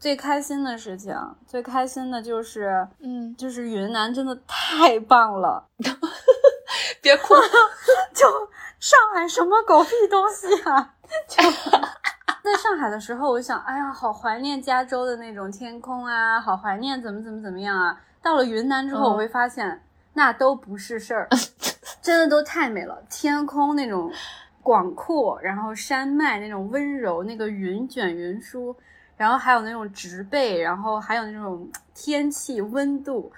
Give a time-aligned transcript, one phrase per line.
[0.00, 1.14] 最开心的事情，
[1.46, 5.68] 最开心的就是，嗯，就是云南真的太棒了，
[7.02, 7.34] 别哭，
[8.14, 8.26] 就
[8.78, 10.94] 上海什么狗屁东西啊！
[11.28, 11.42] 就
[12.42, 18.00] 在上海的时候，我想，哎呀，好怀念加州的那种天空啊，好怀念怎么怎么怎么样啊。
[18.22, 19.82] 到了云南之后，我会发现
[20.14, 21.28] 那都不是事儿，
[22.00, 24.10] 真的都太美了，天空那种
[24.62, 28.74] 广阔，然后山脉那种温柔，那个云卷云舒。
[29.20, 33.30] 然后还有那种植被，然后还有那种天气温度，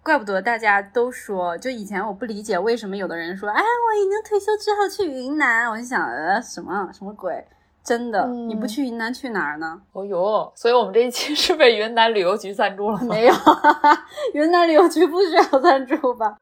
[0.00, 7.44] 怪不得大家都说，就以前我不理解为什么有的人说，哎，我已经退休之后去云南，我就想，呃，什么什么鬼？
[7.82, 9.80] 真的，你不去云南去哪儿呢？
[9.90, 13.06] 哦哟，所以我们这一期是被云南旅游局赞助了吗？
[13.08, 13.34] 没有，
[14.34, 16.36] 云南旅游局不需要赞助吧？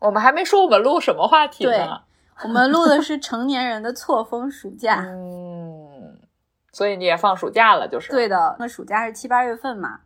[0.00, 2.02] 我们还没说我们录什么话题呢，
[2.44, 5.04] 我们录的是成年人的错峰暑假。
[5.06, 6.18] 嗯，
[6.72, 8.56] 所以你也放暑假了，就是对的。
[8.58, 10.00] 那暑假是七八月份嘛，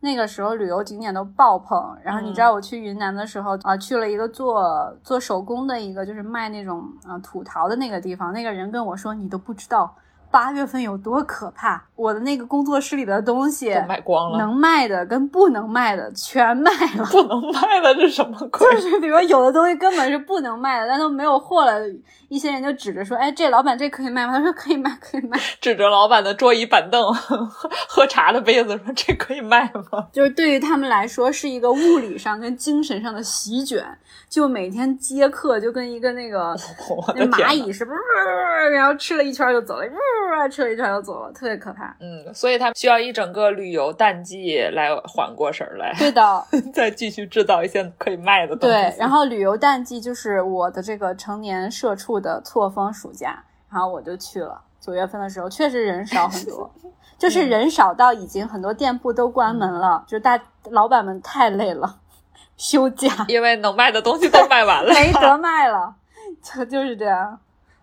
[0.00, 1.96] 那个时候旅游景点都爆棚。
[2.02, 8.32] 然后你知道我去云南的时候啊，去了一个做做手工的一个，就是卖那种啊土陶的那个地方。
[8.32, 9.94] 那个人跟我说，你都不知道。
[10.30, 11.82] 八月份有多可怕？
[11.94, 17.04] 我的那个工作室里的东西卖光了，能卖的跟不能卖的全卖了。
[17.10, 18.70] 不能卖的，这什么鬼？
[18.74, 21.80] 就是比如有的东西根本是不能卖的，但都没有货了。
[22.28, 25.38] 一些人就指着说：“哎，这老板这可以卖吗？”他说：“可以卖，可以卖。
[25.60, 27.36] ”指着老板的桌椅板凳、喝
[27.88, 33.84] 喝茶的杯子说：“这可以卖吗？” 就是对于他们来说是一个物理上跟精神上的席卷，
[34.28, 36.56] 就每天接客就跟一个那个
[37.14, 37.92] 那蚂蚁似的，
[38.70, 39.86] 然后吃了一圈就走了。
[40.50, 41.96] 吃了一圈就走了，特别可怕。
[41.98, 45.94] 嗯，所以他需要一整个旅游淡季来缓过神来。
[45.98, 48.76] 对的，再继续制造一些可以卖的东西。
[48.76, 54.62] 对，然后旅游淡季就是我的这个成年社畜的错峰暑假，然后我就去了。
[54.80, 56.70] 九月份的时候，确实人少很多，
[57.18, 60.40] 就是人少到已经很多店铺都关门了，就大
[60.70, 61.98] 老板们太累了，
[62.56, 65.94] 休假， 因为能卖的东西都卖完了，没得卖了，
[66.42, 67.38] 就就是这样。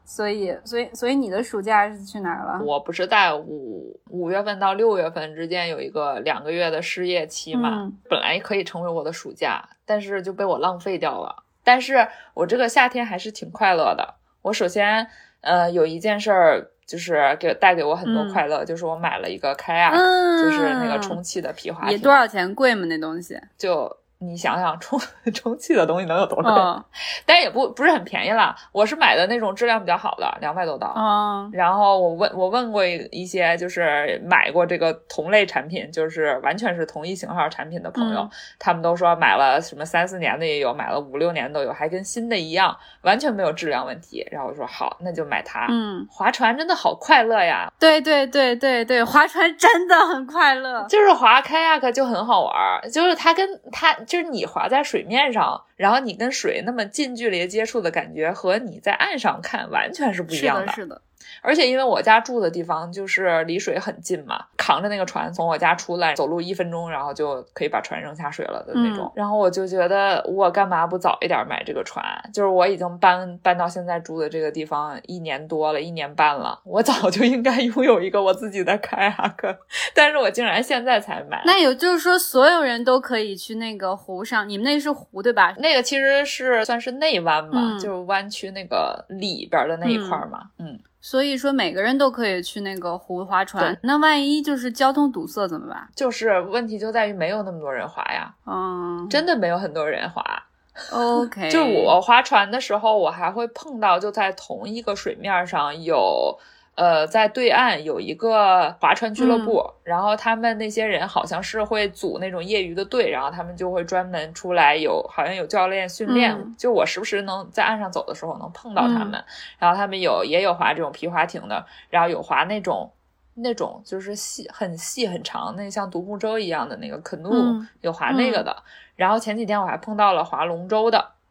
[0.05, 2.61] 所以，所以，所以你的暑假是去哪儿了？
[2.63, 11.43] 我不是在五五月份到六月份之间有一个两个月的失业期嘛，本来可以成为我的暑假，但是就被我浪费掉了。
[11.63, 14.15] 但是我这个夏天还是挺快乐的。
[14.43, 15.07] 我首先，
[15.41, 21.99] 呃，有一件事儿就是给带给我很多快乐，就是我买了一个开亚，就是那个充气的皮划艇。
[21.99, 22.53] 多少钱？
[22.53, 22.85] 贵吗？
[22.85, 23.39] 那东西？
[23.57, 23.97] 就。
[24.25, 24.99] 你想想充
[25.33, 26.51] 充气的东西能有多贵？
[27.25, 28.55] 但也不不是很便宜了。
[28.71, 30.93] 我是买的那种质量比较好的，两百多刀。
[30.95, 44.25] 嗯，然后我问我问过一些就是买过这个同类产品，就是完全是同一型号产品的朋友，他们都说买了什么三四年的也有，买了五六年都有，还跟新的一样，完全没有质量问题。
[44.31, 45.67] 然后我说好，那就买它。
[45.69, 47.71] 嗯，划船真的好快乐呀！
[47.79, 53.93] 对对对对对，划船真的很快乐，就是划开 a 克就很好玩，就是它跟它。
[54.13, 60.71] 就是你滑在水面上，然后你跟水那么近距离接触的感觉，和你在岸上看完全是不一样的。
[60.71, 61.01] 是的。
[61.41, 69.11] 而且因为我家住的地方就是离水很近嘛，扛着那个船从我家出来，走路一分钟，然后就可以把船扔下水了的那种。
[69.15, 72.03] 然后我就觉得我干嘛不早一点买这个船？
[72.33, 79.55] 就是我已经搬搬到现在住的这个地方一年多了，一年半了，我早就应该拥有一个我自己的开亚克，
[79.93, 81.41] 但是我竟然现在才买。
[81.45, 84.47] 那也就是说，所有人都可以去那个湖上？
[84.47, 85.53] 你们那是湖对吧？
[85.57, 90.79] 那个其实是算是内湾嘛，就是湾区那个里边的那一块嘛，嗯。
[91.05, 95.89] 所以说每个人都可以去那个湖划船，那万一就是交通堵塞怎么办？
[95.93, 100.23] 就是问题就在于没有那么多人划呀，嗯，真的没有很多人划。
[100.91, 106.39] OK，就我划船的时候，我还会碰到就在同一个水面上有。
[106.75, 116.35] 呃，在对岸有一个划船俱乐部，然后他们那些人好像是会组那种业余的队，然后他们就会专门出来有，好像有教练训练。
[116.57, 119.23] 就我时不时能在岸上走的时候能碰到他们，
[119.59, 122.91] 然后他们有也有划这种皮划艇的，然后有划那种
[123.35, 128.55] 那种就是细很细很长，那像独木舟一样的那个 canoe，有划那个的。
[128.95, 131.11] 然后前几天我还碰到了划龙舟的，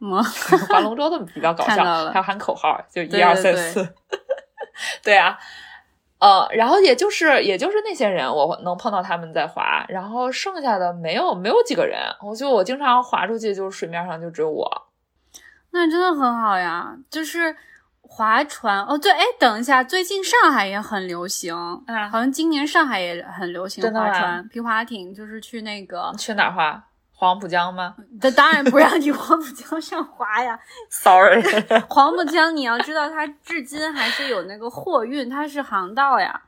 [0.69, 3.93] 划龙舟的比较搞笑，还有喊口号，就一二三四。
[5.03, 5.37] 对啊，
[6.19, 14.87] 呃，然后也就是也就是那些人，我能碰到他们在滑，然后剩下的没有没有几个人，我就我经常滑出去，就是水面上就只有我。
[15.71, 17.55] 那真的很好呀，就是
[18.01, 21.55] 划船哦，对，哎，等一下，最近上海也很流行，
[22.11, 26.83] 好像今年上海也很流行划船、皮划艇，就是去那个去哪儿划？
[27.15, 27.95] 黄浦江吗？
[28.19, 30.59] 他当然不让你黄浦江上滑呀。
[30.89, 31.41] Sorry，
[31.89, 36.41] 黄浦江你要知道，它至今还是有那个货运，它是航道呀，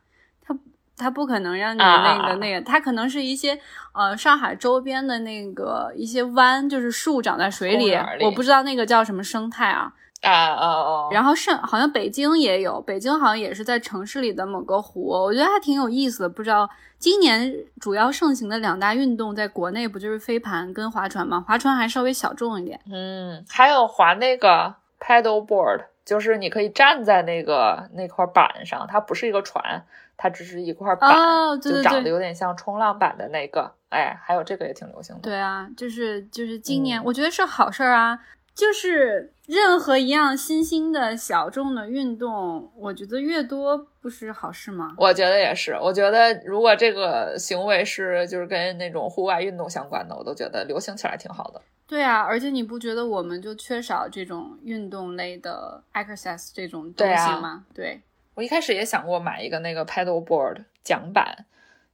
[0.46, 0.56] 它
[0.98, 3.60] 它不可能让你那啊个那个，它可能是一些
[3.94, 9.94] 呃上海周边的那个一些湾，就是树长在水里，里我不知道那个叫什么生态啊。
[10.25, 16.30] 啊哦哦，然后上好像北京也有，北京好像也是在城市里的某个湖，我觉得还挺有意思的。
[16.30, 21.45] 不知道今年主要盛行的两大运动，在国内不就是飞盘跟划船吗？
[21.48, 22.80] 划船还稍微小众一点。
[22.92, 29.86] 嗯，还有划那个 paddle board，就是你可以站在那个那块板上，它不是一个船，
[30.18, 33.71] 它只是一块板，哦对对就长得有点像冲浪板的那个。
[33.89, 35.21] 哎，还有这个也挺流行的。
[35.21, 38.19] 对啊，就是就是今年，嗯我觉得是好事儿啊。
[38.56, 44.96] 就是任何一样新兴的小众的运动，我觉得越多不是好事吗？
[44.98, 51.62] 我觉得也是，我觉得如果这个行为是就是跟那种户外运动相关的，我都觉得流行起来挺好的。
[51.86, 57.66] 对啊，而且你不觉得我们就缺少这种运动类的 exercise 这种东对啊西吗？
[57.74, 58.02] 对
[58.36, 61.46] 我一开始也想过买一个那个 paddle board 桨板，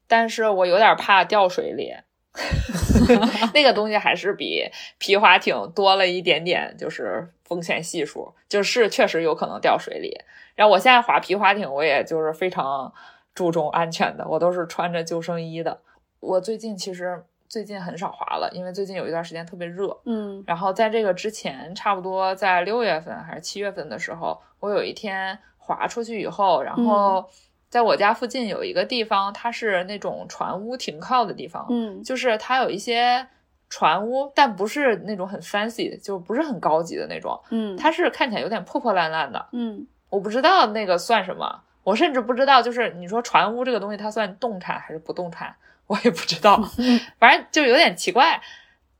[0.07, 1.91] 但是我有点怕掉水里。
[3.53, 4.63] 那个东西还是比
[4.97, 10.17] 皮划艇多了一点点，就是风险系数，就是确实有可能掉水里。
[10.55, 12.93] 然后我现在划皮划艇，我也就是非常
[13.33, 15.79] 注重安全的，我都是穿着救生衣的。
[16.19, 27.27] 我最近其实最近很少滑了，因为最近有一段时间特别热，嗯然后在这个之前，差不多在六月份还是七月份的时候，我有一天滑出去以后，然后
[27.71, 33.25] 在我家附近有一个地方，它是那种船屋停靠的地方，嗯就是它有一些
[33.69, 39.47] 船屋，但不是那种很 fancy 的，就不是很高级的那种，嗯，它是看起来有点破破烂烂的。
[39.53, 45.55] 嗯我不知道那个算什么，我甚至不知道，就是你说船屋这个东西，它算动产还是不动产，
[45.87, 46.61] 我也不知道，
[47.17, 48.41] 反正就有点奇怪。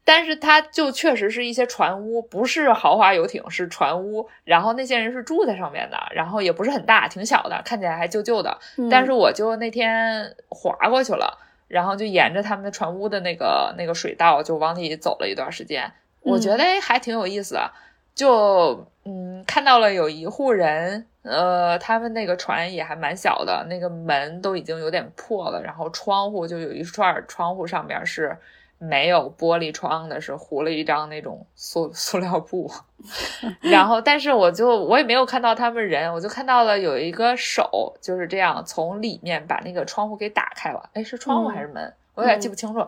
[0.03, 4.27] 但是它就确实是一些船屋，不是豪华游艇，是船屋。
[4.44, 8.57] 然后那些人是住在上面的，然后也不是很大，挺小的，看起来还旧旧的。
[8.77, 11.38] 嗯但是我就那天划过去了，
[11.68, 17.71] 然后就沿着他们的船屋的那个那个水道就往里走了一段时间，我觉得哎还挺有意思的。
[18.13, 28.38] 就嗯，看到了有一户人，呃，他们那个船也还蛮小的，那个门都已经有点破了，然后窗户就有一串窗户上面是
[28.83, 32.69] 没有玻璃窗的，是糊了一张那种塑塑料布。
[33.62, 40.89] 然后，但是我就我也没有看到他们人，我就看到了有一个手就是这样从里面把那个窗户给打开了。
[40.94, 41.94] 哎，是窗户还是门？
[42.16, 42.86] 我有点记不清楚。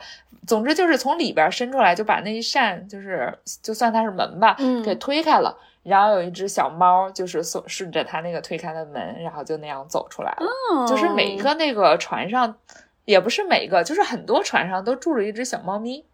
[0.47, 3.31] 总之就是从里边伸出来，就把那一扇就是
[3.61, 5.55] 就算它是门吧，嗯给推开了。
[5.83, 10.45] 然后有一只小猫，就是顺顺着它那个推开的门，然后就那样走出来了。
[10.71, 12.55] 哦就是每一个那个船上，
[13.05, 16.05] 也不是每个，就是很多船上都住着一只小猫咪。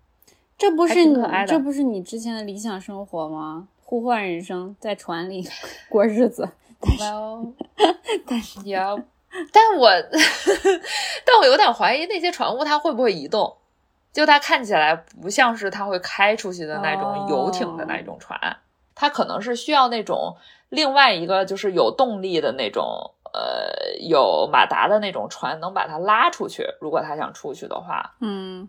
[0.58, 1.16] 这不是你
[1.48, 3.68] 这不是你之前的理想生活吗？
[3.84, 5.48] 互换人生，在船里
[5.90, 6.50] 过日子。
[6.82, 7.54] Well，
[8.28, 8.78] 但是也，
[9.52, 9.90] 但我
[11.26, 13.56] 但我有点怀疑那些船坞它会不会移动，
[14.12, 18.40] 就它看起来不像是它会开出去的那种游艇的那种船，
[18.96, 20.36] 它可能是需要那种
[20.70, 23.12] 另外一个就是有动力的那种。
[23.34, 28.68] 呃，有马达的那种船能把它拉出去，如果他想出去的话，嗯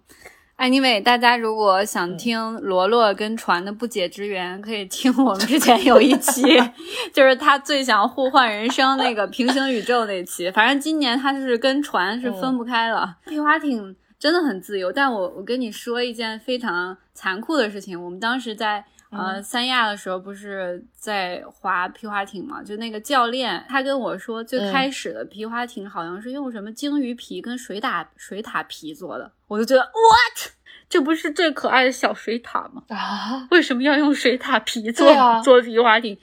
[0.58, 6.42] ，anyway，大家如果想嗯听罗罗跟船的不解之缘，可以听我们之前有一期，
[7.12, 10.50] 就是他最想互换人生那个平行宇宙那期。
[10.50, 14.92] 反正今年他是跟船是分不开了，皮划艇真的很自由。
[14.92, 18.84] 但我我跟你说一件非常残酷的事情，我们当时在。
[19.10, 22.62] 呃，嗯三亚的时候不是在划皮划艇嘛？
[22.62, 30.52] 就那个教练，他跟我说，最嗯开始的皮划艇好像是用什么鲸鱼皮跟水獭水獭皮做的，我就觉得 what，
[30.88, 32.82] 这不是最可爱的小水獭吗？
[32.88, 36.16] 啊，为什么要用水獭皮做、啊做皮划艇？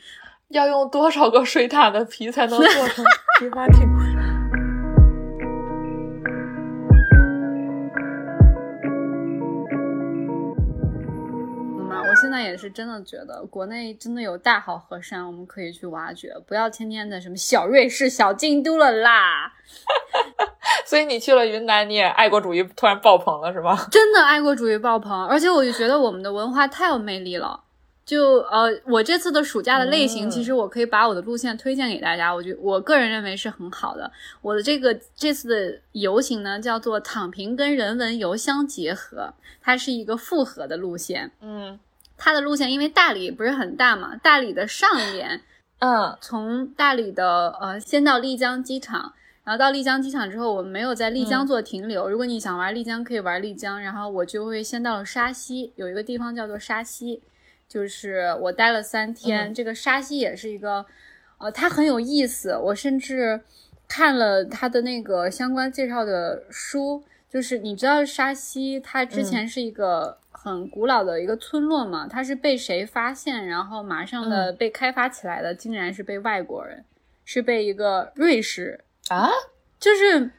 [0.49, 3.03] 要用多少个水獭的皮才能做成
[3.39, 4.36] 皮划艇？
[12.37, 19.53] 在也是真的觉得，国内真的有大好河山，我们可以去挖掘，不要天天的什么小瑞士、小京都了啦。
[20.85, 23.75] 所以你去了云南，你也爱国主义突然爆棚了，是吗？
[23.91, 27.63] 真的爱国主义爆棚，而且我就觉得我们的文化太有魅力了。
[28.05, 34.09] 就呃，我这次的暑假的类型，嗯其实我可以把我的路线推荐给大家，我觉我个人认为是很好的。
[34.41, 41.29] 我的这个这次的游行呢，叫做“躺平跟人文游相结合”，它是一个复合的路线。
[41.41, 41.77] 嗯
[42.17, 45.39] 它的路线因为大理不是很大嘛，大理的上沿
[45.79, 52.09] 嗯从大理的呃先到丽江机场，然后到丽江机场之后，我们没有在丽江嗯做停留。
[52.09, 53.79] 如果你想玩丽江，可以玩丽江。
[53.79, 57.21] 然后我就会先到了沙溪，有一个地方叫做沙溪，
[57.69, 59.51] 就是我待了三天。
[59.51, 60.85] 嗯这个沙溪也是一个，
[61.37, 62.57] 呃，它很有意思。
[62.57, 63.39] 我甚至
[63.87, 76.85] 看了它的那个相关介绍的书，就是你知道沙溪它之前是一个很古老的一个村落嘛，它是被谁发现，然后马上的被开发起来的，竟然是被外国人，
[77.25, 78.85] 是被一个瑞士。
[79.09, 79.29] 啊，
[79.79, 80.31] 就是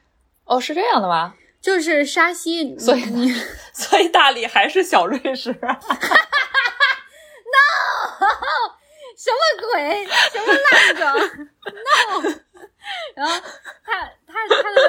[0.45, 1.35] 哦，是这样的吗？
[1.61, 3.33] 就是沙溪，所以你
[3.75, 5.51] 所以大理还是小瑞士？
[7.51, 7.59] No，。
[9.17, 9.37] 什么
[9.73, 10.07] 鬼？
[10.07, 12.31] 什么烂梗？No。
[13.15, 13.33] 然后
[13.85, 14.81] 他他他的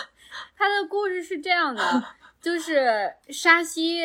[0.56, 2.04] 他的故事是这样的，
[2.40, 4.02] 就是沙溪。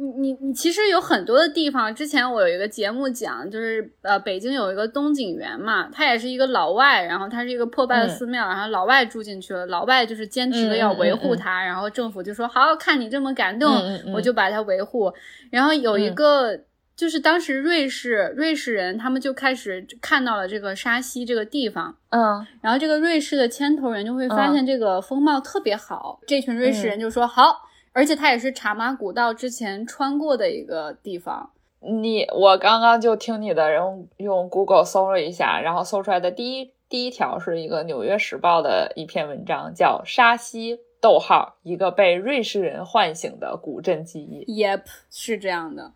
[0.00, 8.08] 你你你其实有很多的地方，之前我有一个节目讲，就是呃北京有一个东景园嘛，它也是一个老外，然后它是一个破败的嗯。
[8.10, 13.74] 寺庙，然后老外住进去了，老外就是坚持的要维护它，然后政府就说好，看你这么感动，
[14.14, 15.12] 我就把它维护。
[15.50, 16.14] 然后有一嗯。
[16.14, 16.60] 个、
[16.94, 22.46] 就是当时瑞士瑞士人他们就开始看到了这个沙溪这个地方，嗯。
[22.60, 31.50] 然后这个瑞士的牵头人就会发现这个风貌特别好，这群瑞士人就说、好，而且它也是茶马古道之前穿过的一个地方。
[31.80, 44.44] 你我刚刚就听你的，用用 Google 搜了一下，然后搜出来的第一第一条是一个《纽约时报》的一篇文章，叫《沙溪逗号一个被瑞士人唤醒的古镇记忆》。
[44.46, 45.92] Yep，是这样的，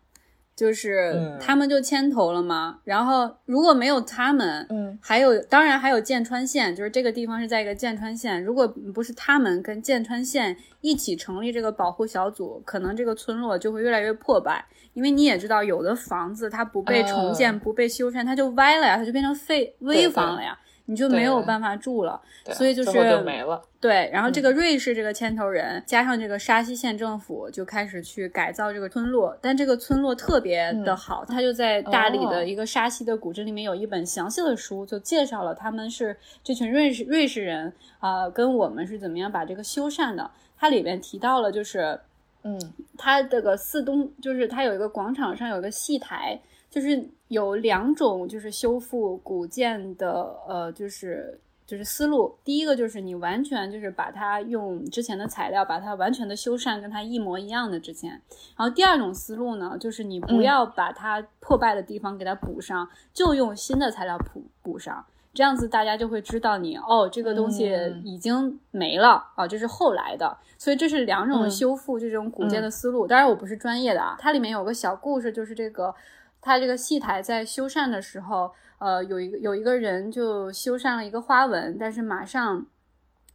[0.54, 2.78] 就是嗯他们就牵头了嘛。
[2.84, 8.42] 然后如果没有他们，嗯还有当然还有剑川县，就是这个地方是在一个剑川县。
[8.42, 14.64] 如果不是他们跟剑川县一起成立这个保护小组，可能这个村落就会越来越破败。
[14.94, 20.58] 因为你也知道，有的房子它不被重建、嗯不被修缮，它就歪了呀，它就变成废危房了呀，
[20.92, 22.20] 你就没有办法住了。
[22.52, 23.60] 所以就是最后就没了。
[23.80, 40.30] 对，然后这嗯个瑞士这个牵头人、加上这个沙溪县政府就开始去改造这个村落，但这个村落特别的好，他就在大理的一个沙溪的古镇里面有一本详细的书，就介绍了他们是这群瑞士瑞士人啊、呃跟我们是怎么样把这个修缮的。
[40.58, 41.98] 它里面提到了就是。
[42.44, 42.60] 嗯
[42.98, 46.36] 它这个四东就是它有一个广场上有一个戏台，
[46.72, 52.34] 就是有两种就是修复古建的呃就是就是思路。
[52.42, 58.10] 第一个就是你完全就是把它用之前的材料把它完全的修缮跟它一模一样的之前。
[58.56, 65.04] 然后第二种思路呢，就是你不嗯要把它破败的地方给它补上，就用新的材料补补上。
[65.34, 73.06] 这样子大家就会知道你哦，这个东西嗯已经没了啊，这是后来的，所以这是两种嗯修复这种古建的思路。
[73.06, 75.94] 当然我不是专业的啊，它里面有个小故事，就是这个
[76.42, 82.66] 它这个戏台在修缮的时候，呃，有一个有一个人就修缮了一个花纹，但是马上。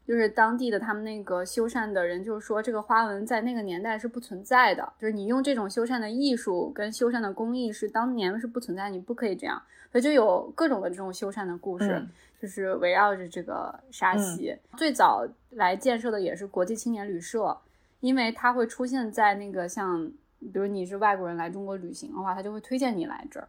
[0.08, 9.62] 就是当地的他们那个修缮的人就说，这个花纹在那个年代是不存在的，就是你用这种修缮的艺术跟修缮的工艺是当年是不存在，你不可以这样。
[9.92, 12.10] 所以就有各种的这种修缮的故事，嗯
[12.42, 14.58] 就是围绕着这个沙溪。
[14.78, 17.58] 最早来建设的也是国际青年旅社，
[18.00, 23.48] 因为它会出现在那个像，比如你是外国人来中国旅行的话，他就会推荐你来这儿。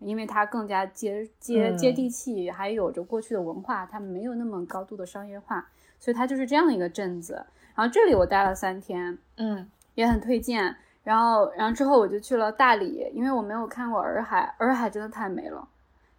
[0.00, 5.66] 因为它更加接接嗯接地气，还有着过去的文化，它没有那么高度的商业化，
[5.98, 7.34] 所以它就是这样的一个镇子。
[7.74, 10.76] 然后这里我待了三天，嗯也很推荐。
[11.04, 15.66] 然后，然后之后我就去了大理，因为我没有看过洱海，洱海真的太美了。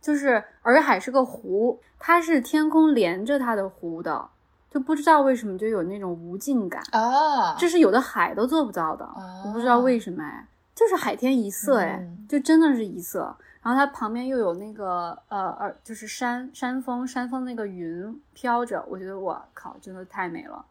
[0.02, 4.30] 就是洱海是个湖，它是天空连着它的湖的，
[4.76, 9.10] 就不知道为什么就有那种无尽感，啊，这是有的海都做不到的，
[9.46, 13.34] 我不知道为什么哎，就是海天一色哎，嗯就真的是一色。
[13.62, 20.66] 然后它旁边又有那个呃呃，就是山山峰，山峰那个云飘着，我觉得我靠，真的太美了。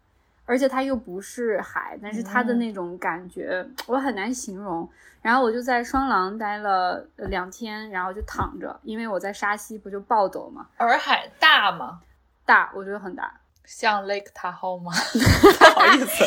[0.44, 4.87] 而且它又不是海，但是它的嗯那种感觉、我很难形容。
[5.23, 12.00] 然后我就在双廊待了呃两天，然后就躺着，因为我在沙溪不就暴走嘛，洱海大吗？
[12.44, 13.40] 大，我觉得很大。
[13.64, 14.92] 像 Lake Tahoe 吗？
[15.59, 16.25] 不好意思，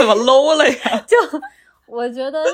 [0.00, 1.04] 怎么 low 了呀？
[1.06, 1.16] 就
[1.86, 2.44] 我觉得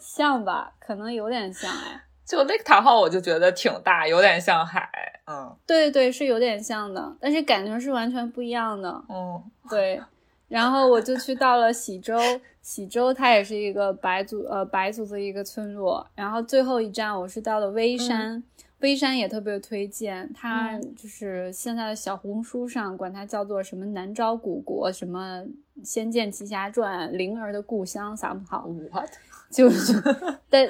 [0.00, 2.02] 像吧，可能有点像哎。
[2.24, 4.88] 就 Lake Tahoe 我就觉得挺大，有点像海。
[5.26, 9.02] 嗯对对，是有点像的，但是感觉是完全不一样的。
[9.08, 10.00] 嗯对，
[10.48, 12.18] 然后我就去到了喜洲，
[12.60, 16.06] 喜洲它也是一个白族呃白族的一个村落。
[16.14, 18.42] 然后最后一站我是到了微山，
[18.82, 25.40] 微山也特别推荐，它嗯就是现在的小红书上管它叫做什么南诏古国，什么
[25.84, 29.08] 《仙剑奇侠传》，灵儿的故乡，啥不好，，what？
[29.50, 30.02] 就是，
[30.50, 30.68] 但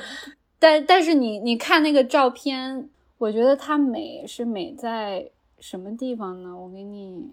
[0.58, 2.88] 但但是你你看那个照片，
[3.18, 6.56] 我觉得它美是美在什么地方呢？
[6.56, 7.30] 我给你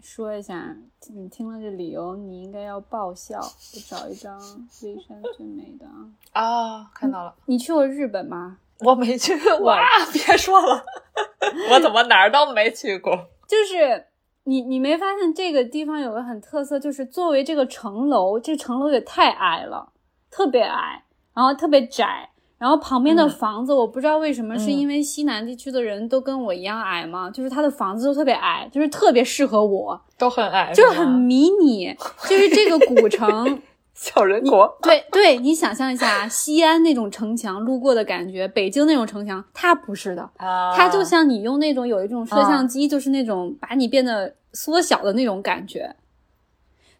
[0.00, 0.76] 说一下，
[1.14, 3.38] 你听了这理由，你应该要爆笑。
[3.40, 4.38] 我找一张
[4.82, 5.86] 微山最美的
[6.32, 7.34] 啊，啊，看到了。
[7.46, 8.58] 你去过日本吗？
[8.84, 9.58] 我没去过。
[9.66, 9.80] 哇，
[10.12, 10.84] 别说了，
[11.70, 13.12] 我怎么哪儿都没去过。
[13.48, 14.06] 就是
[14.44, 19.92] 你，你没发现这个地方有个很特色，就是作为这个城楼，这城楼也太矮了，
[20.30, 22.28] 特别矮，然后特别窄。
[22.58, 27.28] 然后旁边的房子，我不知道为什么，是因为西南地区的人都跟我一样矮吗？
[27.28, 31.92] 就是他的房子都特别矮，就是特别适合我，都很矮，就是很迷你，
[32.30, 33.60] 就是这个古城
[33.94, 34.78] 小人国。
[34.82, 45.94] 对对，你想象一下西安那种城墙路过的感觉，北京那种城墙，它不是的，它就像你用那种有一种摄像机，就是那种把你变得缩小的那种感觉。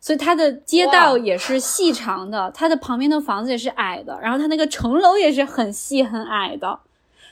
[0.00, 6.80] 所以它的街道也是细长的，它的旁边的房子也是矮的，然后它那个城楼也是很细很矮的，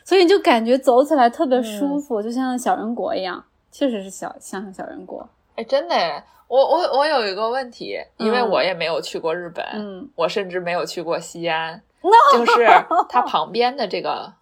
[0.04, 5.28] 所以你就感觉走起来特别舒服，就像小人国一样，确实是小像小人国。
[5.56, 11.80] 哎，真的哎，我我我有一个问题，因为我也没有去过日本，嗯，我甚至没有去过西安，
[12.34, 12.66] 就是
[13.08, 14.32] 它 旁边的这个，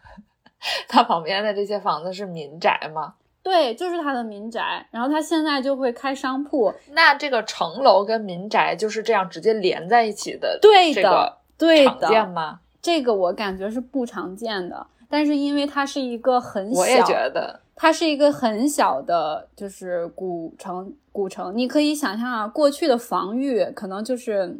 [0.86, 3.14] 它旁边的这些房子是民宅吗？
[3.42, 6.74] 对，就是它的民宅，然后它现在就会开商铺。
[6.90, 12.60] 那这个城楼跟民宅就是这样直接连在一起的，对的，对的，常见吗？
[12.82, 20.92] 这个我感觉是不常见的，但是因为它是一个很小，我也觉得它是一个很小的，就是古城。
[21.12, 24.54] 古城，你可以想象啊，过去的防御可能就是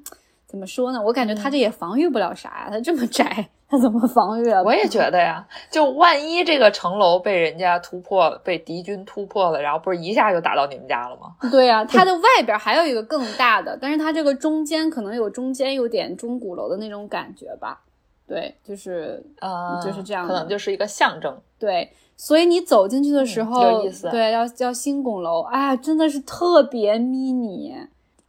[0.46, 1.00] 怎么说呢？
[1.00, 3.50] 我感觉它这也防御不了啥呀，它这么窄。
[3.68, 4.60] 它怎么防御啊？
[4.62, 11.36] 我也觉得呀，就万一这个城楼被人家突破，被敌军突破了，然后不是一下就打到你们家了吗？
[11.50, 17.82] 对呀， 它的外边还有一个更大的，但是它这个中间可能有中间有点钟鼓楼的那种感觉吧？
[18.30, 21.37] 对，就是呃，就是这样，可能就是一个象征。
[21.58, 24.08] 对，所以你走进去的时候，有意思。
[24.08, 27.75] 对，要叫新拱楼，哎，真的是特别迷你，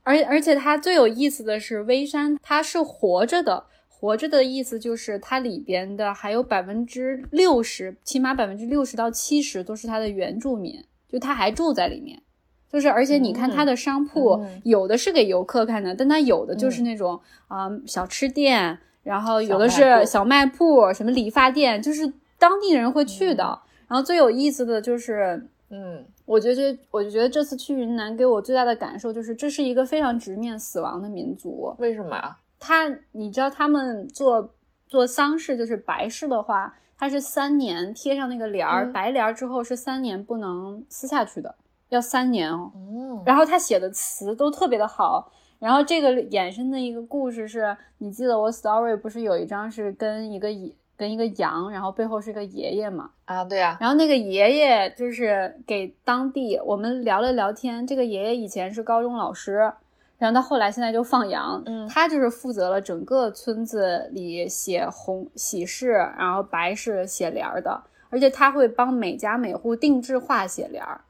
[0.01, 3.65] 而而且它最有意思的是，微山它是活着的。
[3.87, 12.19] 活着的意思就是它里边的还有百分之六十，起码百分之六十到七十都是它的原住民，就他还住在里面。
[12.67, 23.59] 就是而且你看它的商铺，有的是给游客看的，但它有的就是那种啊小吃店，然后有的是小卖铺，什么理发店，就是当地人会去的。
[23.87, 31.75] 然后最有意思的就是，嗯，我觉得我就觉得这次去云南给我最大的感受就是，这是一个非常直面死亡的民族。
[31.77, 32.37] 为什么啊？
[32.59, 34.53] 他，你知道他们做
[34.87, 41.55] 做丧事就是白事的话，他是三年贴上那个帘儿，白帘儿之后是三年不能撕下去的，
[41.89, 42.71] 要三年哦。
[42.75, 53.11] 嗯，然后他写的词都特别的好，然后这个衍生的一个故事是，你记得我 story 不是有一张是跟一个野跟一个羊，然后背后是个爷爷嘛？
[53.25, 53.77] 啊，对啊。
[53.79, 59.71] 然后那个爷爷就是给当地我们聊了聊天，这个爷爷以前是高中老师。
[60.17, 71.01] 然后他后来现在就放羊，嗯，他就是负责了整个村子里写红喜事，然后白事写联儿的，而且他会帮每家每户定制化写联儿。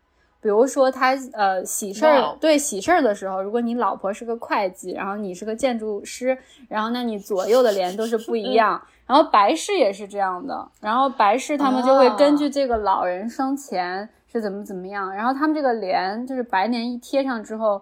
[0.42, 8.82] 比如说他呃喜事儿，对喜事儿的时候，如果你老婆是个会计，然后你是个建筑师，然后那你左右的联都是不一样。
[9.08, 17.82] 然后白事也是这样的，然后白事他们就会根据这个老人生前是怎么怎么样，然后他们这个联就是白联一贴上之后。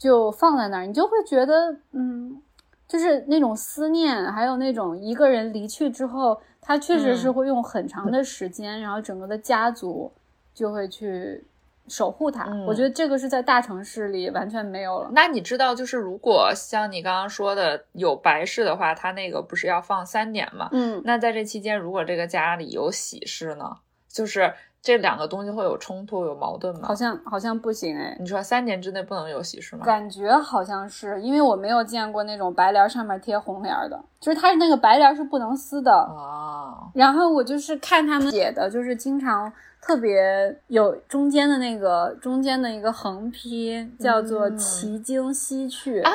[0.00, 2.40] 就放在那儿，你就会觉得，嗯，
[2.86, 10.12] 就是那种思念，还有那种一个人离去之后，他确实是会用很长的时间，然后整个的家族
[10.54, 11.44] 就会去
[11.88, 12.46] 守护他。
[12.66, 15.10] 我觉得这个是在大城市里完全没有了。
[15.12, 20.68] 那你知道，就是如果像你刚刚说的有白事的话，他那个不是要放三年吗？
[20.72, 23.76] 嗯，那在这期间，如果这个家里有喜事呢，
[24.08, 24.52] 就是。
[24.80, 26.82] 这两个东西会有冲突、有矛盾吗？
[26.86, 28.16] 好像好像不行哎。
[28.20, 29.84] 你说三年之内不能有喜事吗？
[29.84, 36.88] 感觉好像是，因为我没有见过那种白帘上面贴红帘的，就是它是那个白帘是不能撕的啊。
[36.94, 46.10] 然后我就是看他们写的，就是经常特别有中间的那个中间的一个横批，叫做“奇经西去”啊，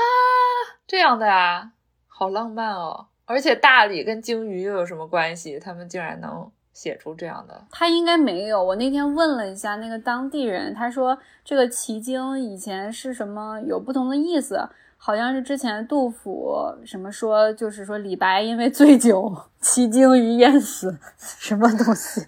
[0.86, 1.71] 这样的啊，
[2.08, 3.08] 好浪漫哦。
[3.26, 5.60] 而且大理跟鲸鱼又有什么关系？
[5.60, 6.52] 他们竟然能。
[6.73, 8.63] 写出这样的，他应该没有。
[8.63, 14.60] 我那天问了一下那个当地人，他说这个奇经以前是什么有不同的意思，
[15.05, 22.21] 好像是之前杜甫什么说，就是说李白因为醉酒骑鲸于淹死，什么东西，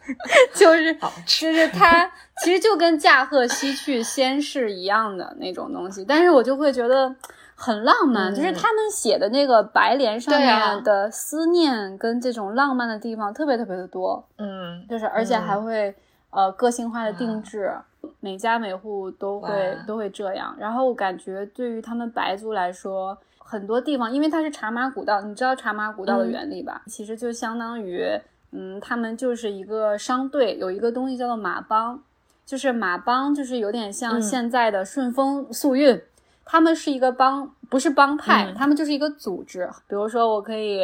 [0.53, 0.93] 就是
[1.25, 2.11] 就是他
[2.43, 7.15] 其实就跟驾鹤西去先是一样的那种东西，但是我就会觉得。
[7.57, 15.95] 很浪漫，就是他们写的那个白莲上面的思念跟这种浪漫的地方特别特别的多，嗯，就是而且还会
[16.31, 17.73] 呃个性化的定制，
[18.19, 20.55] 每家每户都会都会这样。
[20.57, 26.81] 然后我感觉对于他们白族来说，很多地方，因为它是茶马古道，你知道茶马古道的原理吧？
[26.87, 28.03] 其实就相当于，
[28.51, 32.01] 嗯，他们就是一个商队，有一个东西叫做马帮，
[32.45, 36.01] 就是马帮，就是有点像现在的顺丰速运。
[36.47, 39.67] 他们是一个帮，不是帮派，他们就是一个组织。
[39.87, 40.81] 比如说，我可以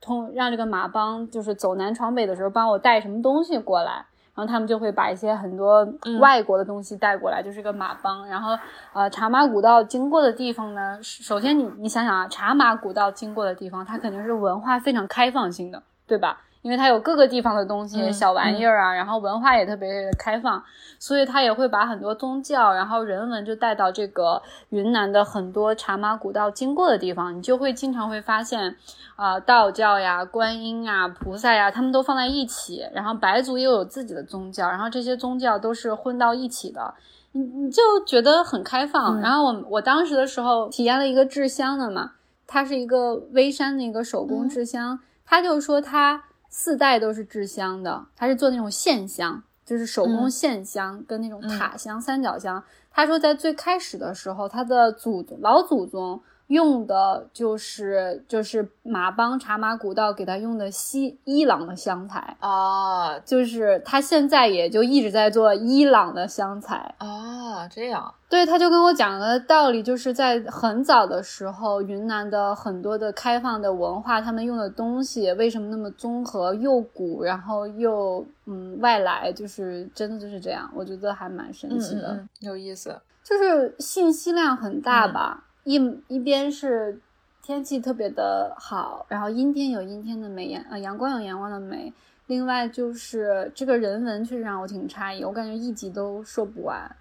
[0.00, 4.04] 通让这个马帮，就是走南闯北的时候，帮我带什么东西过来，
[4.34, 5.86] 然后他们就会把一些很多
[6.20, 8.26] 外国的东西带过来，就是个马帮。
[8.26, 8.58] 然后，
[8.92, 16.40] 呃，茶马古道经过的地方呢，首先你你想想啊，茶马古道经过的地方，它肯定是文化非常开放性的，对吧？
[16.64, 20.64] 因为它有各个地方的东西、小玩意儿啊，然后文化也特别开放，
[20.98, 28.74] 所以它也会把很多宗教，然后人文就带到这个云南的很多茶马古道经过的地方，你就会经常会发现，
[29.14, 36.94] 啊，道教呀、观音啊、菩萨呀，他们都放在一起，然后白族又有自己的宗教，然后这些宗教都是混到一起的，
[37.32, 39.20] 你你就觉得很开放。
[39.20, 42.12] 然后我我当时的时候体验了一个制香的嘛，
[42.46, 46.22] 它是一个微山的一个手工制香，他就说他。
[46.56, 52.62] 四代都是制香的，他是做那种线香，就是手工线香跟那种塔香、三角香。
[52.92, 56.22] 他说在最开始的时候，他的祖老祖宗。
[56.48, 68.14] 用的就是就是马帮茶马古道给他用的西伊朗的香材啊，就是他现在也就一直在做伊朗的香材啊，这样。
[68.28, 85.44] 对，他就跟我讲的道理，就是在很早的时候，云南的很多的开放的文化，他们用的东西为什么那么综合又古，然后又嗯外来，就是真的就是这样，我觉得还蛮神奇的，有意思，就是信息量很大吧。
[85.64, 87.00] 一一边是
[87.42, 91.92] 天气特别的好，然后阴天有阴天的美，阳呃阳光有阳光的美。
[92.26, 96.96] 另外就是这个人文确实让我挺诧异，我感觉一集都说不完。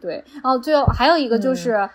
[0.00, 1.88] 对，然后最后还有一个就是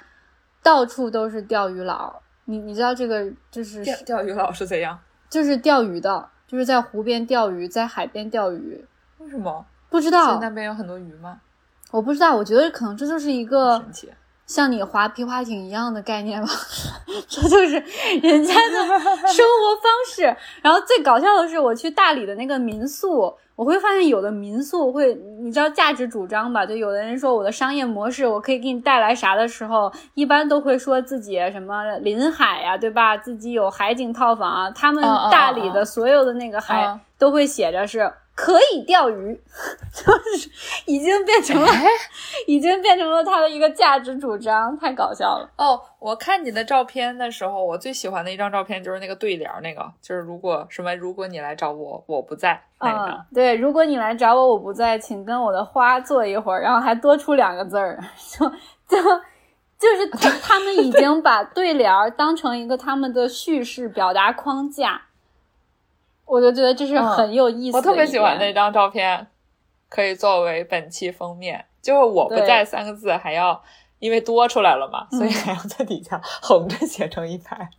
[0.62, 5.00] 到处都是钓鱼佬，你你知道这个就是钓鱼佬是怎样？
[5.30, 8.86] 就是钓鱼的，就是在湖边钓鱼，在海边钓鱼。
[9.18, 9.66] 为什么？
[9.90, 10.40] 不知道。
[10.40, 11.42] 那边有很多鱼吗？
[11.92, 13.84] 我不知道，我觉得可能这就是一个。
[14.48, 16.48] 像你划皮划艇一样的概念吧，
[17.28, 17.74] 这就是
[18.22, 18.86] 人家的
[19.28, 20.24] 生活方式。
[20.62, 26.66] 然后最搞笑的是，我去大理的那个民宿，我会发现有的民宿会，你知道价值主张吧？
[26.66, 33.18] 就有的人说我的商业模式，我可以给你带来啥的时候，一般都会说自己什么临海呀，对吧？
[33.18, 34.72] 自己有海景套房啊。
[34.72, 38.10] 他们大理的所有的那个海都会写着是。
[38.38, 39.42] 可以钓鱼，
[39.92, 40.48] 就是
[40.86, 41.68] 已经变成了，
[42.46, 45.50] 已经变成了他的一个价值主张，太搞笑了。
[45.58, 53.26] 哦，我看你的照片的时候，我最喜欢的一张照片就是那个对联，那个就是如果什么，如果你来找我，我不在那个。
[53.34, 57.98] 对，如果你来找我，我不在，请跟我的花坐一会儿，然后还多出两个字儿，
[58.38, 58.48] 就
[58.88, 59.02] 就
[59.80, 65.02] 就是他他们已经把对联当成一个他们的叙事表达框架。
[66.28, 67.78] 我就觉得这是很有意思。
[67.78, 69.26] 我特别喜欢那张照片，
[69.90, 71.66] 可以作为本期封面。
[71.82, 73.64] 就是我不在三个字，还要
[74.00, 77.70] 因为多出来了嘛，所以还要在底下横着写成一排。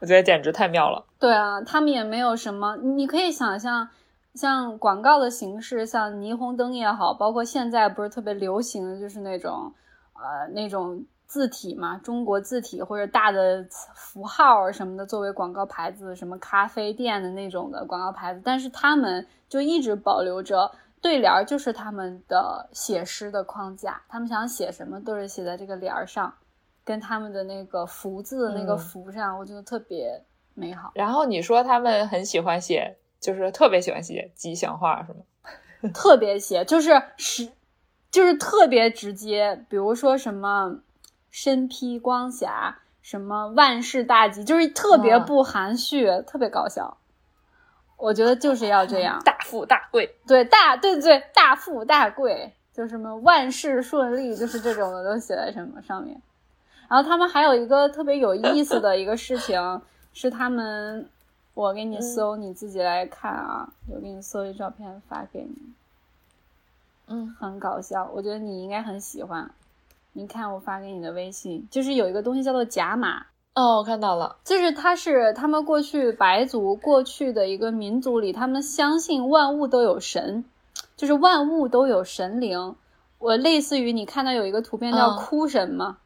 [0.00, 1.04] 我觉得简直太妙了。
[1.18, 3.88] 对啊，他们也没有什么，你可以想象，
[4.34, 9.72] 像广告的形式，像霓虹灯也好，包括现在不是特别流行的就是那种，
[10.14, 11.02] 呃，那种。
[11.28, 13.64] 字体嘛，中国字体或者大的
[13.94, 26.32] 符号什么的，作为广告牌子，什么咖啡店的那种的广告牌子，但是他们就一直保留着对联儿，就是他们的写诗的框架，他们想写什么都是写在这个联儿上，
[26.82, 30.92] 跟他们的那个福字的那个福上，我觉得特别美好。
[30.94, 35.90] 然后你说他们很喜欢写，就是特别喜欢写吉祥话，是吗？
[35.92, 37.50] 特别写，就是是，
[38.10, 40.80] 就是特别直接，比如说什么。
[41.40, 46.96] 身披光霞，什么万事大吉，就是特别不含蓄，特别搞笑。
[47.96, 50.16] 我觉得就是要这样，大富大贵。
[50.26, 56.20] 对，大对对，大富大贵，就什么万事顺利，就是这种的都写在什么上面。
[56.88, 59.80] 然后他们还有一个特别有意思的一个事情，
[60.12, 61.08] 是他们，
[61.54, 65.54] 我给你搜，你自己来看啊，我给你搜一照片发给你。
[67.06, 69.48] 嗯，很搞笑，我觉得你应该很喜欢。
[70.18, 80.44] 你看我发给你的微信，就是有一个东西叫做甲马哦，我看到了，就是它是他们过去白族过去的一个民族里，他们相信万物都有神，
[80.96, 82.74] 就是万物都有神灵。
[83.18, 85.98] 我类似于你看到有一个图片叫哭神吗？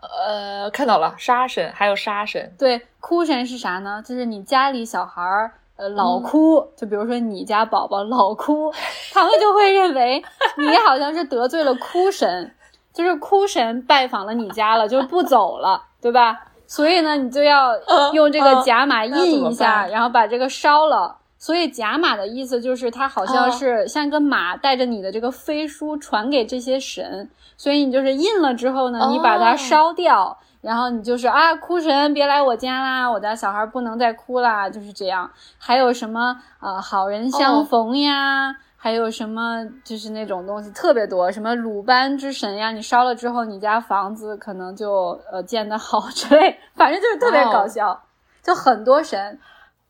[0.00, 2.54] 呃，看到了，杀神还有杀神。
[2.56, 4.00] 对，哭神是啥呢？
[4.06, 8.72] 就是你家里小孩儿呃老哭，就比如说你家宝宝老哭，
[9.12, 10.22] 他们就会认为
[10.58, 12.54] 你好像是得罪了哭神，
[12.92, 16.38] 就是哭神拜访了你家了，就不走了，对吧？
[16.66, 17.72] 所以呢，你就要
[18.12, 21.16] 用这个甲马印一下，然后把这个烧了。
[21.38, 30.38] 所以甲马的意思就是它好像是像一个马带着你的这个飞书传给这些神，所以你就是印了之后呢，你把它烧掉。
[30.62, 35.30] 然后你就是啊，哭神别来我家啦，我家小孩不能再哭啦，就是这样。
[35.58, 48.00] 还有什么呃，好人相逢呀，还有什么就是那种东西特别多，什么鲁班之神呀，你烧了之后，你家房子可能就呃建得好 之类，反正就是特别搞笑，
[48.40, 49.40] 就很多神。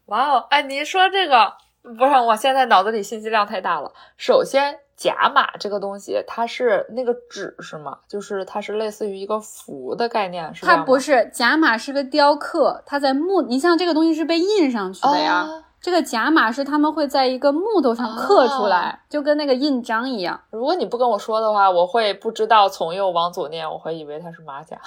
[0.06, 3.92] 哇哦，哎，你说这个不是，我现在脑子里信息量太大了。
[4.16, 4.78] 首先。
[5.02, 7.98] 甲马这个东西，它是那个纸是吗？
[8.06, 15.44] 就是它是类似于一个符的概念，是它不是甲马是个雕刻，它在木，你像这个东西是被印上去的呀。
[15.80, 20.40] 这个甲马是他们会在一个木头上刻出来，就跟那个印章一样。
[20.50, 24.78] 如果你不跟我说的话，我会不知道从右往左念，我会以为它是马甲。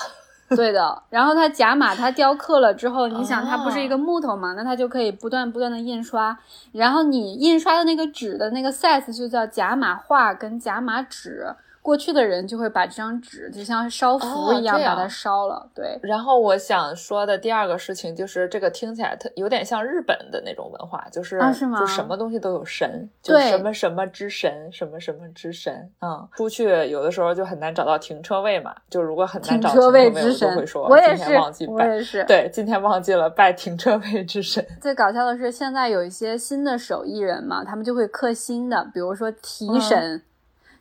[0.55, 6.38] 对的，然后它甲马它雕刻了之后，你想它不是一个木头嘛，那它就可以不断不断的印刷，
[6.71, 11.55] 然后你印刷的那个纸的那个 size 就叫甲马画跟甲马纸。
[11.85, 15.99] 过去的人就会把这张纸就像烧符一样把它烧了，对。
[16.01, 21.39] 然后我想说的第二个事情就是，这个听起来特有点像日本的那种文化，就是
[21.77, 25.87] 就什么东西都有神，就什么什么之神，什么什么之神。
[26.01, 34.65] 嗯，出去有的时候就很难找到停车位嘛，就如果很难找停车位之神，会说我也是，我也是，对，今天忘记了拜停车位之神。
[34.81, 40.23] 最搞笑的是，现在有一些新的手艺人嘛，他们就会刻新的，比如说提神。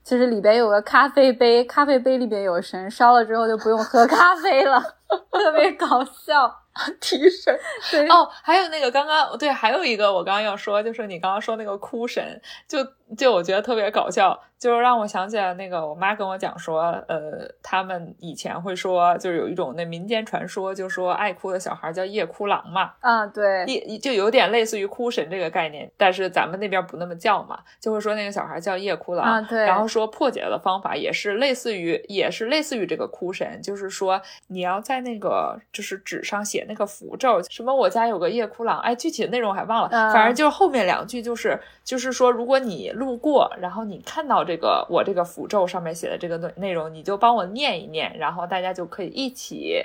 [0.04, 4.80] 就是里边有个咖啡杯，咖啡杯里边有神，烧了之后就不用喝咖啡了，
[5.32, 6.63] 特别搞笑。
[7.00, 7.56] 提神
[7.90, 12.78] 对哦，还有那个刚刚对，还有一个我刚刚要说，就是你刚刚说那个哭神，就
[13.16, 22.94] 就我觉得特别搞笑，就是让我想起来那个我妈跟我讲说，呃，他们以前会说，就是有一种那民间传说，就说爱哭的小孩叫夜哭郎嘛。
[22.98, 29.24] 啊，对，夜就有点类似于哭神这个概念，但是咱们那边不那么叫嘛，就会说那个小孩叫夜哭郎。
[29.24, 29.64] 啊，对。
[29.64, 36.63] 然后说破解的方法也是类似于，也是类似于这个哭神，就是说你要在那个就是纸上写。
[36.68, 37.74] 那个符咒什么？
[37.74, 39.88] 我家有个夜哭郎，哎，具体的内容我还忘了。
[39.88, 49.83] 反正就是后面两句，就是就是说，如果你路过，然后你看到这个我这个符咒上面写的这个内内容，你就帮我念一念，然后大家就可以一起，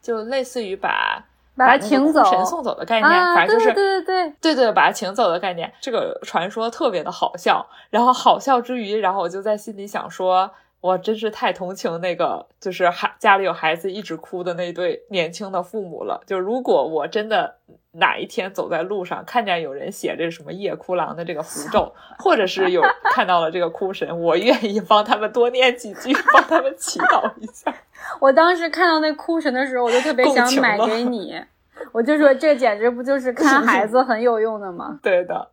[0.00, 1.24] 就类似于把
[1.56, 5.72] 把他请走神送走的概念，反正就是对对对对对，把他请走的概念。
[5.80, 10.50] 这个传说特别的好笑，然后好笑之余，然后我就在心里想说。
[10.82, 16.20] 我真是太同情那个，就是孩家里有孩子一直哭的那对年轻的父母了。
[16.26, 17.54] 就如果我真的
[17.92, 22.82] 哪一天走在路上，看见有人写这什么夜哭郎的这个符咒，或者是有
[23.14, 27.72] 看到了这个哭神，我愿意帮他们多念几句，帮他们祈祷一下。
[28.18, 31.40] 我当时看到那哭神的时候，我就特别想买给你，
[31.92, 34.98] 我就说这简直不就是看孩子很有用的吗？
[35.00, 35.48] 对的。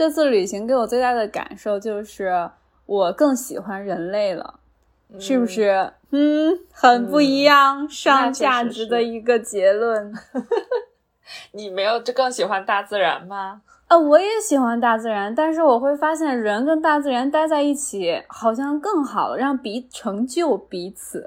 [0.00, 2.50] 这次旅行给我最大的感受就是，
[2.86, 4.58] 我更喜欢人类了，
[5.18, 5.92] 是不是？
[6.10, 10.10] 嗯，很不一样，上价值的一个结论。
[11.52, 13.60] 你没有就更喜欢大自然吗？
[13.90, 21.26] 呃，我也喜欢大自然，但是我会发现人跟大自然待在一起好像更好，让彼成就彼此。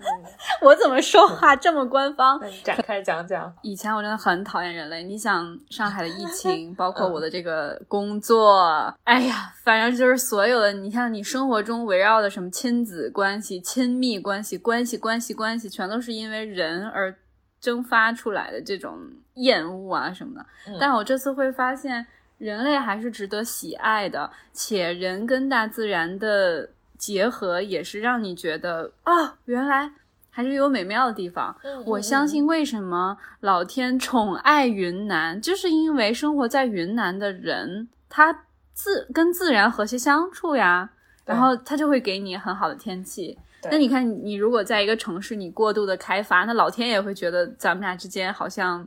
[0.60, 2.38] 我怎么说话这么官方？
[2.62, 3.50] 展开讲讲。
[3.62, 5.02] 以前我真的很讨厌人类。
[5.02, 17.16] 你想上海的疫 情，包括我的这个工作，哎呀，反正就是所有的，你像你生活中围绕的什么亲子关系、亲密关系、关系、关系、关系，全都是因为人而。
[17.60, 18.98] 蒸发出来的这种
[19.34, 20.34] 厌恶啊什么
[20.66, 22.06] 的，但我这次会发现，
[22.38, 29.90] 人类还是值得喜爱的，且人跟大自然的结合也是让你觉得啊，原来
[30.30, 31.54] 还是有美妙的地方。
[31.84, 40.90] 我相信，为什么老天宠爱云南，就是因为生活在云南的人，他自跟自然和谐相处呀，
[41.24, 43.38] 然后他就会给你很好的天气。
[43.70, 48.86] 那你看，你如果在一个城市，你过度的开发，那老天也会觉得咱们俩之间好像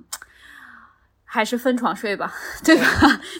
[1.29, 2.85] 还是分床睡吧，对吧？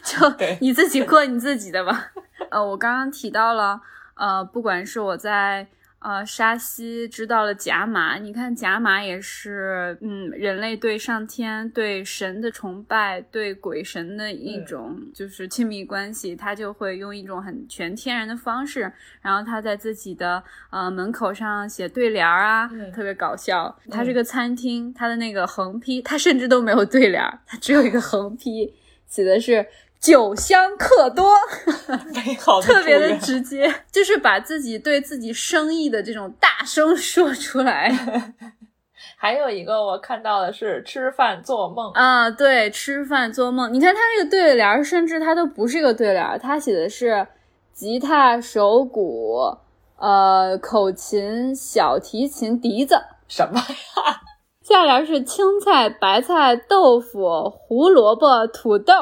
[0.04, 0.18] 就
[0.62, 2.12] 你自己过你自己的吧。
[2.52, 3.82] 呃，我刚刚提到了，
[4.16, 5.66] 呃，不管是我在
[6.00, 23.76] 呃，沙西知道了甲马，你看甲马也是，嗯，人类对上天、对神的崇拜、对鬼神的一种就是亲密关系，他就会用一种很全天然的方式，然后他在自己的呃门口上写对联儿啊，特别搞笑。
[23.90, 28.72] 他这个餐厅，他的那个横批，他甚至都没有对联儿，他只有一个横批，
[29.08, 29.66] 写的是。
[30.00, 31.34] 酒香客多，
[32.14, 37.92] 美好，特别的直接，就是把自己对自己生意的这种大声说出来。
[39.20, 43.74] 还有一个我看到的是吃饭做梦啊，对，吃饭做梦。
[43.74, 47.28] 你看他这个对联，甚至他都不是一个对联，他写的是
[47.74, 49.58] 吉他、手鼓、
[49.98, 54.22] 呃，口琴、小提琴、笛子，什么呀？
[54.62, 58.94] 下联是青菜、白菜、豆腐、胡萝卜、土豆。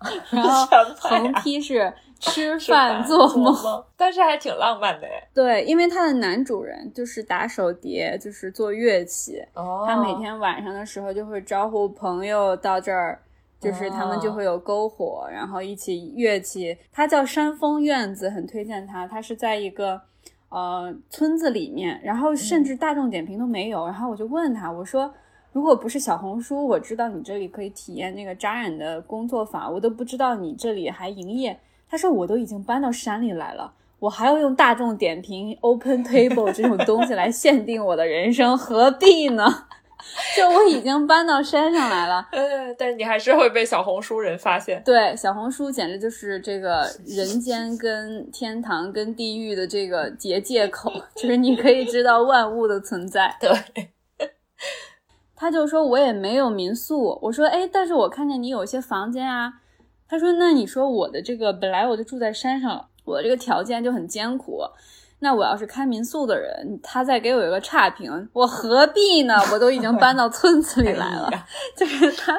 [0.30, 0.66] 然后
[0.98, 3.54] 横批是 吃饭做梦，
[3.96, 5.28] 但是还挺浪漫的哎。
[5.32, 9.40] 对，因为他的男主人就是打手碟，就是做乐器。
[9.54, 9.84] 哦。
[9.86, 13.20] 他每天晚上的时候就会招呼朋友到这儿，
[13.60, 16.76] 就是他们就会有篝火，然后一起乐器。
[16.92, 19.06] 他叫山峰院子，很推荐他。
[19.06, 20.00] 他是在一个
[20.48, 23.86] 呃村子里面，然后甚至大众点评都没有。
[23.86, 25.12] 然后我就问他，我说。
[25.52, 31.58] 如果不是小红书，我知道你这里可以体验那个扎染的工作坊，我都不知道你这里还营业。
[31.90, 39.64] 他说我都已经搬到山里来了，我还要用大众点评、Open Table 这种东西来限定我的人生，何必呢？
[40.36, 44.80] 就我已经搬到山上来了，呃，但你还是会被小红书人发现。
[44.84, 53.36] 对，小红书简直就是这个人间跟天堂跟地狱的这个结界口，就是你可以知道万物的存在。
[53.40, 53.50] 对。
[55.40, 59.52] 他就说：“我也没有民宿。”我说：“哎，但是我看见你有一些房间啊。”
[60.10, 64.62] 他说：“那你说我的这个本来我就住在山上，我这个条件就很艰苦。
[65.20, 69.36] 那我要是开民宿的人，他再给我一个差评，我何必呢？
[69.52, 71.30] 我都已经搬到 村子里来了。
[71.76, 72.36] 就是他，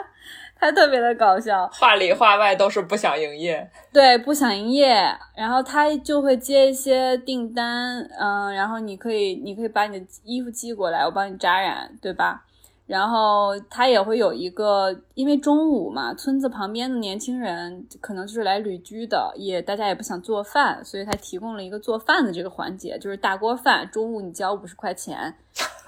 [0.59, 3.69] 他特别的搞笑，话里话外都是不想营业。
[3.93, 4.93] 对，不想营业。
[5.37, 12.43] 然后他就会接一些订单，嗯，然后你可以，你可以把你的衣服寄过来，我帮你扎染，对吧？”
[12.89, 25.35] 然后他也会有一个，因为中午嘛，村子旁边的年轻人可能就是来旅居的，也大家也不想做饭，所以他提供了一个做饭的这个环节，就是大锅饭，中午你交五十块钱，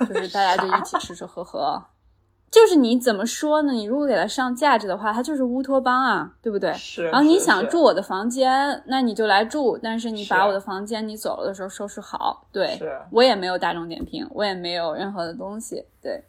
[0.07, 1.83] 就是大家就一起吃吃喝喝。
[2.51, 3.73] 就是你怎么说呢？
[3.73, 6.71] 你如果给他上价值的话，他就是乌托邦啊，对不对？
[6.73, 7.05] 是。
[7.05, 12.45] 然后你想住我的房间，那你就来住，但是你把我的房间你走了的时候收拾好。
[12.51, 16.23] 对，我也没有大众点评，我也没有任何的东西，对。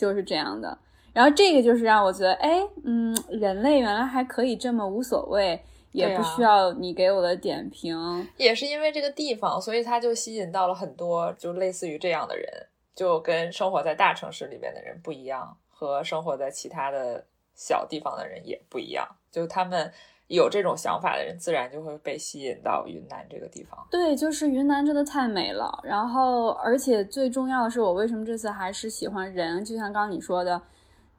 [0.00, 0.78] 就是这样的，
[1.12, 8.26] 然后这个就是让我觉得，哎，嗯，人类原来还可以这么无所谓，也不需要你给我的点评。
[8.38, 12.48] 也是因为这个地方，所以它就吸引到了很多就类似于这样的人，
[12.94, 19.92] 就跟生活在大城市里面的人不一样，和生活在其他的小地方的人也不一样，就他们。
[20.30, 23.76] 有这种想法的人，自然就会被吸引到云南这个地方。
[23.90, 25.80] 对，就是云南真的太美了。
[25.82, 29.64] 然后，而且最重要的是，我为什么这次还是喜欢人？
[29.64, 30.62] 就像刚刚你说的，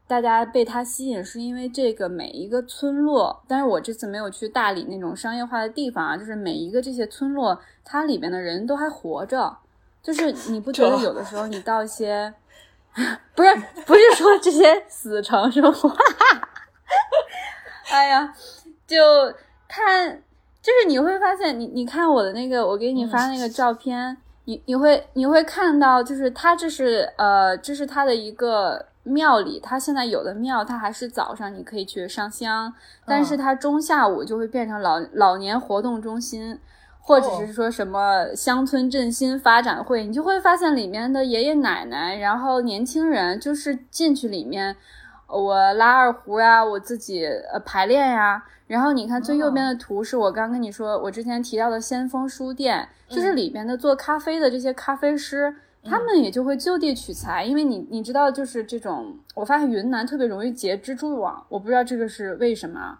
[0.07, 3.43] 大家被它吸引，是因为这个每一个村落。
[3.49, 9.57] 但是我这次没有去大理那种商业化的地方啊，就是每一个这些村落，它里面的人都还活着。
[10.01, 12.33] 就是你不觉得 有的时候你到一些，
[13.35, 13.53] 不是
[13.85, 15.69] 不是说这些死城是吗？
[17.91, 18.33] 哎呀。
[18.91, 19.33] 就
[19.69, 20.21] 看，
[20.61, 32.73] 就是你会发现，你你看我的那个，我给你发那个照片，你你会你会看到，就是它这是呃，这是它的一个庙里，它现在有的庙，它还是早上你可以去上香，
[33.05, 36.59] 但是它中下午就会变成老老年活动中心，
[36.99, 44.75] 或者是说什么乡村振兴发展会，你就会发现里面的爷爷奶奶，然后年轻人就是进去里面，
[45.31, 48.43] 我拉二胡呀，我自己呃排练呀。
[48.67, 62.99] 然后你看最右边的图是我刚跟你说，我之前提到的先锋书店，就是里边的做咖啡的这些咖啡师，他们也就会就地取材，因为你你知道，就是这种，我发现云南特别容易结蜘蛛网，我不知道这个是为什么。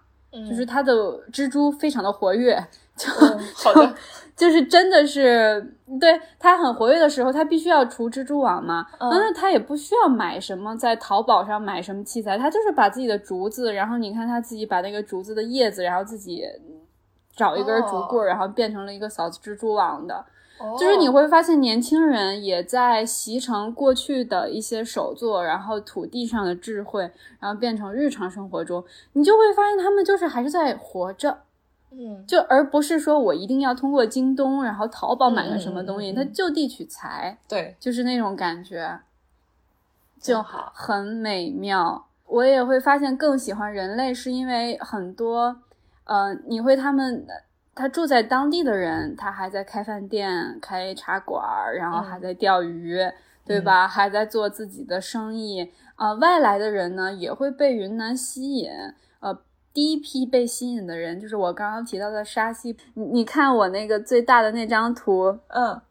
[0.50, 0.94] 就是它的
[1.30, 2.58] 蜘蛛非常的活跃，
[2.96, 3.10] 就
[3.54, 3.94] 好的，
[4.36, 8.86] 就是真的是对他很活跃的时候，他必须要除蜘蛛网嘛。
[9.00, 16.43] 那他也不需要买什么，在淘宝上买什么器材，他就是把自己的竹子，然后你看他自己把那个竹子的叶子，然后自己
[17.36, 20.26] 找一根竹棍，然后变成了一个扫蜘蛛网的。
[20.78, 27.01] 就是你会发现，年轻人也在习成过去的一些手作，然后土地上的智慧，
[27.39, 28.84] 然后变成日常生活中，
[29.14, 31.36] 你就会发现他们就是还是在活着，
[31.92, 39.00] 嗯，就而不是说我一定要通过京东，然后淘宝买个什么东西，嗯嗯嗯嗯它就地取材，对，就是那种感觉，
[40.20, 42.06] 就好很美妙。
[42.26, 45.58] 我也会发现更喜欢人类，是因为很多，
[46.06, 47.28] 呃，你会他们
[47.76, 51.44] 他住在当地的人，他还在开饭店、开茶馆，
[51.76, 52.98] 然后还在钓鱼，
[53.46, 53.86] 对吧？
[53.86, 55.72] 还在做自己的生意。
[55.96, 58.72] 啊、外来的人呢，也会被云南吸引。
[59.20, 59.38] 呃，
[59.74, 62.76] 第一批被吸引的人，就是我刚刚提到的沙溪。
[62.95, 65.82] 你你看我那个最大的那张图，嗯。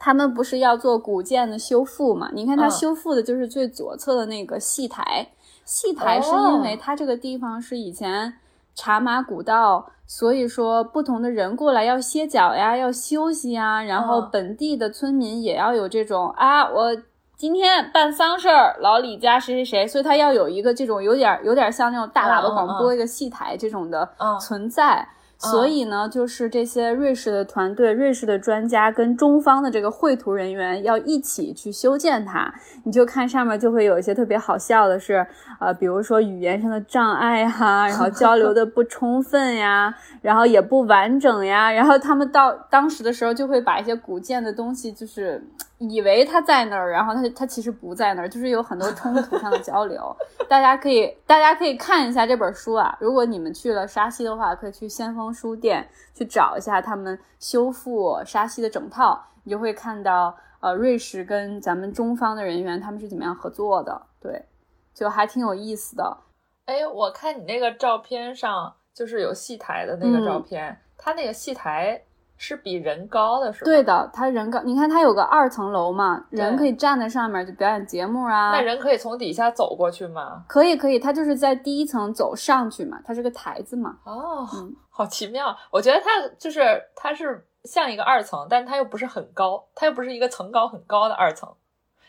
[0.00, 2.30] 他们不是要做古建的修复嘛？
[2.32, 2.70] 你看它嗯。
[2.70, 5.32] 修复的就是最左侧的那个戏台，
[5.64, 6.78] 戏台是因为哦。
[6.80, 8.34] 它这个地方是以前
[8.76, 14.28] 茶马古道，所以说不同的人过来要歇脚呀，要休息呀，然后嗯。
[14.30, 16.96] 本地的村民也要有这种啊，我
[17.38, 25.06] 今天办丧事儿，老李家谁谁谁，所以他要有一个这种有点有点像那种大喇叭广播一个戏台这种的嗯存在。
[25.40, 32.52] 所以呢，就是这些瑞士的团队、瑞士的专家跟中方的这个绘图人员要一起去修建它。
[32.82, 35.24] 你就看上面就会有一些特别好笑的是，
[35.60, 45.40] 呃，比如说语言上的障碍哈、然后交流的不充分呀， 然后也不完整呀，然后他们到当时的时候就会把一些古建的东西，就是
[45.78, 50.14] 以为他在那儿，然后他他其实不在那儿，就是有很多冲突上的交流。
[50.48, 64.44] 大家可以大家可以看一下这本书啊，如果你们去了沙溪的话，可以去先锋书店去找一下他们修复沙溪的整套，你就会看到呃瑞士跟咱们中方的人员他们是怎么样合作的，对，
[64.92, 66.16] 就还挺有意思的。
[66.64, 72.02] 哎，我看你那个照片上，就是有戏台的那个照片，他那个戏台
[72.40, 73.64] 是比人高的，是吧？
[73.64, 78.52] 对，的，它人高，你看它有个二层楼嘛，人可以站在上面就表演节目啊。
[78.52, 80.44] 那人可以从底下走过去吗？
[80.46, 83.96] 可以可以，它就是在第一层走上去嘛，它是个台子嘛。
[84.04, 85.54] 哦，嗯好奇妙！
[85.70, 86.60] 我觉得它就是
[86.96, 91.48] 它是像一个二层，但它又不是很高，它又不是一个层高很高的二层，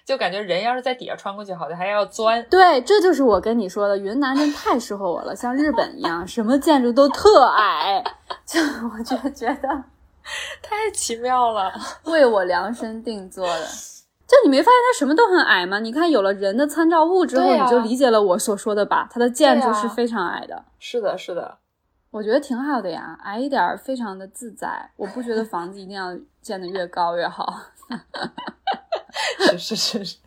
[0.05, 2.43] 就感觉人要是在底下穿过去，好像还要钻。
[2.49, 8.03] 对，这就是我跟你说的，云南真太适合我了，像日本一样，什么建筑都特矮，
[8.45, 9.83] 就我就觉得
[10.61, 11.71] 太奇妙了！
[12.05, 13.65] 为我量身定做的。
[14.27, 15.79] 就你没发现它什么都很矮吗？
[15.79, 19.07] 你看有了人的参照物之后，啊你就理解了我所说的吧？
[19.11, 20.65] 它的建筑是非常矮的。
[20.77, 21.57] 是的，是的，
[22.11, 24.91] 我觉得挺好的呀，矮一点儿非常的自在。
[24.97, 27.61] 我不觉得房子一定要建得越高越好。
[29.49, 30.17] 是是是是，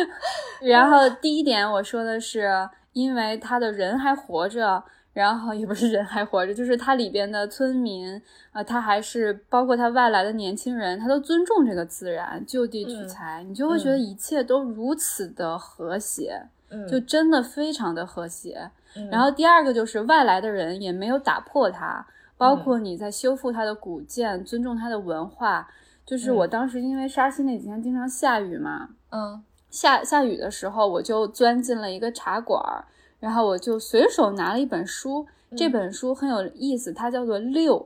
[0.66, 2.48] 然后第一点我说的是，
[2.92, 4.82] 因为他的人还活着，
[5.12, 8.14] 然后也不是人还活着，就是它里边的村民
[8.52, 18.70] 啊、呃他还是包括他外来的年轻人，他都尊重这个自然，就地取材，你就会觉得一切都如此的和谐，嗯，就真的非常的和谐。
[18.94, 22.06] 嗯然后第二个就是外来的人也没有打破它，
[22.36, 25.68] 包括你在修复它的古建，尊重它的文化。
[26.04, 32.84] 就是我嗯当时因为沙溪那几天经常下雨嘛，嗯下下雨的时候，我就钻进了一个茶馆儿，
[33.22, 35.24] 然后我就随手拿了一本书，
[35.56, 37.78] 这嗯本书很有意思，它叫做《六》，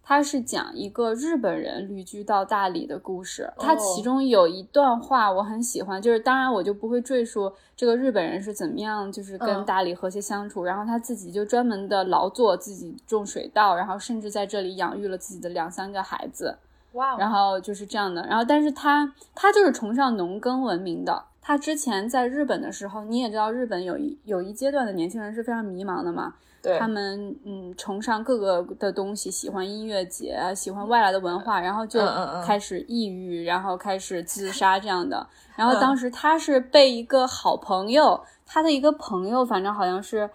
[0.00, 3.52] 它是讲一个日本人旅居到大理的故事。
[3.58, 16.56] 它哦其中有一段话我很喜欢，就是当然我就不会赘述这个日本人是怎么样，就是跟嗯大理和谐相处，然后他自己就专门的劳作，自己种水稻，然后甚至在这里养育了自己的两三个孩子。
[16.92, 18.24] 哇哦，然后就是这样的。
[18.28, 21.24] 然后，但是他他就是崇尚农耕文明的。
[21.46, 26.34] 他之前在日本的时候，你也知道，日本有一有一阶段的年轻人是非常迷茫的嘛。
[26.60, 32.00] 对他们嗯崇尚各个的东西，喜欢音乐节，喜欢外来的文化，然后就
[32.44, 35.24] 开始抑郁，然后开始自杀这样的。
[35.54, 40.28] 然后嗯当时他是被一个好朋友，他的一个朋友，反正好像是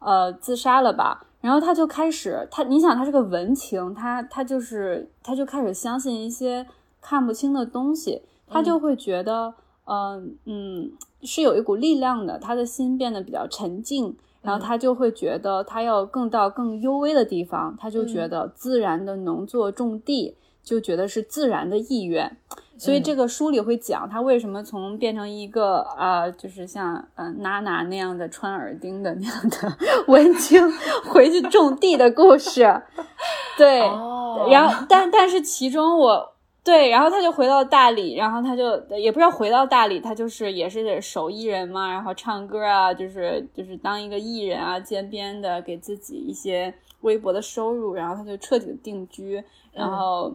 [0.00, 1.24] 呃自杀了吧。
[1.40, 6.66] 然后他就开始，他你想他是个文青，他他就是他就开始相信一些
[7.00, 9.54] 看不清的东西，他就会觉得，
[9.86, 10.90] 嗯嗯，
[11.22, 22.36] 是有一股力量的，他的心变得比较沉静，然后他就会觉得他要更到更幽微的地方，他就觉得自然的农作种地，就觉得是自然的意愿。
[22.78, 29.78] 所以这个书里会讲他为什么从变成一个啊、呃就是像嗯娜娜那样的穿耳钉的那样的
[30.08, 30.60] 文青
[31.06, 32.82] 回去种地的故事。
[33.56, 36.34] 对，哦，然后但但是其中我
[36.66, 49.40] 对，然后他就回到大理，然后他就也不知道回到大理，他就是也是手艺人嘛，然后唱歌啊，就是就是当一个艺人啊，兼编的给自己一些微薄的收入，然后他就彻底的定居，
[49.72, 50.34] 然后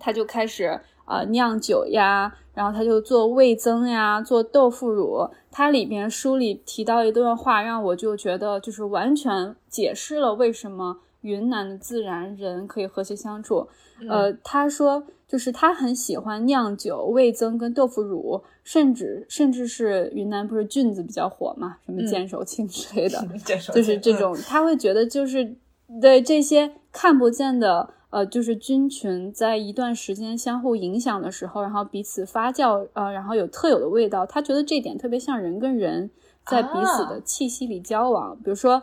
[0.00, 5.30] 他就开始呃酿酒呀，然后他就做味增呀，做豆腐乳。
[5.52, 13.68] 它里边书里提到一段话，让我就觉得就是完全解释了为什么云南的自然人可以和谐相处。
[14.08, 23.26] 呃，他说就是他很喜欢酿酒、味增跟豆腐乳，甚至甚至是云南不是菌子比较火嘛，什么剑手青之类的，
[23.72, 25.56] 就是这种，他会觉得就是
[26.00, 27.90] 对这些看不见的。
[28.08, 34.24] 呃，就是菌群在一段时间相互影响的时候，然后彼此发酵，呃，然后有特有的味道。
[34.24, 36.08] 他觉得这点特别像人跟人
[36.46, 38.34] 在彼此的气息里交往。
[38.36, 38.82] 比如说，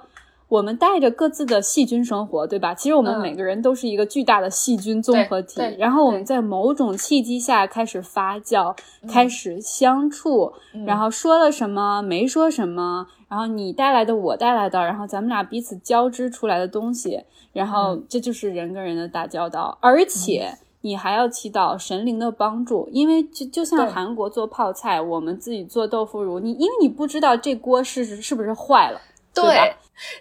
[0.54, 2.76] 我们带着各自的细菌生活，对吧？
[2.76, 5.60] 其实我们每个人都是一个巨大的细菌综合体。
[5.80, 8.76] 然后我们在某种契机下开始发酵，
[9.10, 10.54] 开始相处，
[10.86, 17.24] 然后说了什么，没说什么，然后你带来的，我带来的，然后咱们俩彼此交织出来的东西。
[17.52, 29.02] 然后这就是人跟人的打交道，而且你还要祈祷神灵的帮助，因为就就像韩国做泡菜，我们自己做豆腐乳，你因为你不知道这锅是是不是坏了，
[29.34, 29.74] 对。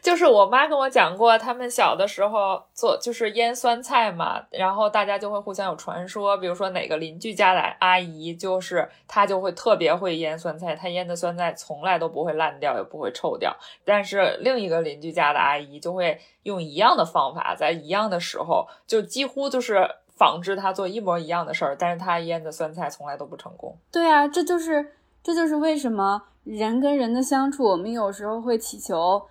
[0.02, 13.56] 就是我妈跟我讲过，他们小的时候做就是腌酸菜嘛，然后大家就会互相有传说，比如说哪个邻居家的阿姨，就是她就会特别会腌酸菜，她腌的酸菜从来都不会烂掉，也不会臭掉。
[13.84, 23.76] 但是另一个邻居家的阿姨就会用一样的方法，在一样的时候，就几乎就是仿制她做一模一样的事儿，但是她腌的酸菜从来都不成功。
[23.90, 24.92] 对啊，这就是
[25.22, 29.22] 这就是为什么人跟人的相处，我们有时候会祈求。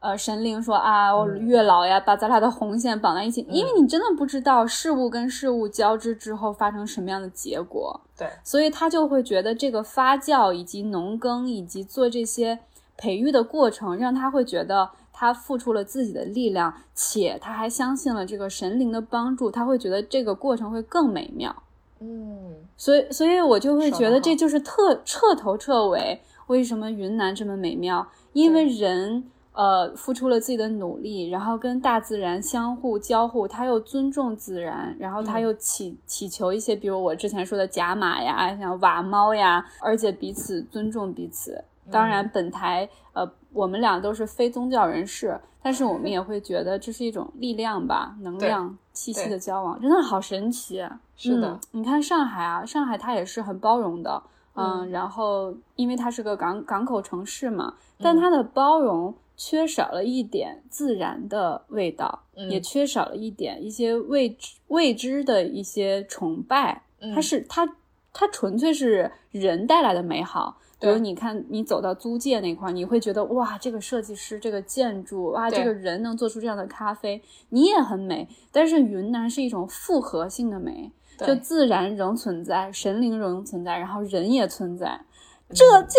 [0.00, 8.00] 呃，神灵说啊，月老呀，把咱俩的红线绑在一起，因为你真的不知道事物跟事物交织之后发生什么样的结果。
[8.16, 12.60] 对，所以他就会觉得这个发酵以及农耕以及做这些
[12.96, 21.52] 培育的过程，让他会觉得他付出了自己的力量，且他还相信了这个神灵的帮助，他会觉得这个过程会更美妙。
[21.98, 29.24] 嗯，所以，所以我就会觉得这就是特彻头彻尾为什么云南这么美妙，因为人。
[29.58, 41.64] 呃，付出了自己的努力，然后跟大自然相互交互，他又尊重自然，然后他又祈祈求一些，比如我之前说的甲马呀，像瓦猫呀，而且彼此尊重彼此。
[41.90, 50.88] 当然，本台呃，我们俩都是非宗教人士，但是我们也会觉得这是一种力量吧，能量气息的交往，真的好神奇。
[51.16, 54.22] 是的，你看上海啊，上海它也是很包容的，
[54.54, 59.12] 嗯，然后因为它是个港港口城市嘛，但它的包容。
[59.38, 66.82] 缺少了一点自然的味道，也缺少了一点一些未知未知的一些崇拜。
[67.14, 67.76] 它是它
[68.12, 70.58] 它纯粹是人带来的美好。
[70.80, 78.28] 比如你看，你走到租界那块儿，你会觉得哇，这个设计师，这个建筑，哇，这个人能做出这样的咖啡，你也很美。
[78.52, 85.00] 但是云南是一种复合性的美，就自然仍存在，神灵仍存在，然后人也存在，
[85.48, 85.98] 这就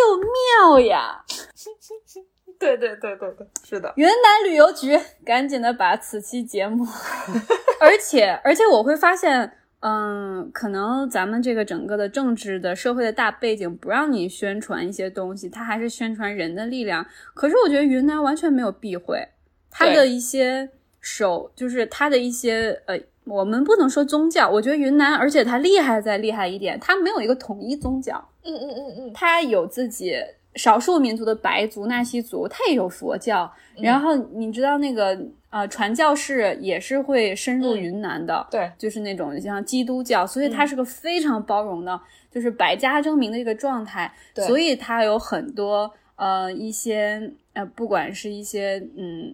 [0.61, 1.25] 妙呀！
[2.61, 3.93] 对对对对对，是的。
[3.95, 6.85] 云南旅游局赶紧的把此期节目，
[7.79, 9.49] 而且而且我会发现，
[9.79, 17.05] 嗯，可能咱们这个整个的政治的社会的大背景不让你宣传一些东西，它还是宣传人的力量。
[17.33, 19.25] 可是我觉得云南完全没有避讳
[19.71, 24.49] 它的一些手，就是它的一些呃，我们不能说宗教。
[24.49, 28.21] 我觉得云南，而且它厉害再厉害一点，它没有一个统一宗教。
[28.43, 30.13] 嗯嗯嗯嗯，它有自己。
[30.55, 33.51] 少数民族的白族纳西族，他也有佛教。
[33.77, 35.17] 然后你知道那个
[35.49, 44.11] 呃传教士也是会深入云南的，对，就是那种像基督教，所以它是个非常包容的，就是百家争鸣的一个状态。
[44.35, 49.33] 所以它有很多呃一些呃不管是一些嗯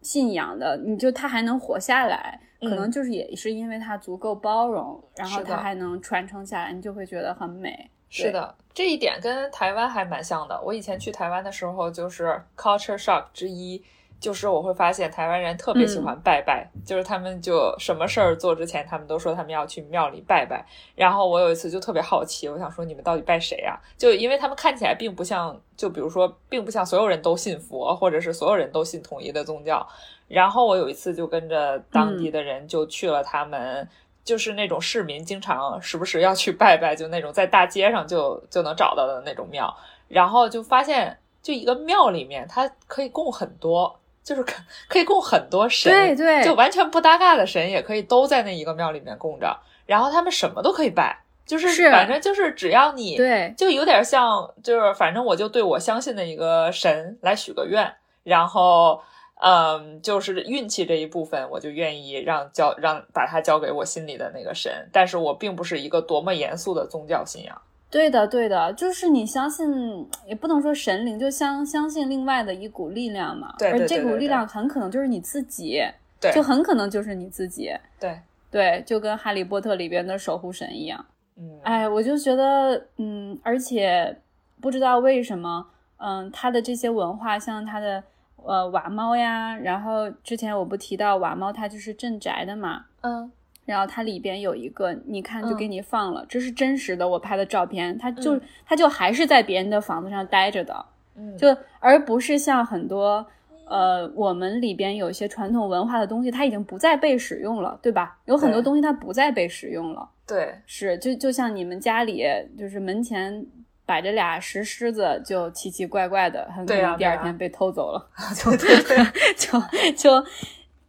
[0.00, 7.90] 信仰的，你就它还能活下来，可能就是也是因为它足够包容，然后它还能传承下来，你就会觉得很美。
[8.08, 10.58] 是的，这一点跟台湾还蛮像的。
[10.62, 13.82] 我以前去台湾的时候，就是 culture shock 之一，
[14.20, 20.64] 就是我会发现台湾人特别喜欢拜拜，就是他们就什么事儿做之前，他们都说他们要去庙里拜拜。
[20.94, 23.76] 然后我有一次就特别好奇，我想说你们到底拜谁啊？
[23.98, 29.86] 就因为他们看起来并不像，就比如说，并不像所有人都信佛，或者是所有人都信统一的宗教。
[30.28, 33.86] 然后我有一次就跟着当地的人就去了他们。
[34.26, 39.72] 就是那种市民经常时不时要去拜拜，就那种在大街上就就能找到的那种庙，
[40.08, 49.56] 然后就发现，就一个庙里面它可以供很多，就是可可以供很多神，对对，就完全不搭嘎的神也可以都在那一个庙里面供着，
[49.86, 59.00] 然后他们什么都可以拜，就是反正就是只要你对，就有点像，就是反正我就对我相信的一个神来许个愿，然后。
[59.42, 67.62] 嗯，就是运气这一部分，我就愿意让交让把它交给我心里的那个神，但是我并不是一个多么严肃的宗教信仰。
[67.88, 73.54] 对的，对的，就是你相信，也不能说神灵，就相相信另外的一股力量嘛。
[73.58, 73.84] 对对对。
[73.84, 75.82] 而这股力量很可能就是你自己。
[76.18, 77.70] 对，就很可能就是你自己。
[78.00, 78.18] 对
[78.50, 81.04] 对，就跟《哈利波特》里边的守护神一样。
[81.36, 84.16] 嗯，哎，我就觉得，嗯，而且
[84.60, 85.66] 不知道为什么，
[85.98, 88.02] 嗯，他的这些文化，像他的
[88.46, 93.30] 呃瓦猫呀，然后之前我不提到瓦猫，它就是镇宅的嘛，嗯，
[93.64, 100.86] 然后它里边有一个，你看就嗯给你放了，这是真实的，我拍的照片，它就嗯它就还是在别人的房子上待着的，
[101.16, 103.26] 嗯，就而不是像很多。
[103.68, 108.16] 呃，我们里边有一些传统文化的东西，它已经不再被使用了，对吧？
[108.26, 110.08] 有很多东西它不再被使用了。
[110.24, 112.24] 对，是，就就像你们家里，
[112.56, 113.44] 就是门前
[113.86, 118.06] 摆着俩石狮子，就奇奇怪怪的，很可对能第二天被偷走了，
[118.44, 118.96] 对对对，
[119.38, 119.58] 就
[119.96, 120.26] 就。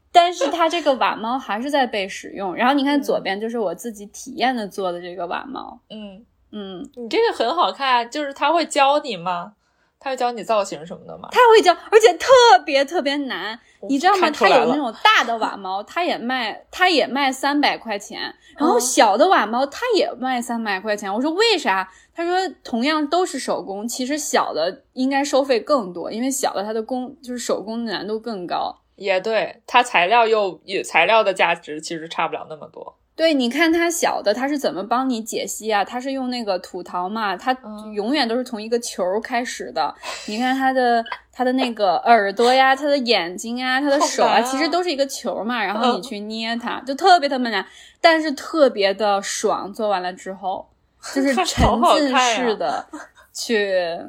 [0.09, 9.53] 但是它这个瓦猫还是在被使用，然后你看左嗯边就是我自己体验的做的这个瓦猫，嗯，嗯，你这个很好看，就是他会教你吗？
[9.99, 11.29] 他会教你造型什么的吗？
[11.31, 12.27] 他会教，而且特
[12.65, 14.19] 别特别难，你知道吗？
[14.21, 21.13] 它看出来了有那种大的瓦猫，他也卖，他也卖三百块钱，然后哦小的瓦猫他也卖三百块钱。
[21.13, 21.87] 我说为啥？
[22.18, 28.76] 他说同样都是手工，其实小的应该收费更多，因为小的它的工就是手工的难度更高。
[28.95, 32.97] 也对，它材料又也材料的价值其实差不了那么多。
[33.15, 35.86] 对，你看它小的，它是怎么帮你解析啊？
[35.86, 39.93] 它是用那个土陶嘛，它嗯永远都是从一个球儿开始的。
[40.26, 45.63] 你看它的它的那个耳朵呀，它的眼睛啊，它的手啊，啊其实都是一个球儿嘛。
[45.63, 47.63] 然后你嗯去捏它，就特别特别难，
[48.01, 49.72] 但是特别的爽。
[49.72, 50.68] 做完了之后，
[51.16, 52.86] 就是沉浸式的
[53.34, 53.99] 去，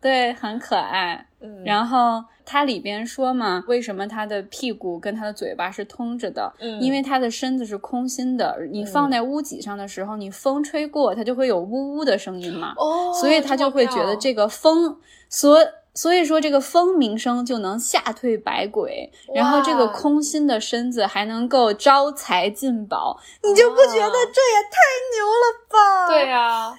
[0.00, 1.26] 对，很可爱。
[1.40, 6.52] 嗯，然后它里边说嘛，为什么它的屁股跟它的嘴巴是通着的？
[6.58, 14.98] 嗯因为它的身子是空心的，你放在屋脊上的时候，你风吹过，它就会有呜呜的声音嘛，哦，所以它就会觉得这个风，
[15.28, 15.58] 所
[15.94, 24.78] 所以说这个风鸣声就能吓退百鬼，然后这个空心的身子还能够招财进宝，你就不觉得这也太
[25.14, 26.08] 牛了吧？
[26.08, 26.76] 对呀、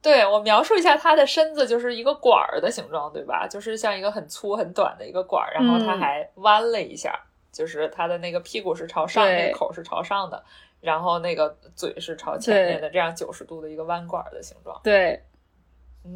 [0.00, 3.46] 对我描述一下，它的身子就是一个管儿的形状，对吧？
[3.46, 6.00] 就是像一个很粗很短的一个管儿，然后它嗯。
[6.00, 7.20] 还弯了一下，
[7.52, 10.42] 就是它的那个屁股是朝上，对那个口是朝上的，
[10.80, 14.80] 然后那个嘴是朝前面的，这样九十度的一个弯管儿的形状。
[14.82, 15.10] 对。
[15.12, 15.22] 嗯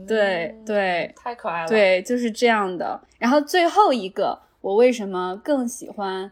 [0.07, 3.01] 对对，太可爱了。，对，就是这样的。
[3.19, 6.31] 然后最后一个，我为什么更喜欢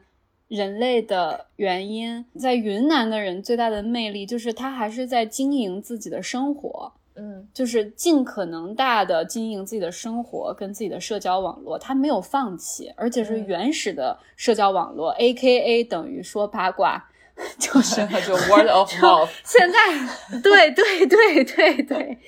[0.48, 17.09] 人类的原因，在云南的人最大的魅力就是他还是在经营自己的生活，嗯就是尽可能大的经营自己的生活跟自己的社交网络，他没有放弃，而且是嗯原始的社交网络、a K A 等于说八卦，
[17.58, 19.28] 就是 就 word of mouth。
[19.44, 22.18] 现在，对对对对对，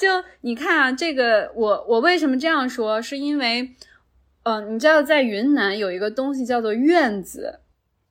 [0.00, 0.08] 就
[0.40, 3.70] 你看啊，这个我我为什么这样说，是因为，
[4.44, 7.60] 呃，你知道在云南有一个东西叫做院子。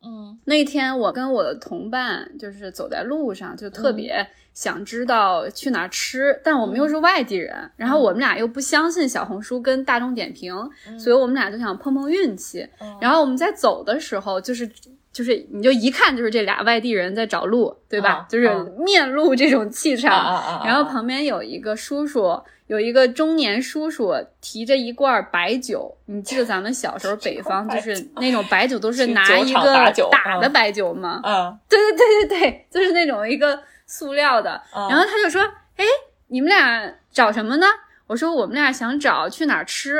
[0.03, 0.39] 嗯。
[0.45, 10.53] 那天我跟我的同伴就是走在路上，就特别想知道去哪儿吃，但我们又是外地人，然后我们俩又不相信小红书跟大众点评，
[10.97, 12.67] 所以我们俩就想碰碰运气。
[12.79, 12.97] 嗯。
[12.99, 14.67] 然后我们在走的时候，就是
[15.13, 18.19] 就是你就一看就是这俩外地人在找路，对吧？
[18.21, 20.11] 嗯就是嗯面露这种气场。
[20.11, 20.63] 啊啊啊！
[20.65, 25.97] 然后旁边有一个叔叔，有一个中年叔叔提着一罐白酒。
[26.05, 31.19] 你记得咱们小时候北方就 是那种白酒都是拿一个打的白酒吗？
[31.25, 34.61] 嗯对对对对对，就是那种一个塑料的。
[34.73, 35.41] 嗯，然后他就说
[35.75, 35.83] ：“哎，
[36.27, 37.67] 你们俩找什么呢？”
[38.07, 39.99] 我说：“我们俩想找去哪儿吃。”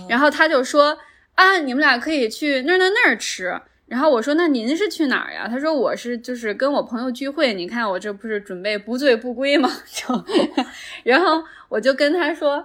[0.00, 0.98] 嗯然后他就说
[1.36, 10.24] ：“啊，你们俩可以去那儿那儿那儿吃。”然后我说：“那您是去哪儿呀？”他说：“我是就是跟我朋友聚会，你看我这不是准备不醉不归吗？”就，
[11.04, 12.64] 然后我就跟他说，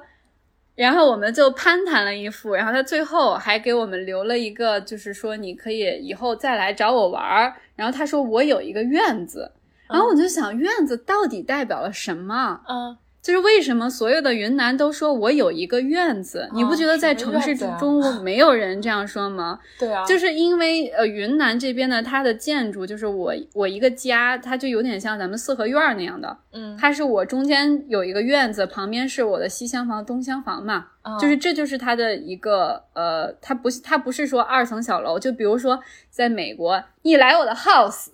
[0.75, 7.53] 然后我们就攀谈了一副，然后他最后还给我们留了一个，就是说你可以以后再来找我玩儿。
[7.75, 9.51] 然后他说我有一个院子，
[9.89, 12.61] 然后我就想院子到底代表了什么？
[12.69, 16.49] 嗯就是为什么所有的云南都说我有一个院子？
[16.53, 19.59] 你不觉得在城市中 没有人这样说吗？
[19.77, 38.07] 对啊，就是因为呃，云南这边呢，它的建筑就是我我一个家，它就有点像咱们四合院儿那样的，嗯它是我中间有一个院子，旁边是我的西厢房、东厢房嘛，嗯就是这就是它的一个呃，它不是它不是说二层小楼，就比如说在美国，你来我的 house，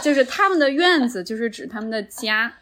[0.00, 2.52] 就是他们的院子就是指他们的家，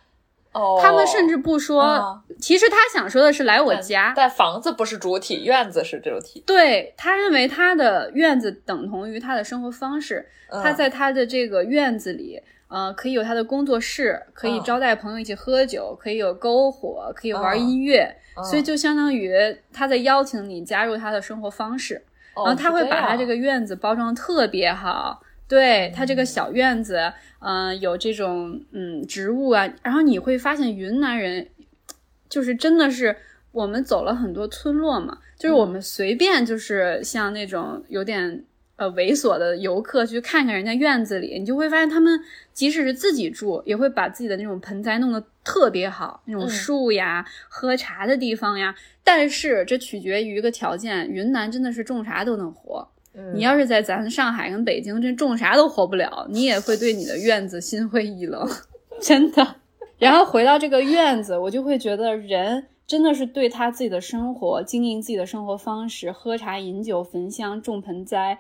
[0.52, 6.42] 哦，他们甚至不说，嗯其实他想说的是来我家，但房子不是主体，院子是主体。
[6.46, 10.62] 对他认为他的院子等同于他的生活方式，嗯。
[10.62, 14.62] 他在他的这个院子里，呃，可以有他的工作室，可以嗯。
[14.64, 18.42] 招待朋友一起喝酒，可以有篝火，可以玩嗯音乐，嗯。
[18.44, 19.34] 所以就相当于
[19.72, 22.02] 他在邀请你加入他的生活方式。
[22.34, 25.20] 然后他会把他这个院子包装特别好。
[25.50, 31.48] 对它这个小院子，嗯，有这种嗯植物啊，然后你会发现云南人
[32.28, 33.16] 就是真的是
[33.50, 38.44] 我们走了很多村落嘛，就是我们随便就是像那种有点
[38.76, 42.20] 呃猥琐的游客去看看人家院子里，你就会发现他们
[42.52, 48.72] 即使是自己住，也会把自己的那种盆栽弄得特别好，那种树呀、喝茶的地方呀。
[49.02, 52.88] 但是这取决于一个条件，云南真的是种啥都能活。
[53.34, 58.48] 你要是在咱上海跟北京，这种啥都活不了，你也会对你的院子心灰意冷，
[59.00, 59.56] 真的。
[59.98, 68.38] 然后回到这个院子，我就会觉得人真的是对他自己的生活、经营自己的生活方式，喝茶、饮酒、焚香、种盆栽，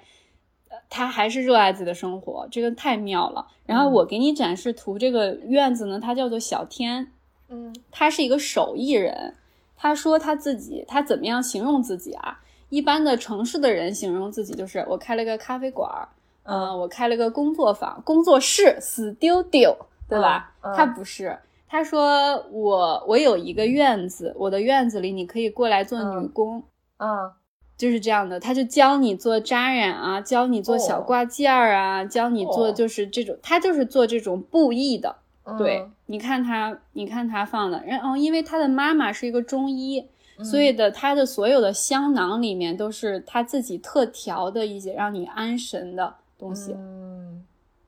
[0.88, 3.46] 他还是热爱自己的生活，这个太妙了。
[3.66, 7.12] 然后我给你展示图，这个院子呢，它叫做小天，
[7.48, 9.34] 嗯，他是一个手艺人，
[9.76, 12.40] 他说他自己，他怎么样形容自己啊？
[12.70, 16.08] 一般的城市的人形容自己就是我开了个咖啡馆儿，
[16.44, 19.76] 嗯，我开了个工作坊、工作室，studio，
[20.08, 20.52] 对吧？
[20.62, 21.36] 他不是，
[21.68, 26.62] 他说我我有一个院子，我的院子里你可以过来做女工，
[26.98, 27.32] 嗯，
[27.76, 28.38] 就是这样的。
[28.38, 35.16] 他就教你做扎染啊，教你做小挂件儿啊，教你做就是这种，他就是做这种布艺的。
[35.58, 40.06] 对，你看他，你看他放的，然后因为他的妈妈是一个中医。
[40.42, 47.44] 所以的，他的所有的香囊里面都是他自己特调的一些让你安神的东西，嗯，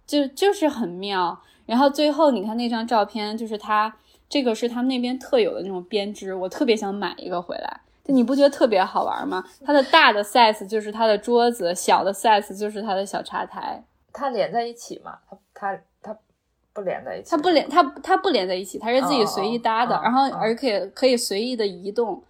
[0.07, 1.40] 就就是很妙。
[1.64, 3.94] 然后最后你看那张照片，就是他
[4.28, 7.80] 这个是他们那边特有的那种编织，我特别想买一个回来。
[8.05, 9.44] 就你不觉得特别好玩吗？
[9.64, 13.82] 它的大的 size 就是它的桌子，小的 size 就是它的小茶台。
[14.12, 15.18] 它连在一起吗？
[15.28, 16.18] 它它它
[16.72, 17.30] 不连在一起？
[17.30, 22.20] 它不连，它它不连在一起，它是自己随意搭的，然后而且可以随意的移动。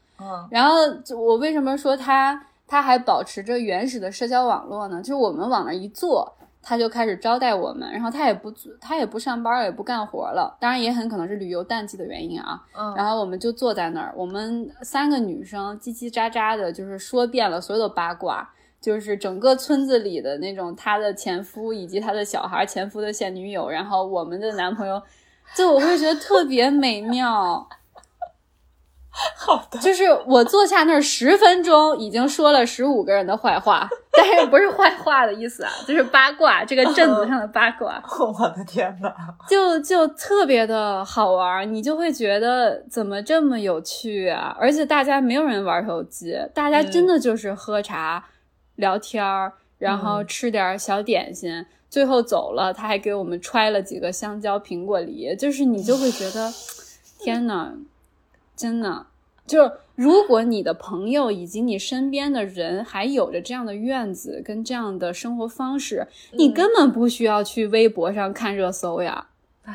[0.51, 0.77] 然后
[1.17, 5.01] 我为什么说他他还保持着原始的社交网络呢？
[5.01, 10.57] 就是我们往那一坐，他就开始招待我们，然后他也不他也不上班，也不干活了。
[10.61, 12.63] 当然也很可能是旅游淡季的原因啊。
[12.75, 18.49] 嗯，然后我们就坐在那儿，我们三个女生叽叽喳喳的，就是说遍了所有的八卦，
[18.81, 25.03] 就是整个村子里的那种他的前夫以及他的小孩，前夫的现女友，然后我们的男朋友，
[25.55, 27.69] 就我会觉得特别美妙。
[29.37, 38.03] 好的，就是我坐下那儿十分钟，已经说了十五个人的坏话， 但是不是坏话的意思啊， 就是八卦，这个镇子上的八卦。
[38.19, 39.15] 我的天哪，
[39.47, 44.57] 就就特别的好玩，你就会觉得怎么这么有趣啊！
[44.59, 48.25] 而且大家没有人玩手机，大家真的就是喝茶、
[48.77, 56.51] 聊天儿，然后吃点小点心，最后走了，他还给我们揣了几个香蕉、苹果、梨，就是你就会觉得，
[57.19, 57.75] 天呐！
[58.63, 59.07] 真的，
[59.47, 69.27] 就是如果你的朋友以及你身边的人还有着这样的院子跟这样的生活方式，你根本不需要去微博上看热搜呀，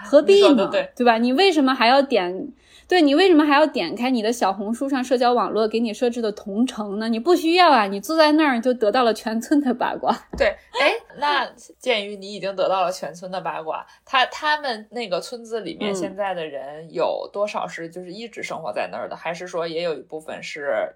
[0.06, 0.70] 何必呢？
[0.96, 1.18] 对吧？
[1.18, 2.50] 你为什么还要点？
[2.88, 7.10] 对你为什么还要点开你的小红书上社交网络给你设置的同城呢？
[7.10, 10.18] 你不需要啊，你坐在那儿就得到了全村的八卦。
[10.38, 10.48] 对，
[10.80, 11.46] 哎，那
[11.78, 20.96] 鉴于你已经得到了全村的八卦，他他们那个村子里面现在的人有多少是就是一直生活在那儿的，还是说也有一部分是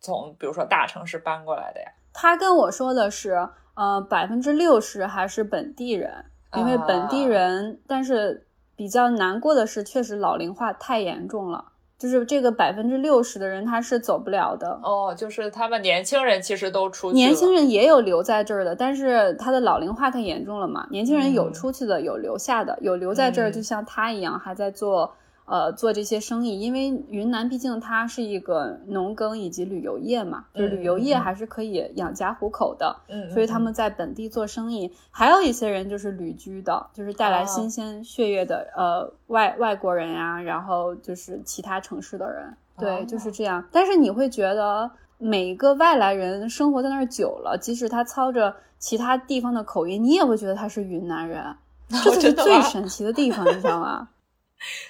[0.00, 1.88] 从比如说大城市搬过来的呀？
[2.14, 6.24] 他跟我说的是，呃，百分之六十还是本地人，
[6.56, 8.45] 因为本地人，但是。
[8.76, 11.64] 比较难过的是，确实老龄化太严重了，
[11.98, 14.78] 就是这个百分之六十的人他是走不了的。
[14.82, 20.86] 哦，就是他们年轻人其实都出去年轻人也有留在这儿的，但是他的老龄化太严重了嘛。
[20.90, 25.14] 年轻人有出去的，有留下的，有留在这儿，就像他一样还在做。
[25.46, 34.92] 呃，做这些生意，因为云南毕竟它是一个农耕以及旅游业嘛，就旅游业还是可以养家糊口的，嗯，所以他们在本地做生意。
[35.10, 43.64] 还有一些人就是旅居的，就是带来新鲜血液的，呃，外外国人呀，然后就是其他城市的人，对，就是这样。
[43.70, 51.54] 但是你会觉得每一个外来人生活在那儿久了，即使他操着其他地方的口音，你也会觉得他是云南人，
[52.02, 54.08] 这就是最神奇的地方，你知道吗？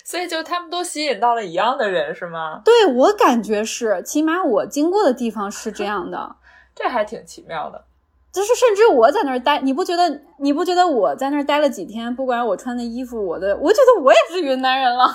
[0.05, 2.63] 所以就他们都吸引到了一样的人，是吗？
[2.65, 6.37] 对我感觉是，起码我经过的地方是这样的，
[6.75, 7.85] 这还挺奇妙的。
[8.33, 10.21] 就是甚至我在那儿待，你不觉得？
[10.39, 15.07] 你不觉得我在那儿待了几天，不管我穿的衣服，我的，我觉得我也是云南人了。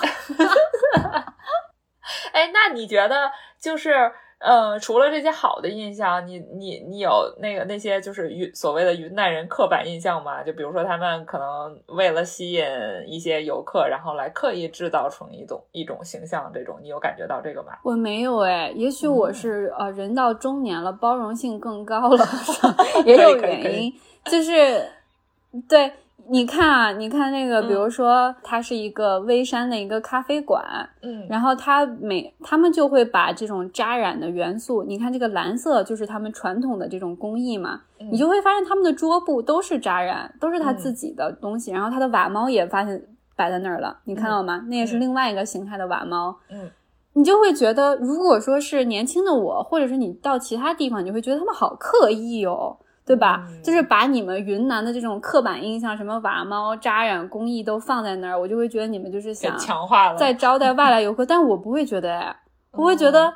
[2.32, 4.10] 哎，那你觉得就是
[4.42, 10.42] 呃，除了这些好的印象，你你你有那个那些就是云所谓的云南人刻板印象吗？
[10.42, 12.64] 就比如说他们可能为了吸引
[13.06, 17.78] 一些游客，然后来刻意制造成一种一种形象，这种你有感觉到这个吗？
[17.84, 22.26] 我没有哎，也许我是呃人到中年了，包容性更高了，
[23.06, 24.84] 也有原因，就是
[25.68, 25.92] 对。
[26.28, 30.64] 你看啊，你看那个，比如说，它是一个微山的一个咖啡馆，
[31.02, 43.02] 嗯，然后它每他们就会把这种扎染的元素，你看这个蓝色就是他们传统的这种工艺嘛，你就会发现他们的桌布都是扎染，都是他自己的东西，然后他的瓦猫也发现
[43.36, 44.64] 摆在那儿了，你看到吗？
[44.68, 46.70] 那也是另外一个形态的瓦猫，嗯，
[47.14, 52.78] 你就会觉得，如果说是年轻的我，或者是你到其他地方，你会觉得他们好刻意哦。
[53.04, 53.46] 对吧？
[53.62, 61.24] 就是把你们云南的这种刻板印象，什么瓦猫扎染工艺都放在那儿，我就会觉得你们就是想强化了，在招待外来游客。
[61.26, 62.36] 但我不会觉得，哎，
[62.70, 63.34] 我会觉得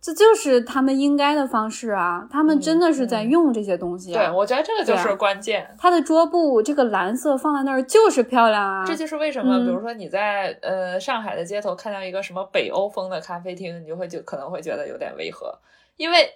[0.00, 2.26] 这就是他们应该的方式啊！
[2.28, 4.12] 他们真的是在用这些东西。
[4.12, 5.66] 对，我觉得这个就是关键。
[5.78, 8.84] 它的桌布这个蓝色放在那儿就是漂亮啊！
[8.84, 15.56] 这就是为什么，比如说你在呃上海的街头看到一个什么北欧风的咖啡厅，你就会就可能会觉得有点违和，
[15.96, 16.28] 因为。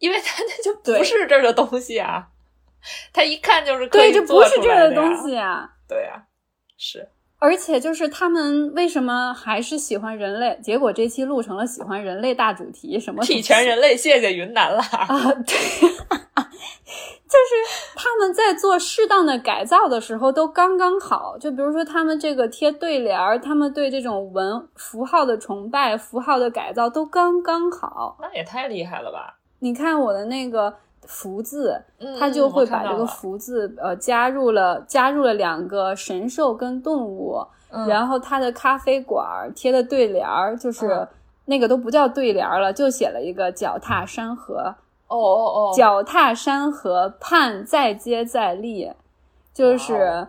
[0.00, 2.26] 因为它那就不是这儿的东西啊，
[3.12, 6.24] 它一看就是对，这不是这儿的东西啊，对呀，
[6.76, 7.08] 是。
[7.42, 10.58] 而且就是他们为什么还是喜欢人类？
[10.62, 13.96] 结果这期录成了喜欢人类大主题，什么体全人类？
[13.96, 15.32] 谢谢云南了啊！
[15.46, 21.38] 对，就是他们在做适当的改造的时候都刚刚好。
[21.38, 28.18] 就比如说他们这个贴对联儿，他们对这种文符号的崇拜、符号的改造都刚刚好。
[28.20, 29.38] 那也太厉害了吧！
[29.60, 30.74] 你看我的那个
[31.06, 31.80] 福字，
[32.18, 37.38] 它就会把这个福字呃加入了加入了两个神兽跟动物，
[37.88, 41.06] 然后它的咖啡馆贴的对联儿就是
[41.46, 44.74] 那个都不叫对联了，就写了一个脚踏山河
[45.08, 48.92] 哦哦哦，脚踏山河盼再接再厉，
[49.52, 50.26] 就是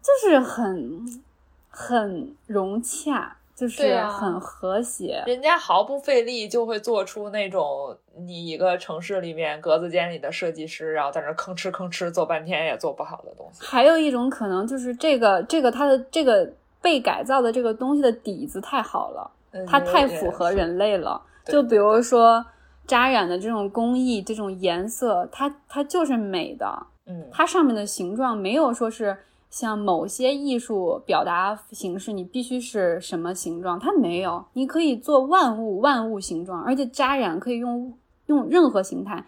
[0.00, 1.22] 就是很
[1.68, 3.36] 很融洽。
[3.54, 13.62] 就是很和谐，人家毫不费力就会做出那种你一个城市里面格子间里的设计师，然后在那吭哧吭哧做半天也做不好的东西。
[13.62, 16.50] 还有一种可能就是这个这个它的这个
[16.80, 19.30] 被改造的这个东西的底子太好了，
[19.68, 21.20] 它太符合人类了。
[21.44, 22.44] 就比如说
[22.86, 26.86] 扎染的这种工艺，这种颜色，它它就是美的。
[27.06, 29.16] 嗯，它上面的形状没有说是。
[29.52, 33.78] 像某些艺术表达形式，你必须是什么形状？
[33.78, 37.92] 它没有，你可以做万物万物形状，而且扎染可以用
[38.26, 39.26] 用任何形态，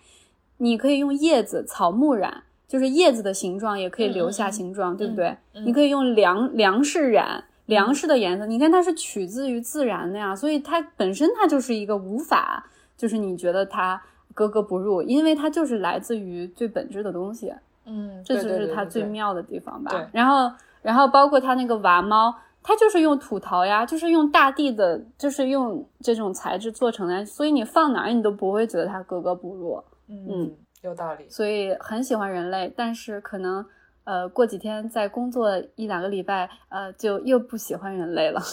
[0.57, 5.37] 你可以用叶子草木染，就是叶子的形状也可以留下形状，对不对？
[5.63, 12.67] 你可以用粮粮食染粮食的颜色，你看它是取自于自然的呀，所以它本身它就是一个无法，
[12.97, 14.03] 就是你觉得它
[14.33, 17.53] 格格不入，因为它就是来自于最本质的东西。
[17.87, 19.91] 嗯，这就是它最妙的地方吧。
[19.91, 20.51] 对然后，
[20.83, 29.83] 然后包括它那个娃猫，它就是用土陶呀，就是用大地的，就是用这种材质做成的，所以你放哪儿你都不会觉得它格格不入。
[30.09, 30.51] 嗯，
[30.83, 31.29] 有道理。
[31.29, 33.65] 所以很喜欢人类，但是可能
[34.05, 38.41] 呃过几天再工作一两个礼拜，呃就又不喜欢人类了。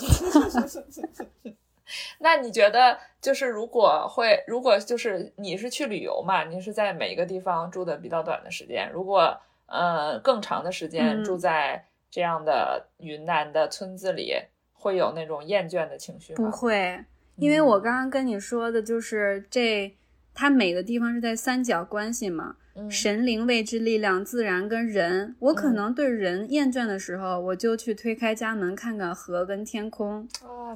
[2.20, 14.36] 那你觉得，就是如果会，如果就是你是去旅游嘛，你是在每一个地方住的比较短的时间，如果呃更长的时间住在这样的云南的村子里，
[14.74, 16.38] 会有那种厌倦的情绪吗？
[16.38, 17.04] 不会，
[17.38, 19.96] 因为我刚刚跟你说的就是这，
[20.34, 22.58] 它美的地方是在三角关系嘛。
[22.90, 30.28] 神灵位置力量、自然跟人，我可能对人厌倦的时候，我就去推开家门看看河跟天空，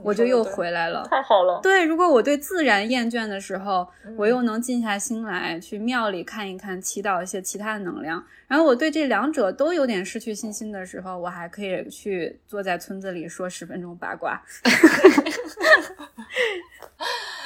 [0.04, 1.08] 我就又回来了。
[1.10, 1.60] 太好了。
[1.64, 3.88] 对，如果我对自然厌倦的时候，
[4.18, 8.24] 我又能静下心来去庙里看一看，祈祷一些其他的能量。
[8.48, 14.42] 然后我对这两者都有点失去信心的时候，我还可以去坐在村子里说十分钟八卦。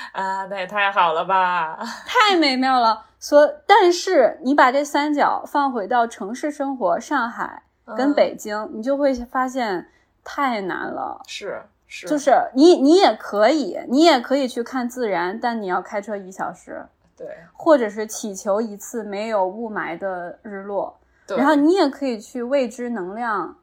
[0.14, 1.78] 啊，那也太好了吧！
[2.06, 3.06] 太美妙了。
[3.20, 7.64] 所，但是你把这三角放回到城市生活，上海
[7.98, 9.90] 跟北京，你就会发现
[10.24, 11.22] 太难了。
[11.28, 16.86] 是是，就是你你也可以，你也可以去看自然，但你要开车一小时。
[17.18, 20.98] 对，或者是祈求一次没有雾霾的日落。
[21.28, 23.58] 对，然后你也可以去未知能量，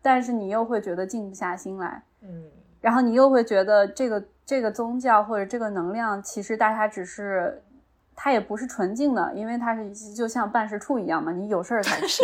[0.00, 2.02] 但是你又会觉得静不下心来。
[2.22, 2.44] 嗯，
[2.80, 7.62] 然后你又会觉得这个这个宗教或者这个能量，其实大家只是。
[8.16, 12.22] 它也不是纯净的，因为它是就像办事处一样嘛，你有事儿才去，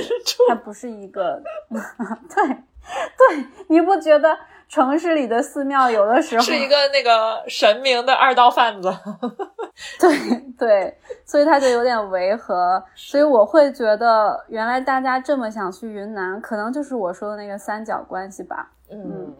[0.48, 1.42] 它不是一个。
[2.32, 8.88] 对，对，你不觉得城市里的寺庙有的时候是一个那个神明的二道贩子？
[9.98, 12.80] 对对，所以他就有点违和。
[12.94, 18.70] 所以我会觉得，原来大家这么想去云南，可能就是我说的那个三角关系吧。
[18.92, 19.34] 嗯，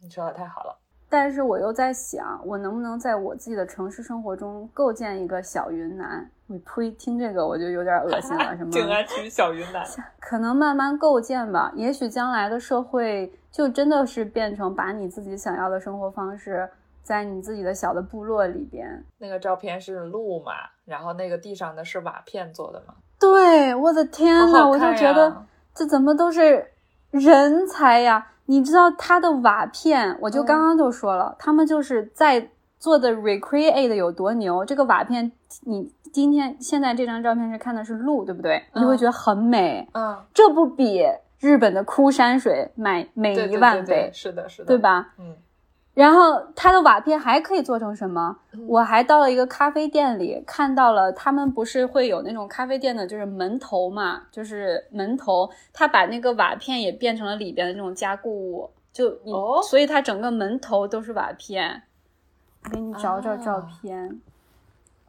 [0.00, 0.77] 你说的太好了。
[1.08, 6.30] 但是我又在想，我能不能在我自己的城市生活中构建一个小云南？
[6.46, 8.70] 你呸，听这个我就有点恶心了，什么？
[8.70, 9.84] 静安区小云南，
[10.18, 11.72] 可能慢慢构建吧。
[11.74, 16.68] 也许将来的社会就真的是变成把你自己想要的生活方式，
[17.02, 19.04] 在你自己的小的部落里边。
[19.18, 20.52] 那个照片是鹿嘛？
[20.86, 22.94] 然后那个地上的是瓦片做的吗？
[23.20, 25.44] 对，我的天呐，我就觉得
[25.74, 26.66] 这怎么都是
[27.10, 28.26] 人才呀！
[28.50, 34.64] 你知道它的瓦片，我就刚刚就说了，他们就是在做的 recreate 有多牛。
[34.64, 35.30] 这个瓦片，
[35.64, 38.62] 你今天现在这张照片是看的是路，对不对？
[38.74, 39.86] 你会觉得很美。
[39.92, 41.04] 嗯，这不比
[41.38, 44.10] 日本的枯山水美美一万倍？
[44.14, 45.12] 是的，是的，对吧？
[45.18, 45.36] 嗯。
[45.98, 48.36] 然后它的瓦片还可以做成什么？
[48.68, 59.32] 我还到了一个咖啡店里，看到了他们不是会有那种咖啡店的，就是门头嘛，就是门头，他把那个瓦片也变成了里边的那种加固物，就你，
[59.68, 61.82] 所以它整个门头都是瓦片。
[62.62, 64.20] 我给你找找照片，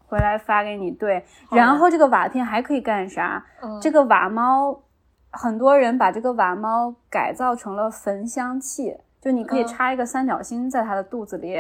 [0.08, 0.90] 回来发给你。
[0.90, 3.46] 对，然后这个瓦片还可以干啥？
[3.80, 4.82] 这个瓦猫，
[5.30, 8.98] 很多人把这个瓦猫改造成了焚香器。
[9.22, 11.53] 就你可以插一个三角星在它的肚子里，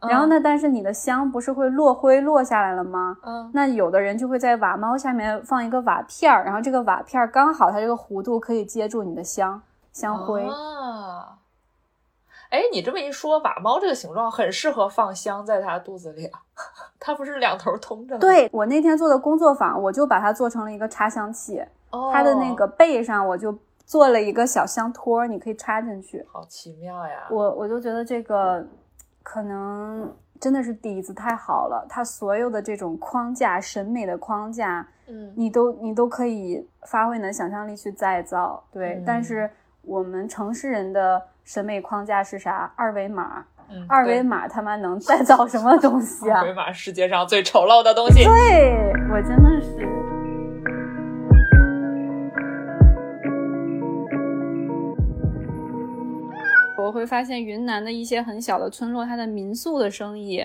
[0.00, 3.18] 然后呢，但是你的香不是会落灰落下来了吗？
[3.22, 9.60] 嗯，那有的人就会在瓦猫下面放一个瓦片儿，然后这个瓦片儿刚好它这个弧度可以接住你的香
[9.92, 10.42] 香灰。
[10.42, 11.36] 啊，
[12.48, 16.40] 哎，你这么一说，瓦猫这个形状很适合放香在它肚子里啊，
[16.98, 18.20] 它不是两头通着吗？
[18.20, 21.62] 对我那天做的工作坊，我就把它做成了一个插香器，
[22.12, 23.56] 它的那个背上我就。
[23.84, 27.26] 做了一个小香托，你可以插进去，好奇妙呀！
[27.30, 28.64] 我我就觉得这个
[29.22, 30.10] 可能
[30.40, 38.62] 真的是底子太好了，它所有的这种框架、审美的框架，嗯，你都你都可以发挥你的想象力去再造。
[38.72, 39.50] 对，但是
[39.82, 42.72] 我们城市人的审美框架是啥？
[42.76, 43.44] 二维码，
[43.88, 46.40] 二维码他妈能再造什么东西啊？
[46.40, 48.24] 二维码世界上最丑陋的东西。
[48.24, 50.01] 对我真的是。
[56.82, 60.44] 我会发现云南的一些很小的村落，它的民宿的生意，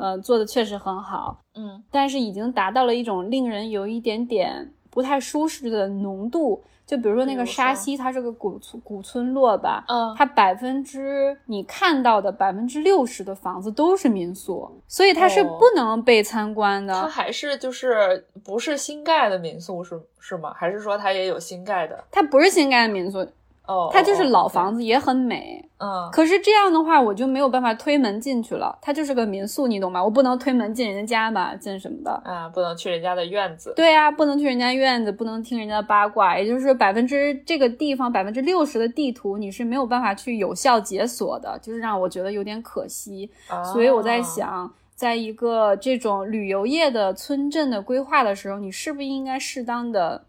[0.00, 6.62] 呃，做的确实很好，嗯，但是已经达到了一种令人有一点点不太舒适的浓度。
[6.86, 16.94] 就比如说那个沙溪，它是个古村古村落吧，嗯，它百分之你看到的百分之六十的房子都是民宿，所以它是不能被参观的。
[16.94, 20.54] 它还是就是不是新盖的民宿是是吗？
[20.54, 22.04] 还是说它也有新盖的？
[22.12, 23.26] 它不是新盖的民宿。
[23.66, 25.62] 哦，它就是老房子，也很美。
[25.78, 28.78] 嗯，可是这样的话，我就没有办法推门进去了。
[28.80, 30.02] 它就是个民宿，你懂吗？
[30.02, 32.10] 我不能推门进人家家吧，进什么的？
[32.24, 33.74] 啊，不能去人家的院子。
[33.76, 36.38] 对啊，不能去人家院子，不能听人家的八卦。
[36.38, 43.30] 也就是百分之这个地方百分之六十的地图，你是没有办法去有效解锁的，就是让我觉得有点可惜。
[43.72, 50.24] 所以我在想，在一个这种旅游业的村镇的规划的时候，你是不是应该适当的？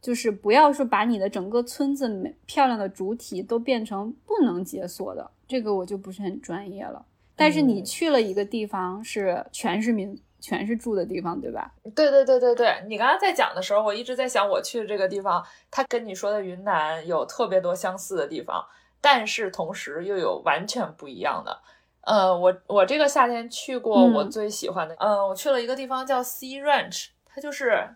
[0.00, 7.04] 就是不要说把你的整个村子美漂亮的主体都变成不能解锁的，这个我就不是很专业了。
[7.34, 11.72] 但是你去了一个地方是全是民全是住的地方，对吧？
[11.94, 18.64] 对对对对对，你刚刚在讲的时候，我一直在想我去的这个地方，它跟你说的云南有特别多相似的地方，
[19.00, 21.60] 但是同时又有完全不一样的。
[22.02, 27.88] 呃，我我这个夏天去过我最喜欢的，嗯，我去了一个地方叫 Sea Ranch，它就是。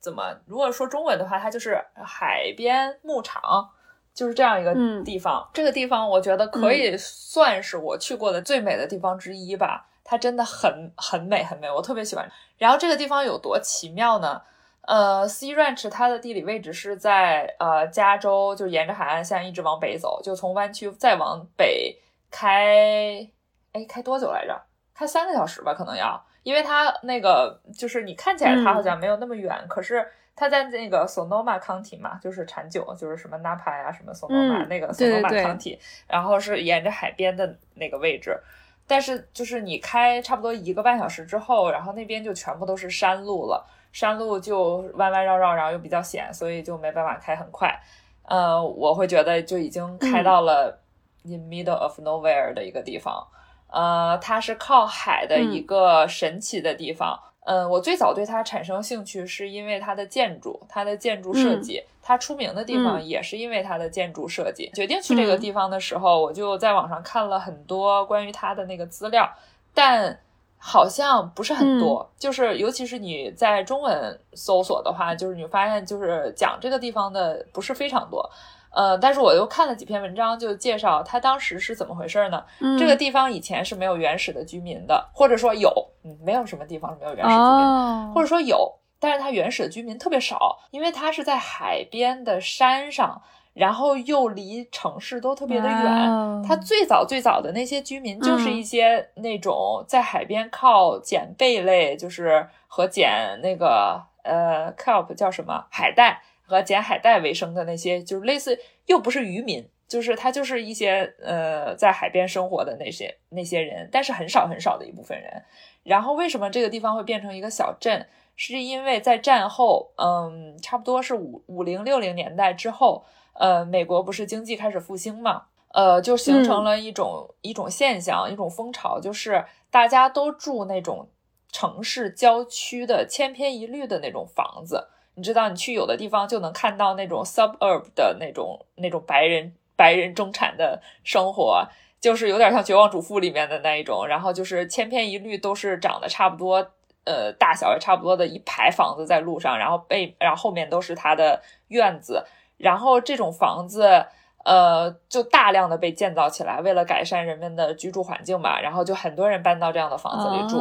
[0.00, 0.22] 怎么？
[0.46, 3.68] 如果说中文的话，它就是海边牧场，
[4.14, 4.74] 就是这样一个
[5.04, 5.48] 地方。
[5.52, 9.86] 这个地方我觉得可以算是我去过的最美的地方之一吧。
[10.04, 12.30] 它真的很很美，很美，我特别喜欢。
[12.58, 14.40] 然后这个地方有多奇妙呢？
[14.82, 23.28] 呃，Sea Ranch 它的地理位置是在呃加州，就沿着海岸线一直往北走，就从湾区再往北开，
[23.72, 24.56] 哎，开多久来着？
[24.94, 26.24] 开三个小时吧，可能要。
[26.46, 35.76] 因为它那个就是你看起来它好像没有那么远，可是它在那个 Sonoma County 嘛，就是产酒，就是什么 Napa 呀，什么 Sonoma 那个 Sonoma County，
[36.06, 38.38] 然后是沿着海边的那个位置。
[38.86, 47.76] 但是就是你开差不多一个半小时之后，然后那边就全部都是山路了，山路就弯弯绕绕，然后又比较险，所以就没办法开很快。
[48.22, 50.78] 呃，我会觉得就已经开到了
[51.24, 53.26] in middle of nowhere 的一个地方。
[53.68, 57.18] 呃，它是靠海的一个神奇的地方。
[57.44, 61.82] 嗯，我最早对它产生兴趣是因为它的建筑，它的建筑设计。
[62.02, 64.70] 它出名的地方也是因为它的建筑设计。
[64.74, 69.28] 决定去这个地方的时候，我就在网上看了很多关于它的那个资料。
[69.74, 70.18] 但
[70.58, 78.28] 好像不是很多，就是尤其是你在中文搜索的话，就是你发现就是讲这个地方的不是非常多。
[78.76, 82.44] 呃，但是我又看了几篇文章，就介绍它当时是怎么回事呢？
[82.78, 85.72] 这个地方以前是没有原始的居民的，或者说有，
[86.04, 93.22] 嗯，没有什么地方是没有原始居民，或者说有，但是它原始的居民特别少，因为它是在海边的山上。
[93.56, 115.42] 然后又离城市都特别的远，它最早最早的那些居民就是一些那种在海边靠捡贝类，就是和捡那个呃 kelp 叫什么海带和捡海带为生的那些，就是类似又不是渔民，就是他就是一些呃在海边生活的那些那些人，但是很少很少的一部分人。
[115.82, 118.06] 然后为什么这个地方会变成一个小镇？
[118.36, 123.04] 是因为在战后，嗯，差不多是五五零六零年代之后。
[123.38, 125.42] 呃，美国不是经济开始复兴嘛？
[125.74, 131.06] 呃，就形成了一种一种现象，一种风潮，就是大家都住那种
[131.52, 134.88] 城市郊区的千篇一律的那种房子。
[135.16, 141.66] 你知道，你去有的地方就能看到那种 suburb 的那种那种白人白人中产的生活，
[141.98, 144.06] 就是有点像《绝望主妇》里面的那一种。
[144.06, 146.56] 然后就是千篇一律，都是长得差不多，
[147.04, 152.22] 呃，大小也差不多的一排房子在路上，然后被然后后面都是他的院子。
[152.58, 154.04] 然后这种房子，
[154.44, 158.60] 呃，就大量的被建造起来，为了改善人们的居住环境嘛。
[158.60, 160.58] 然后就很多人搬到这样的房子里住。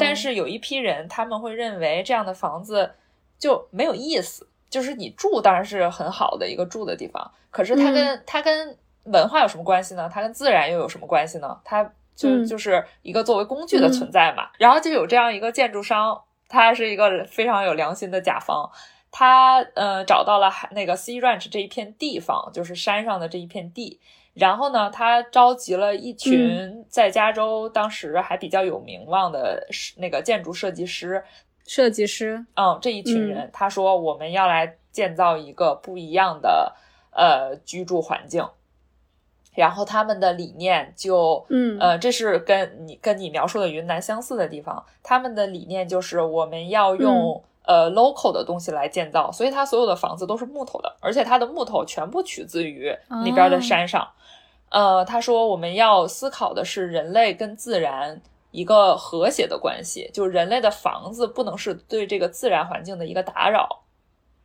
[0.00, 2.90] 但是有一批人，他们会认为这样的房子
[3.38, 4.46] 就没有意思。
[4.70, 10.10] 就是你住当然是很好的一个住的地方，可是它跟它跟文化有什么关系呢？
[10.12, 11.58] 它跟自然又有什么关系呢？
[11.64, 11.82] 它
[12.14, 14.50] 就就是一个作为工具的存在嘛。
[14.58, 18.70] 然后就有这样一个建筑商，他是一个非常有良心的甲方。
[19.10, 23.98] 他呃找到了海那个 Sea Ranch 这一片地方，就是山上的这一片地。
[24.34, 29.66] 然后呢，他召集了一群在加州当时还比较有名望的
[29.96, 31.24] 那个建筑设计师，
[31.68, 36.74] 设计师，嗯，这一群人，他说我们要来建造一个不一样的
[37.12, 38.44] 呃居住环境。
[39.54, 44.84] 然后他们的理念就，嗯，呃，这是跟你跟你描述的云南相似的地方。
[45.04, 47.40] 他们的理念就是我们要用。
[47.68, 54.08] 呃，local 的东西来建造，所以它所有的房子都是木头的，而且它的木头全部取自于那边的山上。
[54.70, 58.18] 呃，他说我们要思考的是人类跟自然
[58.50, 63.82] 一个和谐的关系，就是人类的房子不能是对这个自然环境的一个打扰，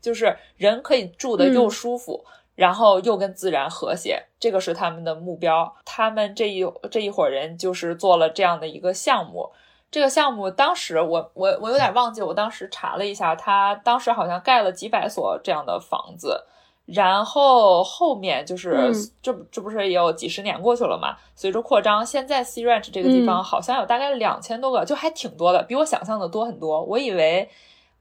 [0.01, 2.25] 就是人可以住的又舒服，
[2.55, 5.75] 然后又跟自然和谐，这个是他们的目标。
[5.85, 9.51] 他们这一这一伙人就是做了这样的一个项目。
[9.89, 16.45] 这个项目当时我我我有点忘记，我当时查了一下，他当时好像盖了几百所这样的房子，
[16.85, 21.15] 然后后面就是这这不是也有几十年过去了嘛？
[21.35, 26.83] 随着扩张，现在 Sea Ranch 这个地方好像有大概两千多个，就还挺多的，比我想象的多很多。
[26.83, 27.49] 我以为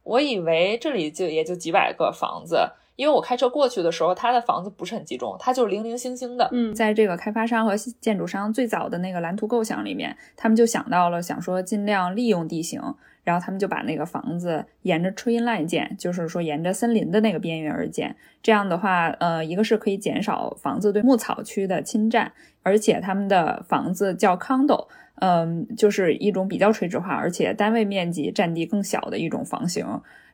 [0.02, 2.72] 我以为这里就也就几百个房子。
[2.94, 6.46] 因为我开车过去的时候，他的房子不是很集中，它就是零零星星的。
[6.52, 12.80] 嗯，在这个开发商和建筑商最早的那个蓝图构想里面，他们就想到了，想说尽量利用地形，
[13.24, 18.14] 然后他们就把那个房子沿着 tree line 建，就是说沿着森林的那个边缘而建。
[18.42, 24.88] 这样的话，呃，一个是可以减少房子对牧草区的侵占，而且他们的房子叫 condo，
[25.20, 29.86] 嗯，就是一种比较垂直化，而且单位面积占地更小的一种房型。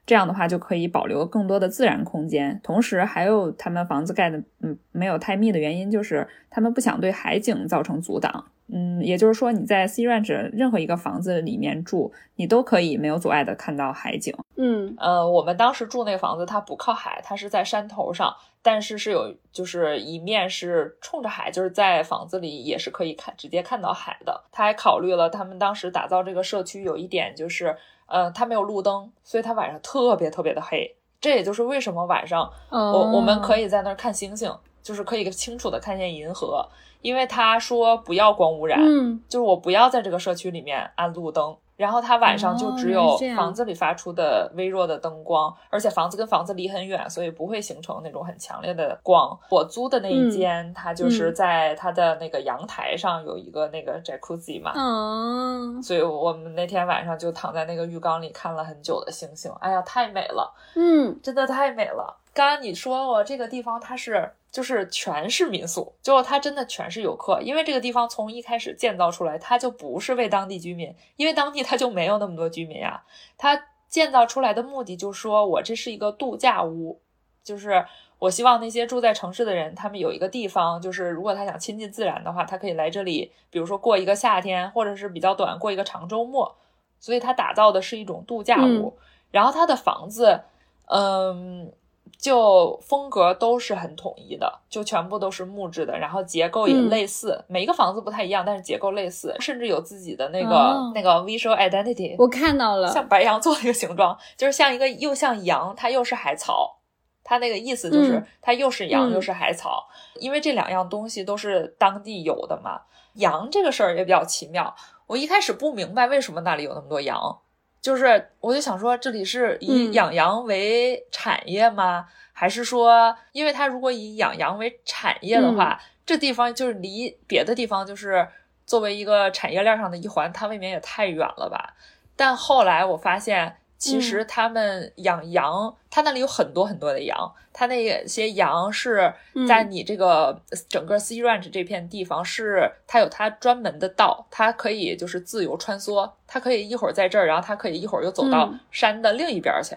[0.07, 8.47] 这样的话就可以保留更多的自然空间，同时还有他们房子盖的嗯没有太密的原因，就是他们不想对海景造成阻挡。
[8.73, 14.35] 嗯，也就是说你在 Sea Ranch 任何一个房子里面住，你都可以没有阻碍的看到海景。
[14.57, 24.45] 嗯呃，我们当时住那个房子，它不靠海，它是在山头上，但是是有就是一面是冲着海，就是在房子里也是可以看直接看到海的。
[24.53, 27.77] 他还考虑了他们当时打造这个社区有一点就是。
[28.11, 30.97] 呃，它没有路灯，所以它晚上特别特别的黑。
[31.21, 34.51] 这也就是为什么晚上我我们可以在那儿看星星，
[34.89, 36.67] 就是可以清楚的看见银河，
[37.03, 38.81] 因为他说不要光污染，
[39.29, 41.55] 就是我不要在这个社区里面安路灯。
[41.77, 49.39] 然后他晚上就只有房子里发出的微弱的灯光，而且房子跟房子离很远，所以不会形成那种很强烈的光。
[49.51, 62.17] 我租的那一间，它就是在它的那个阳台上有一个那个 jacuzzi 嘛，嗯，所以我们那天晚上就躺在那个浴缸里看了很久的星星，哎呀，太美了，嗯，真的太美了。
[62.39, 64.33] 刚刚你说过这个地方它是。
[64.51, 73.05] 就是全是民宿，就它真的全是游客，因为这个地方从一开始建造出来，它就不是为当地居民，因为当地它就没有那么多居民呀。
[73.37, 76.99] 它建造出来的目的就是说我这是一个度假屋，
[77.45, 77.85] 就是
[78.19, 86.57] 我希望那些住在城市的人，他们有一个地方，就是如果他想亲近自然的话，他可以来这里，比如说过一个夏天，或者是比较短过一个长周末，
[86.99, 88.97] 所以它打造的是一种度假屋。
[89.31, 90.41] 然后它的房子，
[90.87, 91.71] 嗯，
[92.19, 102.17] 就风格都是很统一的，就全部都是木质的，然后结构也类似，每一个房子不太一样，但是结构类似，甚至有自己的那个那个 visual identity。
[102.19, 106.81] 我看到了，像白羊座那个形状，就是像一个又像羊，它又是海草，
[107.23, 109.87] 它那个意思就是它又是羊又是海草，
[110.19, 112.81] 因为这两样东西都是当地有的嘛。
[113.15, 114.75] 羊这个事儿也比较奇妙，
[115.07, 117.39] 我一开始不明白为什么那里有那么多羊。
[117.81, 122.07] 就是，我就想说，这里是以养羊为产业吗？
[122.33, 128.29] 还是说，因为它如果以养羊为产业的话，这地方就是离别的地方就是
[128.67, 131.75] 作为一个产业链上的一环，它未免也太远了吧？
[132.17, 133.57] 但后来我发现。
[133.79, 139.15] 其实他们养羊，他那里有很多很多的羊，他那些羊是
[139.47, 140.37] 在你这个
[140.69, 149.77] 整个 Sea Ranch 这片地方，是它有它专门的道，它可以就是自由穿梭，它可以一会儿在这儿，然后它可以一会儿又走到山的另一边去，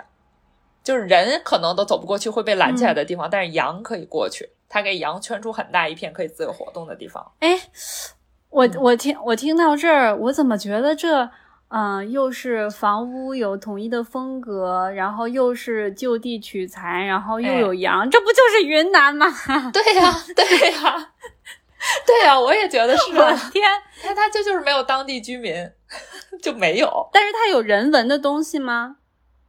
[0.83, 7.31] 就是人可能都走不过去会被拦起来的地方，但是羊可以过去，它给羊圈出很大一片可以自由活动的地方。
[7.37, 7.55] 哎，
[8.49, 11.29] 我我听我听到这儿，我怎么觉得这？
[11.73, 19.25] 嗯，又是房屋有统一的风格，然后又是就地取材，然后又有羊，这不就是云南吗？
[19.71, 21.13] 对呀，对呀，
[22.05, 23.15] 对呀，我也觉得是。
[23.17, 23.63] 我天，
[24.03, 25.71] 他他这就是没有当地居民，
[26.41, 27.09] 就没有。
[27.13, 28.97] 但是它有人文的东西吗？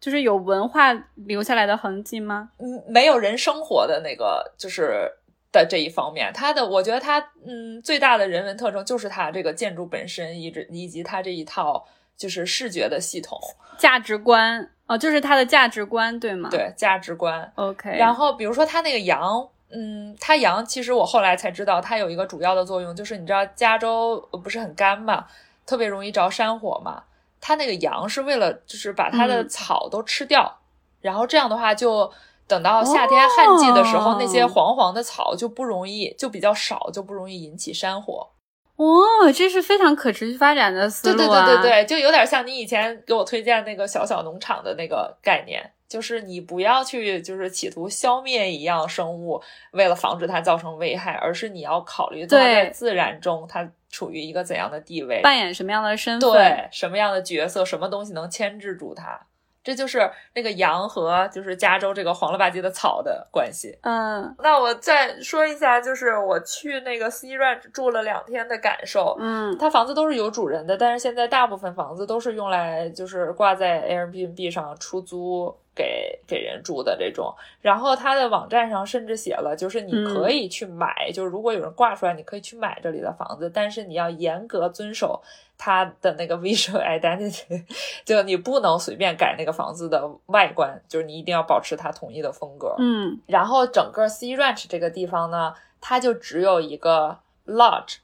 [0.00, 2.50] 就是有文化留下来的痕迹吗？
[2.58, 5.10] 嗯，没有人生活的那个，就是
[5.50, 6.30] 的这一方面。
[6.32, 11.84] 它的，我觉得它，嗯，最大的人文特征就是它这个建筑本身，以及以及它这一套。
[12.16, 13.38] 就是视觉的系统，
[13.78, 16.48] 价值观哦，就是他的价值观，对吗？
[16.50, 17.52] 对，价值观。
[17.56, 17.90] OK。
[17.96, 25.26] 然后比如说他那个羊，嗯，它羊其实我后来才知道，它有一个主要的作用，就是你知道加州不是很干嘛，
[25.64, 27.04] 特别容易着山火嘛。
[27.40, 30.58] 它那个羊是为了就是把它的草都吃掉，
[31.00, 32.12] 然后这样的话就
[32.46, 38.28] 等到夏天旱季的时候，那些黄黄的草就不容易，就比较少，就不容易引起山火。
[38.76, 41.46] 哦，这是非常可持续发展的思路啊！
[41.46, 49.40] 对对对对对，就有点像你以前给我推荐那个小小农场的那个概念，就是你不要去就是企图消灭一样生物，
[49.72, 59.20] 为了防止它造成危害，而是你要考虑它在自然中它处于一个怎样的地位，扮演什么样的身份，对什么样的角色，什么东西能牵制住它。
[59.62, 63.78] 这就是那个羊和就是加州这个黄了吧唧的草的关系。
[63.82, 69.16] 嗯，那我再说一下，就是我去那个 Sea Ranch 住了两天的感受。
[69.20, 75.56] 嗯，它房子都是有主人的，但是现在大部分房子都是用来就是挂在 Airbnb 上出租。
[75.74, 85.22] 给给人住的这种，然后它的网站上甚至写了，就是你可以去买，就是如果有人挂出来，你可以去买这里的房子，但是你要严格遵守
[85.64, 87.64] 他的那个 visual identity，
[88.04, 92.74] 就你不能随便改那个房子的外观，就是你一定要保持它统一的风格。
[92.78, 97.16] 嗯，然后整个 Sea Ranch 这个地方呢，它就只有一个
[97.46, 97.98] lodge，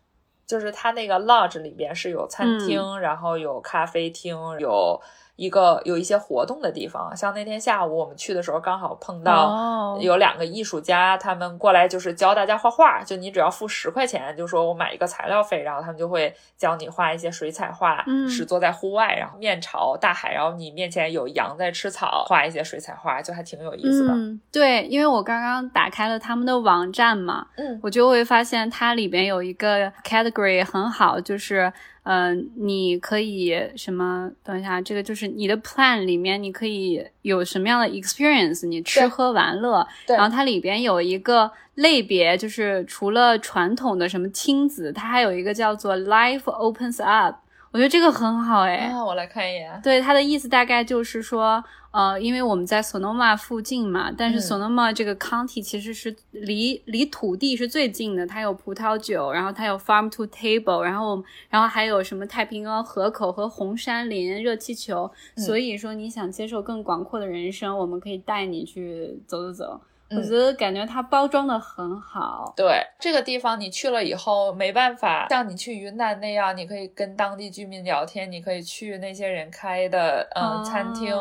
[0.46, 5.00] 就是它那个 lodge 里边是有餐厅，然后有咖啡厅，有。
[5.38, 13.04] 一个有一些活动的地方，像那天下午我们去的时候，刚好碰到有两个艺术家，他们过来就是教大家画画。
[13.04, 24.14] 就你只要付十块钱，就说我买一个材料费，然后他们就会教你画一些水彩画，是坐在户外，然后面朝大海，然后你面前有羊在吃草，画一些水彩画，就还挺有意思的。
[24.50, 31.72] 对，因为我刚刚打开了他们的网站嘛，嗯，我就会发现它里边有一个 category 很好，就是。
[32.10, 34.30] 嗯，你可以什么？
[34.42, 38.66] 等一下，这个就是你的 plan 里面，你可以有什么样的 experience？
[38.66, 47.36] 你吃喝玩乐，然后它里边有一个类别，就是除了传统的什么亲子，它还有一个叫做 life opens up。
[47.70, 49.80] 我觉得这个很好哎，我来看一眼。
[49.82, 69.80] 对，它的意思大概就是说，呃，因为我们在 Sonoma 附近嘛，但是 Sonoma 这个 county 其实是离离土地是最近的，它有葡萄酒，然后它有 farm to table，然后然后还有什么太平洋河口和红杉林热气球，所以说你想接受更广阔的人生，我们可以带你去走走走。
[70.10, 72.52] 我觉得感觉它包装的很好。
[72.56, 81.14] 对这个地方，你去了以后没办法像你去云南那样，你可以跟当地居民聊天，你可以去那些人开的嗯餐厅。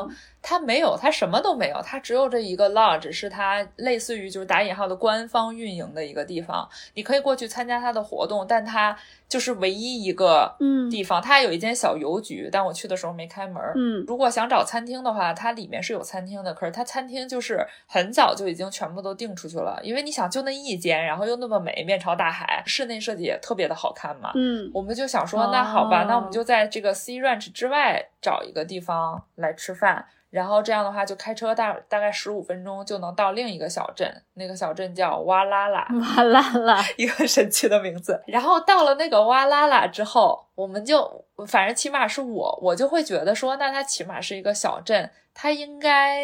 [0.49, 8.97] 它没有，它什么都没有，它只有这一个 lodge，是它类似于就是打引号的官方运营的一个地方，你可以过去参加它的活动，但它
[9.27, 11.21] 就是唯一一个嗯地方。
[11.21, 13.61] 它还有一间小邮局，但我去的时候没开门。
[13.75, 24.31] 嗯，如果想找餐厅的话，它里面是有餐厅的，可是它餐厅就是很早就已经全部都订出去了，因为你想就那一间，然后又那么美，面朝大海，室内设计也特别的好看嘛。
[24.35, 28.07] 嗯，我们就想说，那好吧，那我们就在这个 Sea Ranch 之外。
[28.19, 30.05] 找一个地方来吃饭。
[30.37, 38.21] 然后这样的话，就开车大大概十五分钟就能到另一个小镇，那个小镇叫哇啦啦，哇啦啦， 一个神奇的名字。
[38.27, 46.21] 然后到了那个哇啦啦之后，我们就反正起码是我，我就会觉得说，那它起码是一个小镇，它应该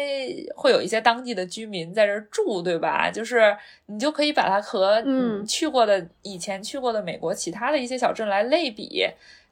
[0.54, 3.10] 会有一些当地的居民在这儿住，对吧？
[3.10, 9.04] 就是你就可以把它和嗯去过的以前去过的美国其他的一些小镇来类比。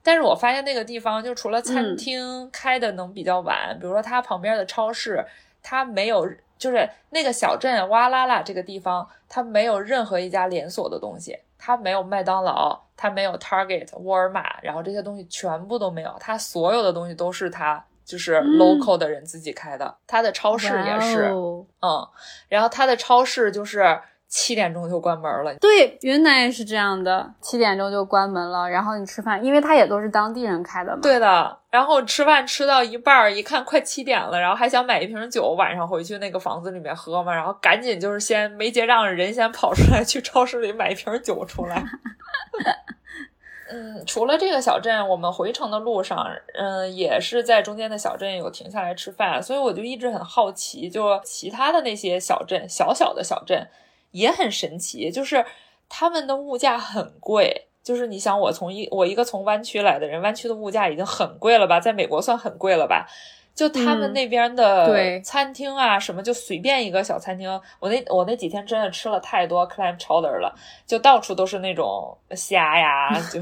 [0.02, 5.24] 但是我发现那个地方，就除了餐厅开的能比较晚，比如说它旁边的超市，
[5.62, 21.64] 它没有，就是那个小镇哇啦啦这个地方，它没有任何一家连锁的东西，它没有麦当劳，它没有 Target、沃尔玛，然后这些东西全部都没有，它所有的东西都是它就是 local 的人自己开的，它的超市也是，哦。
[21.80, 22.08] 嗯，
[22.48, 24.00] 然后它的超市就是
[24.34, 31.00] 七点钟就关门了，对，云南也是这样的，七点钟就关门了，然后你吃饭，因为它也都是当地人开的嘛。
[31.02, 41.84] 对的，然后吃饭吃到一半儿，一看快七点了，然后还想买一瓶酒，晚上回去那个房子里面喝嘛，然后赶紧就是先没结账，人先跑出来去超市里买一瓶酒出来。
[43.70, 53.66] 嗯，除了这个小镇，我们回程的路上，嗯，也是在中间的小镇有停下来吃饭，所以我就一直很好奇，就其他的那些小镇，小小的小镇
[54.12, 55.44] 也很神奇，就是
[55.88, 57.66] 他们的物价很贵。
[57.82, 63.08] 就是你想，我从一我一个从湾区来的人，湾区的物价已经很贵了吧，在美国算很贵了吧？
[63.54, 67.48] 就他们嗯那边的餐厅啊，什么就随便一个小餐厅，
[67.78, 70.54] 我那我那几天真的吃了太多 clam chowder 了，
[70.86, 73.40] 就到处都是那种虾呀， 就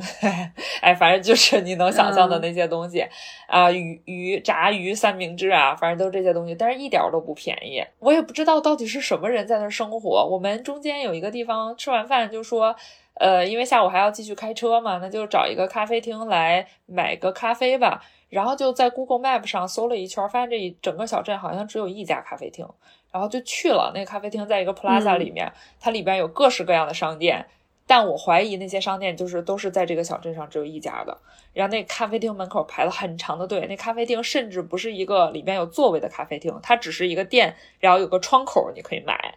[0.80, 3.06] 哎，反正就是你能想象的嗯那些东西
[3.46, 7.80] 啊、鱼鱼炸鱼三明治啊，反正都是这些东西，但是一点儿都不便宜。
[8.00, 10.26] 我也不知道到底是什么人在那儿生活。
[10.26, 12.74] 我们中间有一个地方吃完饭就说。
[13.14, 18.02] 呃，因为下午还要继续开车嘛，那就找一个咖啡厅来买个咖啡吧。
[18.30, 22.66] 然后就在 Google Map 上搜了一圈，发现这一整个小镇好像只有一家咖啡厅，
[23.12, 23.92] 然后就去了。
[23.92, 27.44] 那个咖啡厅在一个 plaza 里面，它里边有各式各样的商店，
[27.86, 31.18] 但我怀疑那些商店就是都是在这个小镇上只有一家的。
[31.52, 39.34] 然后那咖啡厅门口排了很长的队，那咖啡厅甚至不是一个里边有座位的咖啡厅，它只是一个店，然后有个窗口你可以买，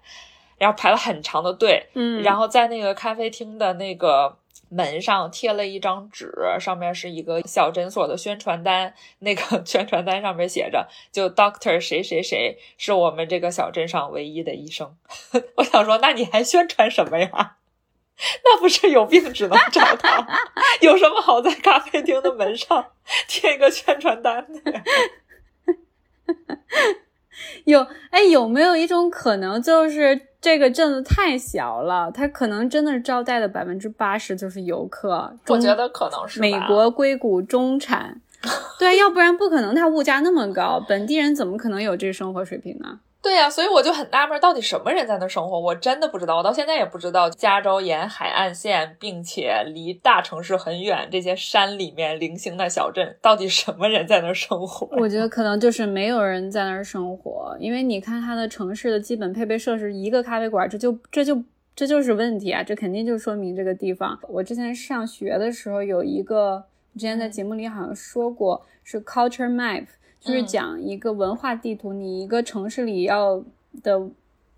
[0.59, 1.87] 然后排了很长的队。
[1.95, 4.37] 嗯，然后在那个咖啡厅的那个
[4.69, 8.93] 门上贴了一张纸，上面是一个小诊所的宣传单。
[9.19, 14.95] 那个 宣传单上面写着：“就 Doctor 谁谁谁是我们这个小镇上唯一的医生。
[15.57, 17.57] ”我想说，那你还宣传什么呀？
[18.45, 20.25] 那不是有病只能找他？
[20.81, 22.91] 有什么好在咖啡厅的门上
[23.27, 24.81] 贴一个宣传单的？
[27.65, 35.33] 有哎，有没有一种可能，就是这个镇子太小了，它可能真的是招待的百分之八十就是游客。
[35.47, 38.19] 我觉得可能是美国硅谷中产，
[38.77, 42.99] 对，要不然不可能它物价那么高，本地人怎么可能有这生活水平呢？
[43.23, 45.57] 对呀、所以我就很纳闷，到底什么人在那生活？
[45.57, 47.29] 我真的不知道，我到现在也不知道。
[47.29, 54.87] 加州沿海岸线，并且离大城市很远，这些山里面零星的小镇，到底什么人在那生活？
[54.99, 61.41] 我觉得可能就是没有人在那儿生活，因为你看它的城市的基本配备设施，一个咖啡馆，这就这就
[61.73, 62.61] 这就是问题啊！
[62.61, 64.19] 这肯定就说明这个地方。
[64.27, 69.85] 我之前上学的时候有一个，之前在节目里好像说过，是 culture map，
[70.23, 73.43] 就是嗯讲一个文化地图，你一个城市里要
[73.83, 74.09] 的。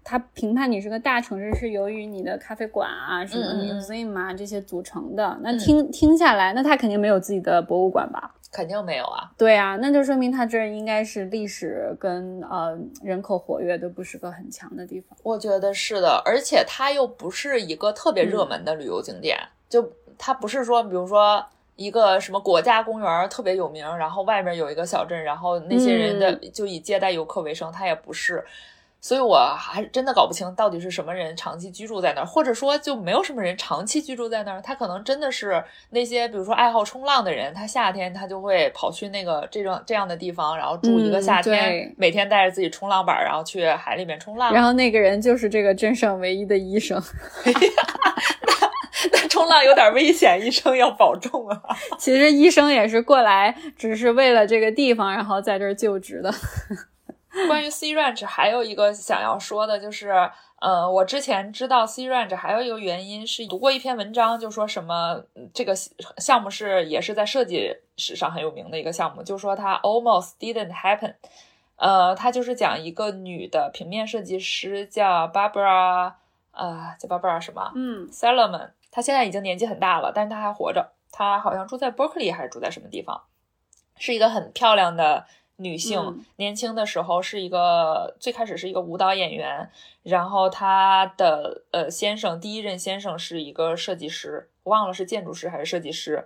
[0.08, 5.36] 它评判你是个大城市，是由于你的咖啡馆啊、什么 museum 啊这些组成的。
[5.42, 8.36] 那嗯听听下来，那他肯定没有自己的博物馆吧？
[8.52, 9.32] 肯定没有啊。
[9.36, 15.18] 对啊，那就说明它这儿应该是历史跟呃人口活跃都不是个很强的地方。
[15.24, 19.36] 我觉得是的，而且它又不是一个特别热门的旅游景点，
[19.68, 21.44] 就它不是说，比如说
[21.76, 28.44] 一个什么国家公园特别有名，然后外面有一个小镇，然后那些人的就以接待游客为生，他也不是。
[29.02, 34.60] 所以我还真的搞不清到底是什么人长期居住在那儿，或者说就没有什么人长期居住在那儿。
[34.60, 44.52] 他可能真的是那些比如说爱好冲浪的人，他夏天他就会跑去那个这种这样的地方，然后住一个嗯夏天，对每天带着自己冲浪板，然后去海里面冲浪。
[44.52, 47.00] 然后那个人就是这个镇上唯一的医生。
[49.12, 51.62] 那冲浪有点危险，医生要保重啊。
[51.98, 56.34] 其实医生也是过来，只是为了这个地方，然后在这儿就职的。
[57.48, 60.10] 关于 C Ranch 还有一个想要说的，就是，
[60.62, 65.76] 呃，我之前知道 C Ranch 还有一个原因是读过一篇文章，就说什么嗯这个
[66.18, 71.16] 项目是也是在设计史上很有名的一个项目，就说它 almost didn't happen。
[71.76, 76.14] 呃，它就是讲一个女的平面设计师叫 Barbara，
[76.54, 77.70] 呃，叫 Barbara 什么？
[77.76, 80.94] 嗯 Solomon，他现在已经年纪很大了，但是他还活着。
[81.12, 83.24] 他好像住在 Berkeley 还是住在什么地方？
[83.98, 85.26] 是一个很漂亮的
[85.58, 89.70] 女性，嗯年轻的时候是一个最开始是一个舞蹈演员，
[90.04, 96.26] 然后她的呃先生第一任先生是一个设计师，忘了是建筑师还是设计师。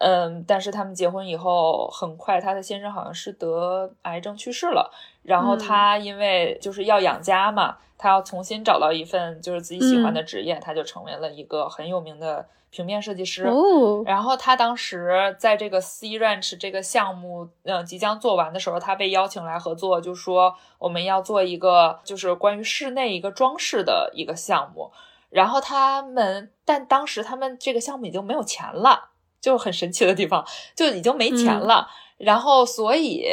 [0.00, 4.90] 嗯，但是他们结婚以后，很快她的先生好像是得癌症去世了。
[5.22, 13.44] 然后嗯她因为就是要养家嘛，她要重新找到一份就是自己喜欢的职业，她就成为了一个很有名的平面设计师。
[13.44, 24.90] 哦，然后他当时在这个 C Ranch 这个项目，嗯，即将做完的时候，他被邀请来合作，就说我们要做一个就是关于室内一个装饰的一个项目。
[25.28, 29.09] 然后他们，但当时他们这个项目已经没有钱了，
[29.40, 31.88] 就很神奇的地方，就已经没钱了。
[32.18, 33.26] 然后所以，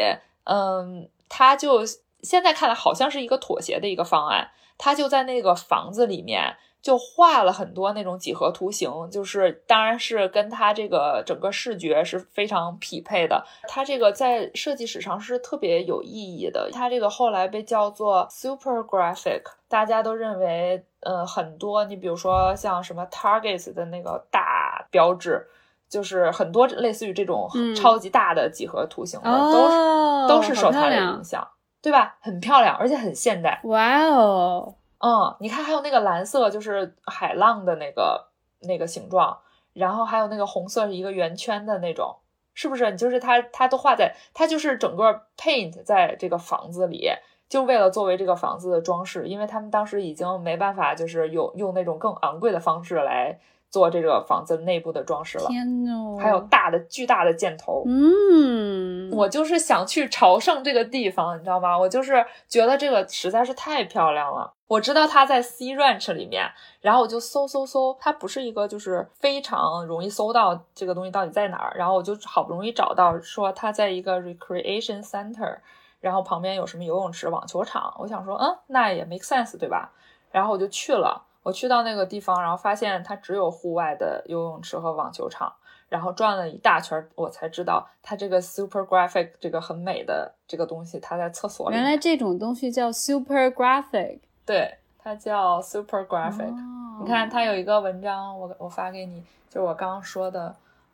[0.46, 1.86] 嗯，他就
[2.22, 6.58] 现在看来好像是一个妥协的一个方案，他就在那个房子里面。
[6.80, 13.44] 就画了很多那种几何图形，就是当然是跟他这个整个视觉是非常匹配的。
[13.68, 16.70] 他这个在设计史上是特别有意义的。
[16.72, 25.46] 他这个后来被叫做 super graphic，大家都认为，呃，很多你比如说像什么 Targets 的那个大标志，
[25.90, 31.48] 就是很多类似于这种嗯超级大的几何图形的，哦，都是都是受它的影响，
[31.82, 32.18] 对吧？
[32.22, 33.62] 很漂亮，而且很现代。
[33.64, 38.28] 哇哦，嗯，你看，还有那个蓝色，就是海浪的那个
[38.62, 39.38] 那个形状，
[39.74, 42.18] 然后还有那个红色是一个圆圈的那种，
[42.54, 42.92] 是不是？
[42.92, 47.08] 你就是它，它都画在，它就是整个 paint 在这个房子里，
[47.48, 53.40] 就为了作为这个房子的装饰，因为他们当时已经没办法，就是有用那种更昂贵的方式来
[53.70, 55.48] 做这个房子内部的装饰了。
[55.48, 61.78] 天呐，还有大的巨大的箭头，嗯，我就是想去朝圣这个地方，你知道吗？
[61.78, 64.54] 我就是觉得这个实在是太漂亮了。
[64.68, 66.46] 我知道它在 C Ranch 里面，
[66.82, 75.58] 然后我就搜搜搜，它不是一个就是非常容易搜到这个东西到底在哪儿，然后我就好不容易找到说它在一个 recreation center，
[76.02, 79.90] 然后旁边有什么游泳池、网球场，我想说，嗯，那也 make sense 对吧？
[80.32, 85.54] 然后我就去了，我去到那个地方，然后发现它只有户外的游泳池和网球场。
[85.88, 91.78] 然后转了一大圈，我才知道它这个 super graphic 这个很美的这个东西，它在厕所里。
[91.78, 96.52] 原来这种东西叫 super graphic，对，它叫 super graphic。
[96.52, 100.54] 哦、你看，它有一个文章，我我发给你，就是我刚刚说的，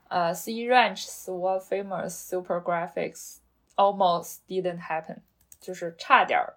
[0.10, 3.38] 呃 sea Ranch's world famous super graphics
[3.76, 5.18] almost didn't happen，
[5.60, 6.54] 就是差点儿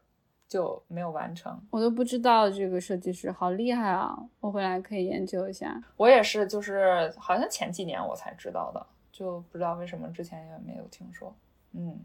[0.49, 1.61] 就没有完成。
[1.71, 4.17] 我都不知道这个设计师好厉害啊！
[4.41, 5.83] 我回来可以研究一下。
[5.97, 11.35] 我也是，就是好像前几年我才知道的，就不知道为什么之前也没有听说。
[11.73, 12.01] 嗯，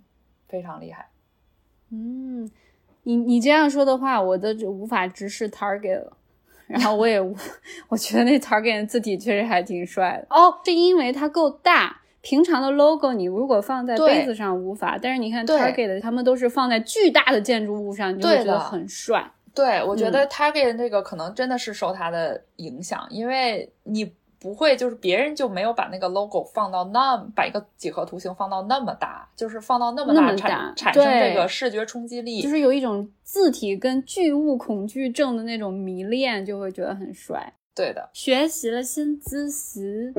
[0.48, 1.10] 非常厉害。
[1.90, 2.50] 嗯，
[3.04, 6.18] 你你这样说的话，我都无法直视 Target 了。
[6.68, 7.36] 然后我也无，
[7.90, 10.28] 我觉得那 Target 字体确实还挺帅的。
[10.36, 12.01] 哦，是因为它够大。
[12.22, 19.32] 平常的 logo 你如果放在杯子上无法，但是你看 Target，他们都是放在巨大的建筑物上，你就会觉得很帅。
[19.54, 37.54] 对，我觉得 Target 这个可能真的是受它的影响，嗯、因为你不会就是别人就没有把那个 logo 放到那把一个几何图形放到那么大，就是放到那么大产产生这个视觉冲击力，就是有一种字体跟巨物恐惧症的那种迷恋，就会觉得很帅。
[37.76, 40.14] 对的，学习了新知识。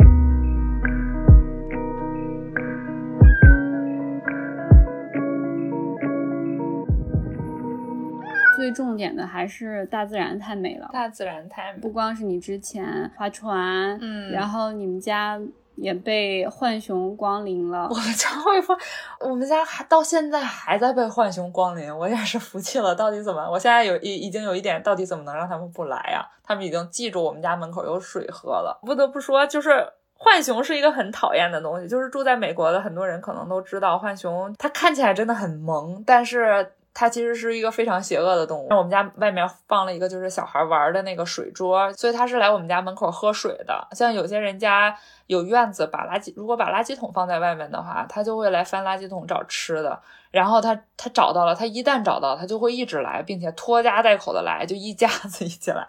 [8.62, 11.80] 最重点的还是大自然太美了，大自然太美。
[11.80, 15.36] 不光是你之前划船，嗯，然后你们家
[15.74, 17.88] 也被浣熊光临了。
[17.90, 18.78] 我们家会放，
[19.18, 22.94] 我们家还到现在还在被浣熊光临，我也是服气了。
[22.94, 23.50] 到底怎么？
[23.50, 26.24] 我现在有已已经有一点，到底怎么能让他们不来呀？
[26.44, 28.78] 他们已经记住我们家门口有水喝了。
[28.82, 29.84] 不得不说，就是。
[30.24, 36.64] 浣熊是一个很讨厌的东西，就是住在美国的很多人可能都知道，浣熊它看起来真的很萌，但是
[36.94, 38.68] 它其实是一个非常邪恶的动物。
[38.70, 43.88] 我们家外面放了一个就是小孩玩的那个水桌，所以它是来我们家门口喝水的。
[43.92, 44.96] 像有些人家
[45.26, 49.98] 有院子，把垃圾如果把垃圾桶放在外面的话，它就会来翻垃圾桶找吃的。
[50.30, 55.86] 然后它它找到了，它一旦找到，它就会一直来，并且拖家带口的来，就一家子一起来。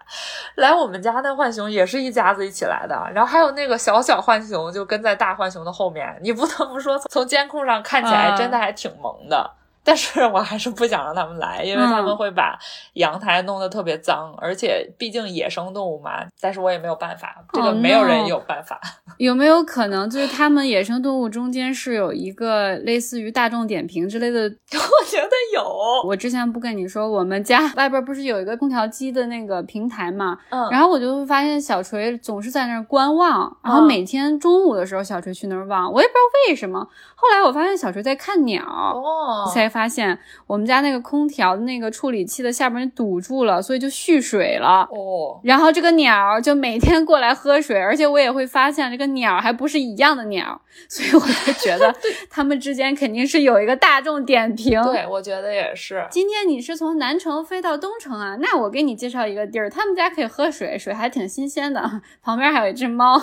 [0.56, 6.18] 来我们家那浣熊也是一家子一起来的，然后还有那个小小浣熊就跟在大浣熊的后面。
[6.20, 9.38] 你不得不说，从监控上看起来真的还挺萌的。
[9.38, 12.58] 嗯、但是我还是不想让他们来，因为他们会把
[12.94, 16.24] 阳台弄得特别脏，而且毕竟野生动物嘛。
[16.40, 18.80] 但是我也没有办法，这个没有人有办法。
[19.18, 24.40] 有没有可能就是他们野生动物中间是有一个类似于大众点评之类的？
[24.72, 25.62] 我觉得有。
[26.06, 30.38] 我之前不跟你说，我们家 外边不是有一个空调机的那个平台嘛？
[30.50, 30.68] 嗯。
[30.70, 36.88] 然后我就会发现小锤总是在那儿观望，然后每天中午的时候小锤去那儿望，我也不知道为什么。
[37.14, 44.88] 后来我发现小锤在看鸟，哦，才发现我们家那个空调的那个处理器的下边堵住了，所以就蓄水了。
[44.92, 51.92] 哦，然后这个鸟就每天过来喝水，而且我也会发现这个鸟还不是一样的鸟， 所以我就觉得
[52.30, 54.80] 他们之间肯定是有一个大众点评。
[54.84, 56.06] 对，我觉得也是。
[56.08, 58.36] 今天你是从南城飞到东城啊？
[58.40, 63.20] 那我给你介绍一个地儿，他们家可以喝水，水还挺新鲜的， 旁边还有一只猫，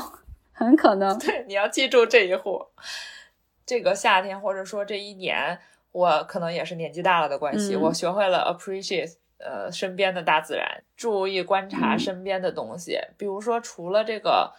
[0.51, 1.17] 很可能。
[1.17, 2.59] 对，你要记住这一户。
[3.63, 5.57] 这个夏天，或者说这一年，
[5.91, 12.97] 我可能也是年纪大了的关系，我学会了 appreciate 呃身边的大自然，注意观察身边的东西。
[13.17, 14.53] 比如说，除了这个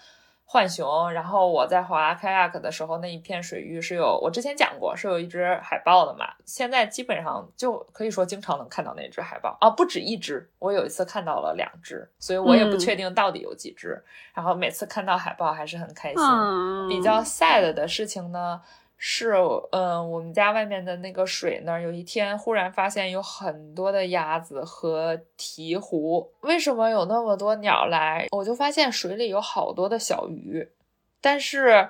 [0.45, 6.27] 浣熊，然后我在滑 kayak 的时候，那一片水域是有我之前讲过是有一只海豹的嘛。
[6.45, 14.05] 现在基本上就可以说经常能看到那只海豹啊，不止一只，我有一次看到了两只，所以我也不确定到底有几只。
[14.35, 16.23] 然后每次看到海豹还是很开心。
[16.91, 18.61] 比较 sad 的事情呢。
[19.05, 19.35] 是，
[19.73, 26.29] 嗯，我们家外面的那个水那儿，有一天忽然发现有很多的鸭子和鹈鹕。
[26.43, 28.29] 为什么有那么多鸟来？
[28.31, 30.69] 我就发现水里有好多的小鱼，
[31.21, 31.89] 但是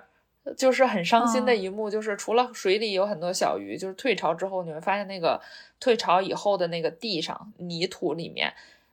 [0.56, 5.38] 就是很伤心的一幕，就是除了水里有很多小鱼，就是退潮之后，你会发现那个
[5.78, 8.50] 退潮以后的那个地上泥土里面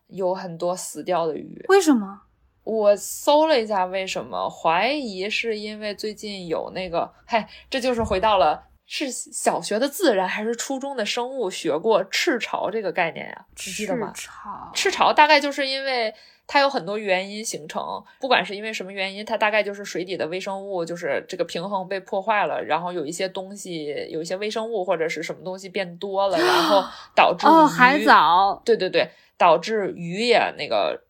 [0.07, 1.65] 有很多死掉的鱼。
[1.69, 2.23] 为什么？
[2.69, 13.45] 我搜了一下，为什么怀疑是因为最近有那个，嗨，这就是回到了是小学的自然还是初中的生物学过赤潮这个概念呀？
[13.55, 14.11] 记得吗？
[14.13, 16.13] 赤潮，赤潮大概就是因为
[16.45, 26.83] 它有很多原因形成，不管是因为什么原因，它大概就是水底的微生物就是这个平衡被破坏了，然后有一些东西，有一些微生物或者是什么东西变多了，然后
[27.15, 31.01] 导致哦海藻，对对对，导致鱼也那个。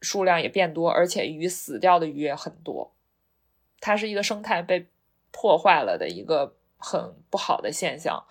[0.00, 2.92] 数量也变多，而且鱼死掉的鱼也很多，
[3.80, 4.86] 它是一个生态被
[5.30, 8.22] 破坏了的一个很不好的现象。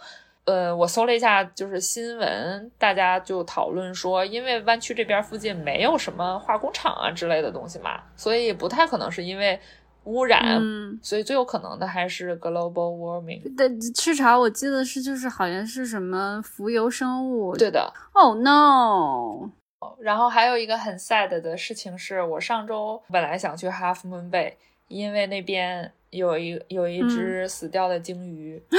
[0.46, 9.60] 呃，我搜了一下，就是新闻，大家就讨论说，因为湾区这边附近没有什么化工厂啊之类的东西嘛，所以不太可能是因为
[10.06, 10.58] 污染，
[11.02, 13.42] 所以最有可能的还是 global warming。
[13.58, 17.54] 对，赤潮我记得是就是好像是什么浮游生物。
[17.58, 17.94] 对的。
[18.14, 19.52] Oh no！
[20.00, 24.54] 然后还有一个很 sad 的事情是，我上周本来想去 Half Moon Bay，
[24.88, 28.62] 因为那边有一有一只死掉的鲸鱼，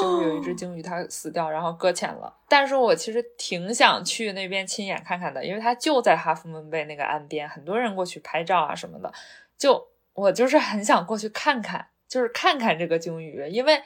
[0.00, 2.32] 就是有一只鲸鱼它死掉，然后搁浅了。
[2.48, 9.12] 但是我其实挺想去那边亲眼看看的，因为它就在 Half Moon Bay 那个岸边，很多人过去拍照啊什么的。
[9.56, 13.82] 就我就是很想过去看看，就是看看这个鲸鱼，因为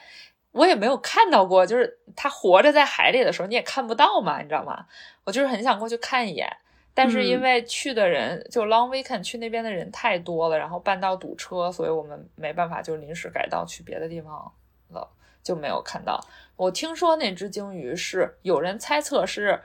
[0.51, 4.85] 我也没有看到过，就是它活着在海里的时候你也看不到嘛，你知道吗？
[5.23, 6.51] 我就是很想过去看一眼。
[6.99, 14.51] 但是因为去的人就 long weekend 去那边的人太多了，然后半道堵车，所以我们没办法就临时改道去别的地方
[14.89, 15.07] 了，
[15.41, 16.19] 就没有看到。
[16.57, 19.61] 我听说那只鲸鱼是有人猜测是，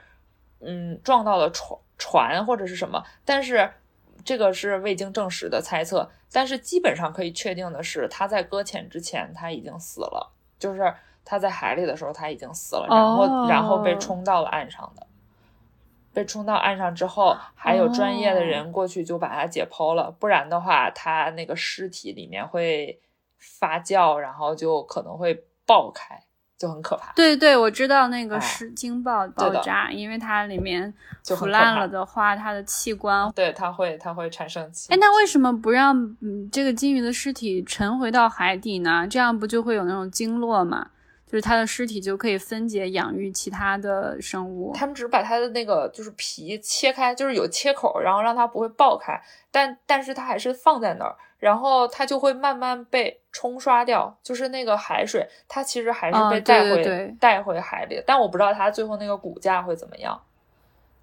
[0.61, 3.69] 嗯，撞到了船船或者是什么，但是
[4.23, 6.09] 这个是未经证实的猜测。
[6.31, 10.93] 但是基本上可以确定的是，它在搁浅之前它已经死了，就是
[11.25, 15.05] 它在海里的时候它已经死了，然后然后被冲到了岸上的。
[16.15, 22.97] 被冲到岸上之后，还有专业的人过去就把它解剖了，不然的话，它那个尸体里面会
[23.37, 26.17] 发酵，然后就可能会爆开，
[26.57, 27.11] 就很可怕。
[27.13, 30.91] 对对，我知道那个是惊爆爆炸，因为它里面
[31.37, 34.93] 腐烂了的话，它的器官对它会它会产生气。
[34.93, 39.05] 哎，那为什么不让嗯这个金鱼的尸体沉回到海底呢？
[39.07, 40.91] 这样不就会有那种鲸落吗？
[41.25, 44.71] 就是它的尸体就可以分解养育其他的生物。
[44.75, 49.19] 他们只是把它的那个就是皮切开，就是有切口，然后让它不会爆开。
[49.49, 54.15] 但但是它还是放在那儿，然后它就会慢慢被冲刷掉。
[54.21, 58.01] 就是那个海水，它其实还是被带回带回海里。
[58.05, 60.21] 但我不知道它最后那个骨架会怎么样，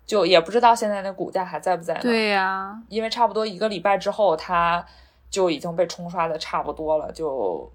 [0.07, 1.95] 就也不知道现在那骨架还在不在。
[1.95, 4.87] 对呀，因为差不多一个礼拜之后，它
[5.29, 7.69] 就已经被冲刷的差不多了，就。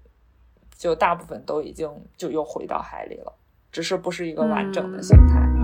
[0.78, 3.32] 就大部分都已经就又回到海里了，
[3.72, 5.34] 只是不是一个完整的形态。
[5.40, 5.58] 嗯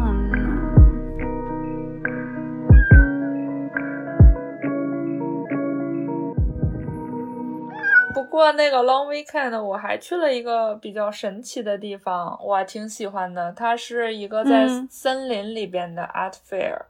[8.12, 13.52] 不过那个 Long Weekend，我还去了一个比较神奇的地方，我还挺喜欢的。
[13.52, 16.82] 它是一个在森林里边的 Art Fair，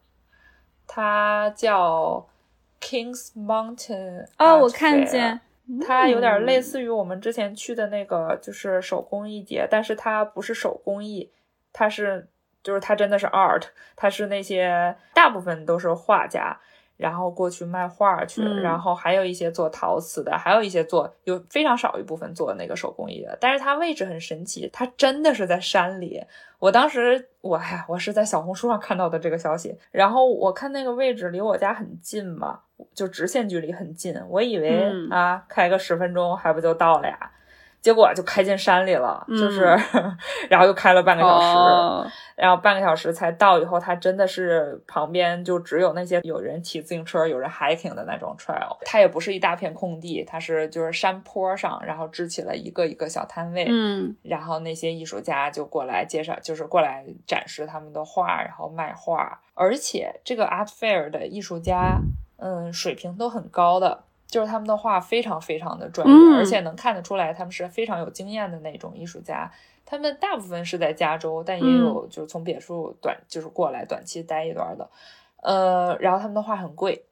[0.86, 2.26] 它叫
[2.80, 4.26] Kings Mountain。
[4.38, 5.40] 哦，我看见。
[5.86, 11.30] 它有点类似于我们之前去的那个，就是手工艺节，但是它不是手工艺，
[11.72, 12.28] 它是
[12.62, 13.62] 就是它真的是 art，
[13.96, 16.60] 它是那些大部分都是画家。
[16.96, 23.36] 然后过去卖画去，然后还有一些做陶瓷的，还有一些做有非常少一部分做那个手工艺的。
[23.40, 26.22] 但是它位置很神奇，它真的是在山里。
[26.58, 32.60] 我当时我呀，我是在小红书上看到的这个消息，然后我看那个位置离我家很近嘛，
[32.94, 37.30] 就直线距离很近，我以为啊开个十分钟还不就到了呀。
[37.84, 39.60] 结果就开进山里了，就是，
[40.48, 43.58] 然后又开了半个小时，然后半个小时才到。
[43.58, 48.74] 以后它真的是旁边就只有那些有人骑自行车、有人 hiking 的那种 trail。
[48.86, 53.66] 它也不是一大片空地，它是就是山坡上，然后支起了一个一个小摊位。
[53.68, 59.38] 嗯，然后那些艺术家就过来介绍，就是过来展示他们的画，然后卖画。
[59.52, 61.98] 而且这个 art fair 的艺术家，
[62.38, 64.04] 嗯，水平都很高的。
[64.34, 69.48] 就是他们的画非常非常的专业，而且能看得出来他们是非常有经验的那种艺术家。
[69.86, 74.90] 他们大部分是在加州，但也有就是从别墅短就是过来短期待一段的。
[75.40, 77.04] 呃，然后他们的画很贵，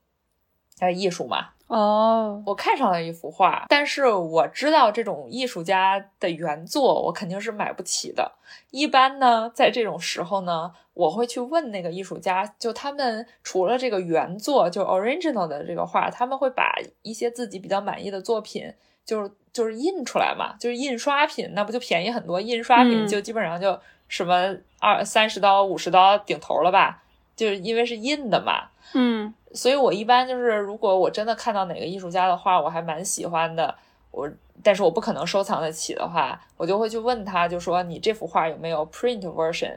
[0.78, 1.48] 还艺术嘛。
[1.66, 8.32] 哦，我看上了一幅画，但是我知道这种艺术家的原作我肯定是买不起的。
[8.70, 10.72] 一般呢，在这种时候呢。
[10.94, 18.70] 我会去问那个艺术家，就他们除了这个原作，就 original 的这个画，他们会把一些自己比较满意的作品，
[19.02, 22.38] 就是就是印出来嘛，就是印刷品，那不就便宜很多？
[22.38, 27.02] 印刷品就基本上就什么二三十刀、五十刀顶头了吧？
[27.36, 28.68] 就是因为是印的嘛。
[28.94, 33.74] 嗯，所以我一般就是，如果我真的看到哪个艺术家的画，我还蛮喜欢的，
[34.10, 34.28] 我
[34.62, 39.76] 但是我不可能收藏得起的话，我就会去问他，就说你这幅画有没有 print version？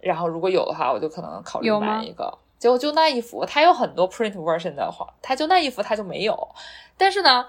[0.00, 2.38] 然后如果有的话，我就可能考虑买一个。
[2.58, 6.48] 结果就那一幅，他有很多 print version 的画，他就那一幅他就没有。
[6.96, 7.48] 但是呢，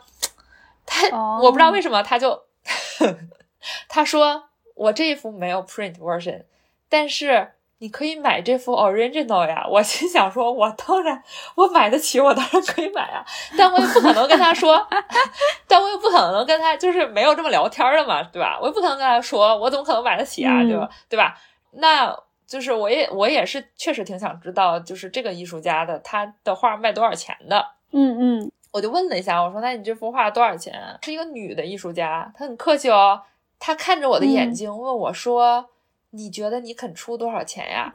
[0.88, 2.41] 他我不知道为什么他就
[3.88, 6.45] 他说我这一幅没有 print version，
[6.89, 7.51] 但是
[7.84, 9.68] 你可以买这幅 original 呀。
[9.69, 11.22] 我心想说，我当然
[11.55, 13.26] 我买得起，我当然可以买啊。
[13.57, 14.88] 但我也不可能跟他说，
[15.68, 18.57] 但我也不可能跟他就是没有这么聊天的嘛，对吧？
[18.61, 20.64] 我也不可能跟他说，我怎么可能买得起啊？
[20.64, 20.80] 就
[21.10, 21.38] 对吧？
[21.73, 22.18] 那。
[22.45, 27.65] 就是我也我也是确实挺想知道，就是这个艺术家的他的画卖多少钱的。
[27.91, 30.76] 嗯嗯，我就问了一下，我说那你这幅画多少钱？
[31.01, 33.19] 是一个女的艺术家，她很客气哦，
[33.57, 35.68] 她看着我的眼睛问我说
[36.14, 37.91] ：“你觉得你肯出多少钱呀？”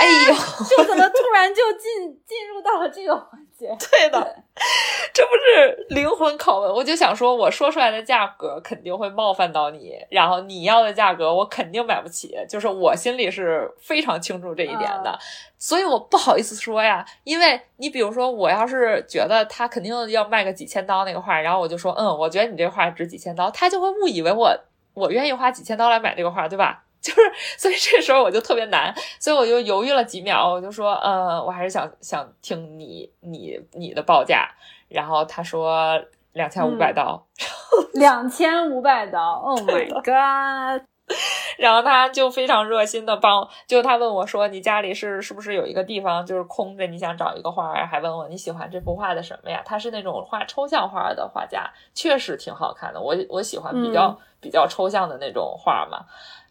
[0.00, 3.68] 哎呦， 就怎么突然就进进入到了这个环节？
[3.78, 4.18] 对的，
[5.12, 6.72] 这不是灵魂拷问。
[6.72, 15.16] 我就想说，我说出来的价格肯定会冒犯到你，然后你要的价格我肯定买不起，就是我心里是非常清楚这一点的，
[15.58, 17.04] 所以我不好意思说呀。
[17.24, 24.50] 因为你比如说，我要是觉得他肯定要卖个几千刀那个画，然后我就说，嗯，我觉得你这画值几千刀，他就会误以为我
[24.94, 26.82] 我愿意花几千刀来买这个画，对吧？
[27.02, 27.20] 就是，
[27.58, 34.48] 所以这时候我就特别难，所以我就犹豫了几秒，我就说，呃，我还是想想听你你你的报价。
[34.88, 35.98] 然后他说
[36.34, 37.26] 两千五百刀，
[37.94, 40.86] 两千五百刀，Oh my god！
[41.58, 49.62] 然后他就非常热心的帮，就他问我说，你家里是是不是有一个地方就是空着，你想找一个画，还问我你喜欢这幅画的什么呀？
[49.64, 56.04] 他是那种画抽象画的画家，确实挺好看的，我我喜欢比较比较抽象的那种画嘛。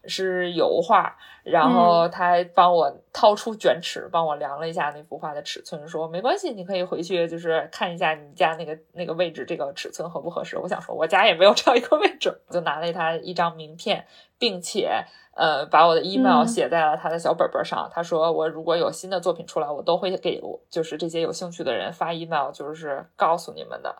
[0.05, 10.57] 是油画，然后他还帮我掏出卷尺，帮我量了一下那幅画的尺寸，说没关系，你可以回去就是看一下你家那个那个位置，这个尺寸合不合适。
[10.57, 14.05] 我想说，我家也没有这样一个位置，就拿了他一张名片，
[14.39, 15.05] 并且
[15.35, 17.87] 呃把我的 email 写在了他的小本本上。
[17.93, 23.95] 他说我如果有新的作品出来，我都会给我就是这些有兴趣的人发 email，就是告诉你们的。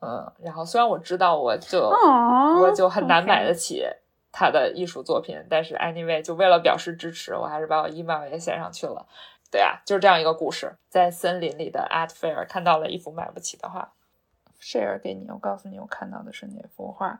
[0.00, 1.88] 嗯，然后虽然我知道我就
[2.60, 3.86] 我就很难买得起。
[4.38, 9.06] 他的艺术作品，但是 anyway，就为了表示支持，我还是把我 email 也写上去了。
[9.50, 13.94] 对啊，就是这样一个故事，在森林里的 art fair 看到了一幅买不起的画
[14.60, 15.26] ，share 给你。
[15.30, 17.18] 我告诉你，我看到的是哪幅画？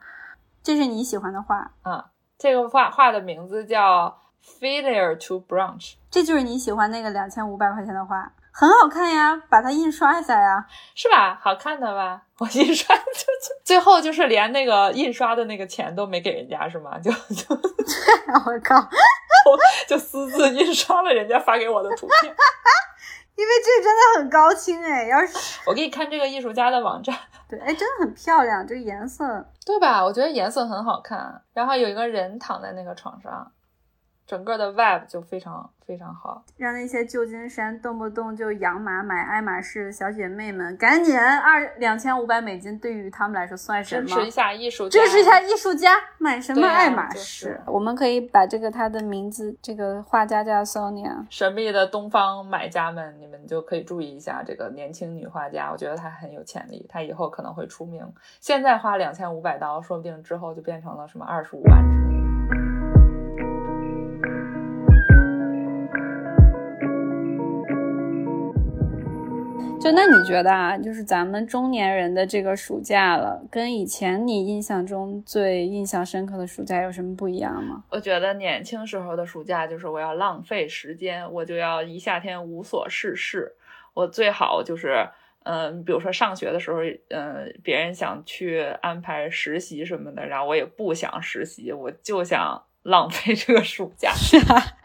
[0.62, 2.10] 这是你喜欢的画啊？
[2.36, 5.94] 这个画画的名字叫 Failure to Branch，。
[6.10, 8.30] 这就是你喜欢那个两千五百块钱的画。
[8.58, 11.38] 很好看呀，把它印刷一下呀，是吧？
[11.42, 12.22] 好看的吧？
[12.40, 16.98] 我印刷就就最后就是连那个印刷的那个钱都没给人家是吗？
[16.98, 18.88] 就就 我靠，
[19.86, 22.34] 就私自印刷了人家发给我的图片，
[23.36, 25.04] 因为这真的很高清哎。
[25.06, 27.14] 要是我给你看这个艺术家的网站，
[27.50, 29.24] 对，哎，真的很漂亮，这个颜色，
[29.66, 30.02] 对吧？
[30.02, 31.42] 我觉得颜色很好看。
[31.52, 33.52] 然后有一个人躺在那个床上。
[34.26, 44.08] 整个的 vibe 就非常非常好，让那些旧金山动不动就养马买爱马仕的小姐妹们赶紧二两千五百美金，对于他们来说算什么？
[44.08, 47.60] 支持一下艺术，家，支持一下艺术家，买什么爱马仕？
[47.66, 58.04] 我们可以把这个他的名字，这个画家叫 Sonia，神秘的东方买家们，你们就可以注意一下这个年轻女画家，我觉得她很有潜力，她以后可能会出名。
[58.40, 62.25] 现在花两千五百刀，说不定之后就变成了什么二十五万之类的。
[69.86, 77.84] 就那你觉得啊，就是咱们中年人的这个暑假了，跟以前你印象中最印象深刻的暑假有什么不一样吗？
[77.90, 83.54] 我觉得年轻时候的暑假就是我要浪费时间，我就要一夏天无所事事。
[83.94, 85.08] 我最好就是，
[85.44, 86.80] 嗯，比如说上学的时候，
[87.10, 94.12] 嗯，别人想去安排实习什么的，然后我也不想实习，我就想浪费这个暑假，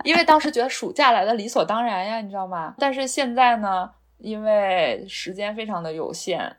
[0.04, 2.76] 因为当时觉得暑假来的理所当然呀，你知道吗？
[2.78, 3.90] 但是现在呢？
[4.22, 6.56] 因为时间非常的有限，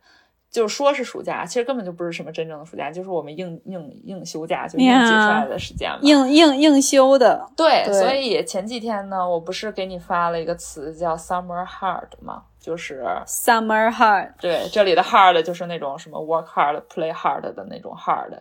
[0.50, 5.98] 就说是暑假，其实根本就不是什么真正的暑假，就是我们硬硬硬休假，就硬挤出来的时间嘛。
[6.02, 7.48] 硬硬硬休的。
[7.56, 12.42] 对，所以前几天呢，我不是给你发了一个词叫 summer hard 吗？
[12.60, 14.32] 就是 summer hard。
[14.40, 18.38] 对，这里的 hard 就是那种什么 work hard、play hard 的那种 hard。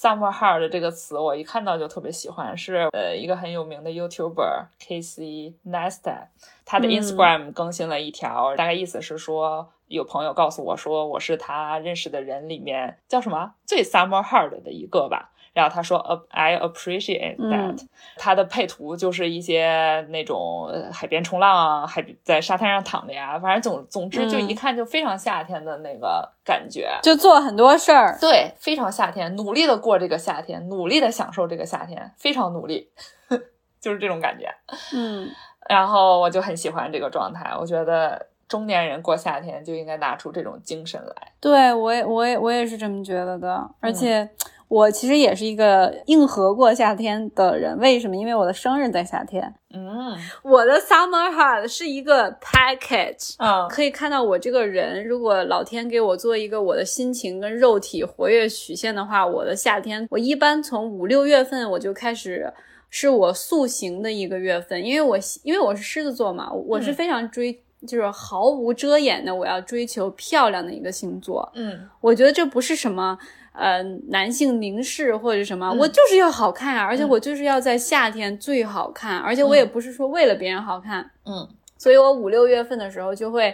[0.00, 6.28] Summer hard 这个词我一看到就特别喜欢，是呃一个很有名的 YouTuber Casey Neistat，
[6.64, 15.32] 他的 Instagram 更新了一条，大概意思是说，有朋友告诉我说，我是他认识的人里面叫什么最 Summer hard 的一个吧。
[15.58, 15.98] 然后他说
[16.30, 17.84] ，I appreciate that。
[18.16, 32.88] 他的配图就是一些那种海边冲浪啊，海在沙滩上躺着呀，反正总总之就一看就非常夏天的那个感觉，就做很多事儿，对，非常夏天，努力的过这个夏天，努力的享受这个夏天，非常努力，
[33.82, 34.46] 就是这种感觉。
[34.94, 35.28] 嗯，
[35.68, 41.32] 然后我就很喜欢这个状态，我觉得中年人过夏天就应该拿出这种精神来。
[41.40, 44.30] 对我也，我也，我也是这么觉得的，而且。
[44.68, 48.14] 我其实也是一个硬核过夏天的人，为什么？
[48.14, 49.54] 因为我的生日在夏天。
[49.72, 62.52] 嗯，我的 summer heart 是一个 package，嗯，可以看到我这个人，如果老天给我做一个我的心情跟肉体活跃曲线的话，我的夏天，我一般从五六月份我就开始
[62.90, 71.50] 是我塑形的一个月份，因为我因为我是狮子座嘛，我是非常追，就是毫无遮掩的，我要追求漂亮的一个星座。
[71.54, 73.18] 嗯，我觉得这不是什么。
[73.52, 83.52] 呃，男性凝视或者什么，我就是要好看啊，而且我就是要在夏天最好看，而且我也不是说为了别人好看，嗯，所以我五六月份的时候就会，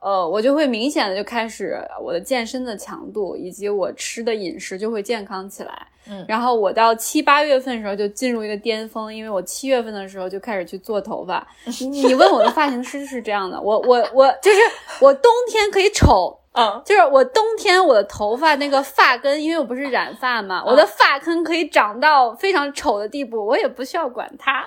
[0.00, 11.46] 呃，我就会明显的就开始我的健身的强度以及我吃的饮食就会健康起来，嗯，然后我到七八月份的时候就进入一个巅峰，因为我七月份的时候就开始去做头发，
[11.90, 14.58] 你问我的发型师是这样的，我我我就是
[15.00, 16.36] 我冬天可以丑。
[16.58, 24.66] 嗯，就是我冬天我的头发那个发根，因为我不是染发嘛，我的发根可以长到非常丑的地步，我也不需要管它。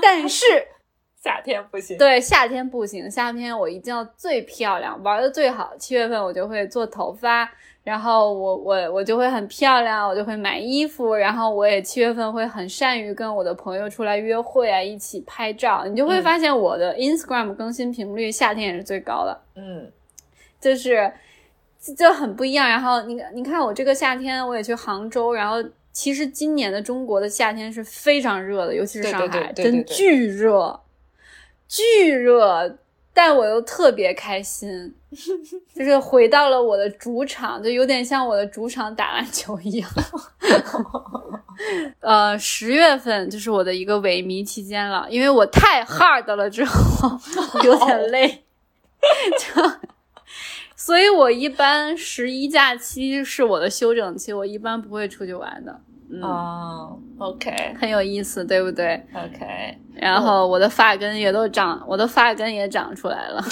[0.00, 0.44] 但是
[1.22, 5.72] 夏天不行，对，夏天不行，夏天我一定要最漂亮，玩的最好。
[5.78, 7.48] 七月份我就会做头发，
[7.84, 15.84] 然后我我我就会很漂亮，我就会买衣服，然后我也七月份会很善于跟我的朋友出来约会啊，一起拍照。
[15.86, 19.90] 你就会发现我的 Instagram 更新频率夏天也是最高的，嗯，
[20.60, 21.12] 就是。
[21.96, 22.68] 就很不一样。
[22.68, 25.34] 然后你你看，我这个夏天我也去杭州。
[25.34, 25.56] 然后
[25.90, 30.78] 其实今年的中国的夏天是非常热的，尤其是上海，真巨热，
[31.72, 32.78] 巨热。
[33.14, 34.94] 但我又特别开心，
[35.76, 39.90] 就是回到了我的主场，就有点像我的主场打篮球一样。
[42.00, 47.10] 呃，十月份就是我的一个萎靡期间了，因为我太 hard 了，之后
[47.64, 48.44] 有点累，
[49.38, 49.62] 就。
[50.74, 55.80] 所以，我一般十一假期是我的休整期，我一般不会出去玩的。
[56.20, 63.42] 哦，OK，很有意思，对不对？OK，然后我的发根也都长，我的发根也长出来了。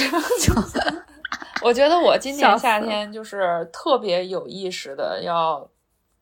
[1.63, 5.69] 我觉得我今年夏天就是特别有意识的，要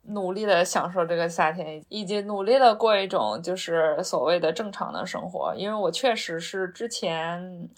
[0.08, 7.68] 努力的享受这个夏天，以及努力的过一种就是所谓的正常的生活，因为我确实是之前。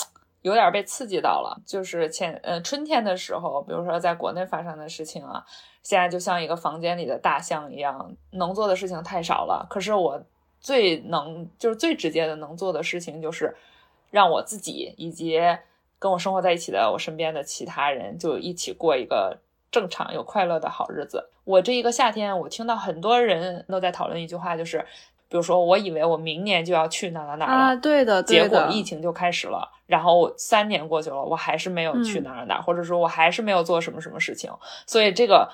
[0.42, 5.44] 有点被刺激到了，就是前呃春天的时候，比如说在国内发生的事情啊，
[5.82, 9.66] 现在就像一个房间里的大象一样，能做的事情太少了。
[9.70, 10.22] 可是我
[10.60, 13.56] 最能就是最直接的能做的事情，就是
[14.10, 15.40] 让我自己以及
[15.98, 19.38] 跟我生活在一起的我身边的其他人就一起过一个
[19.70, 21.30] 正常又快乐的好日子。
[21.44, 24.78] 我这一个夏天，我听到很多人都在讨论一句话，就是
[25.28, 34.52] 比如说，我以为我明年就要去哪哪哪了，啊，对的，对结果疫情就开始了，然后三年过去了，我还是没有去哪哪哪儿，或者说我还是没有做什么什么事情，
[34.86, 35.50] 所以这个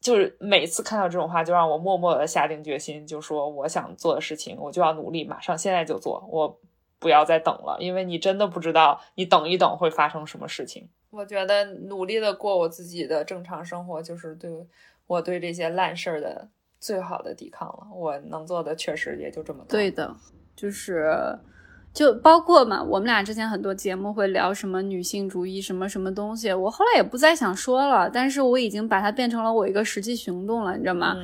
[0.00, 6.58] 就是每次看到这种话，就让我默默的下定决心，就说我想做的事情，我就要努力，马上现在就做，我
[6.98, 10.88] 不要再等了，因为你真的不知道你等一等会发生什么事情。
[11.10, 14.50] 我觉得努力的过我自己的正常生活，就是对
[15.06, 16.48] 我对这些烂事儿的
[16.78, 17.88] 最好的抵抗了。
[17.94, 19.66] 我能做的确实也就这么多。
[19.68, 20.14] 对的，
[20.54, 21.14] 就是
[21.92, 31.16] 就包括嘛，我们俩之前很多节目会聊什么女性主义什么什么东西，我后来也不再想说了，但是我已经把它变成了我一个实际行动了，你知道吗？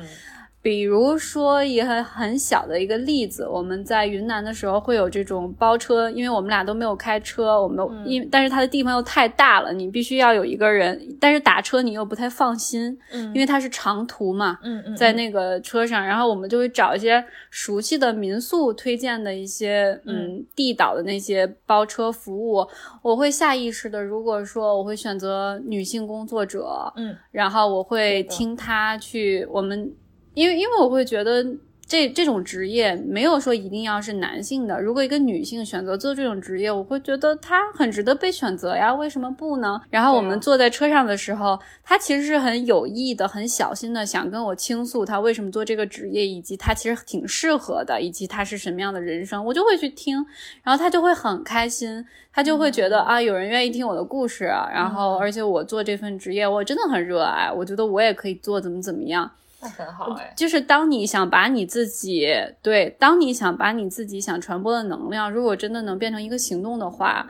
[0.59, 8.05] 比如说一个很小的一个例子，我们在云南的时候会有这种包车，因为我们俩都没有开车，我们嗯。
[8.05, 22.67] 因、但是它的地方又太大了，你必须要有一个人，但是打车你又不太放心，嗯因为它是长途嘛，嗯嗯，在那个车上，然后我们就会找一些熟悉的民宿推荐的一些嗯地道的那些包车服务，
[23.01, 27.15] 我会下意识的，如果说我会选择女性工作者，嗯。
[27.31, 29.91] 然后我会听她去我们，
[30.37, 31.45] 因为因为我会觉得。
[31.89, 39.79] 这这种职业没有说一定要是男性的，如果一个女性选择做这种职业，我会觉得她很值得被选择呀，为什么不呢？
[39.89, 50.17] 然后我们坐在车上的时候，她其实是很有意的、很小心的想跟我倾诉她为什么做这个职业，以及她其实挺适合的，以及她是什么样的人生，我就会去听，
[50.63, 59.31] 然后她就会很开心，她就会觉得、啊，有人愿意听我的故事啊，然后嗯而且我做这份职业，我真的很热爱，我觉得我也可以做怎么怎么样。
[59.59, 60.33] 那很好哎。
[60.35, 62.27] 就是当你想把你自己
[62.61, 67.27] 对，当你想把你自己想传播的能量，如果真的能变成一个行动的话，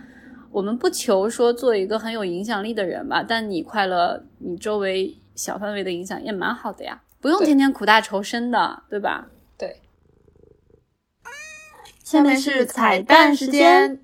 [0.51, 9.27] 我们不求说做一个很有影响力的人吧，但你快乐，你周围小范围的影响也蛮好的呀，不用天天苦大仇深的，对吧？
[9.57, 9.81] 对，
[12.03, 14.01] 下面是彩蛋时间。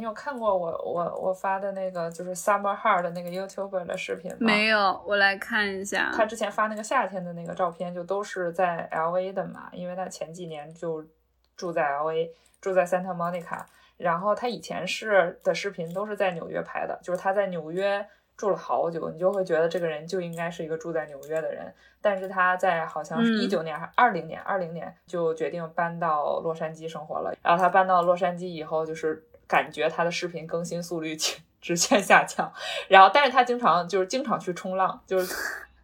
[0.00, 4.38] 你有看过我我我发的那个就是 Summer Heart 的那个 YouTuber 的视频吗？
[4.40, 6.10] 没有，我来看一下。
[6.14, 11.04] 他之前发那个夏天的那个照片，就都是在 L A 的嘛，因为他前几年就
[11.54, 12.32] 住在 L A，
[12.62, 13.62] 住在 Santa Monica，
[13.98, 18.08] 然后他以前是的视频都是在纽约拍的，就是他在纽约
[18.38, 21.70] 住了好久，你就会觉得这个人就应该是一个住在纽约的人，
[22.00, 31.16] 但是他在好像是嗯一九年还是二零年，二零年就决定搬到洛杉矶生活了，然后他搬到洛杉矶以后，就是感觉他的视频更新速率
[31.60, 32.50] 直线下降，
[32.88, 35.34] 然后但是他经常就是经常去冲浪，就是。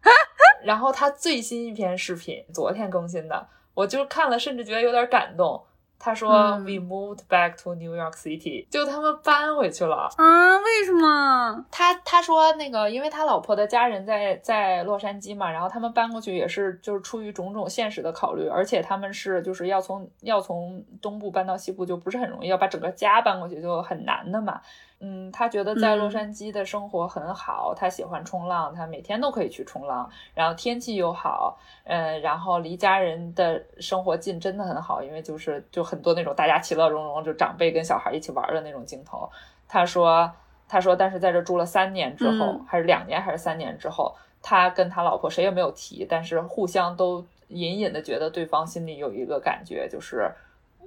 [0.63, 5.61] 然后他最新一篇视频昨天更新的，我就看了，甚至觉得有点感动。
[5.99, 10.09] 他说、嗯 We moved back to New York City，就他们搬回去了。
[10.15, 10.57] 啊？
[10.57, 11.65] 为什么？
[11.71, 24.61] 他他说那个，因为他老婆的家人在在洛杉矶嘛，然后他们搬过去也是就是出于种种现实的考虑，而且他们是就是要从要从东部搬到西部就不是很容易，要把整个家搬过去就很难的嘛。
[24.99, 39.29] 嗯，他觉得在洛嗯杉矶的生活很好，他喜欢冲浪，他每天都可以去冲浪，然后天气又好，嗯，然后离家人的生活近，真的很好，因为就是就很多那种大家其乐融融，就长辈跟小孩一起玩的那种镜头。
[39.67, 40.31] 他说，
[40.67, 50.31] 他说，但是在这住了三年之后，嗯还是两年还是三年之后，他跟他老婆谁也没有提，但是互相都隐隐的觉得对方心里有一个感觉，就是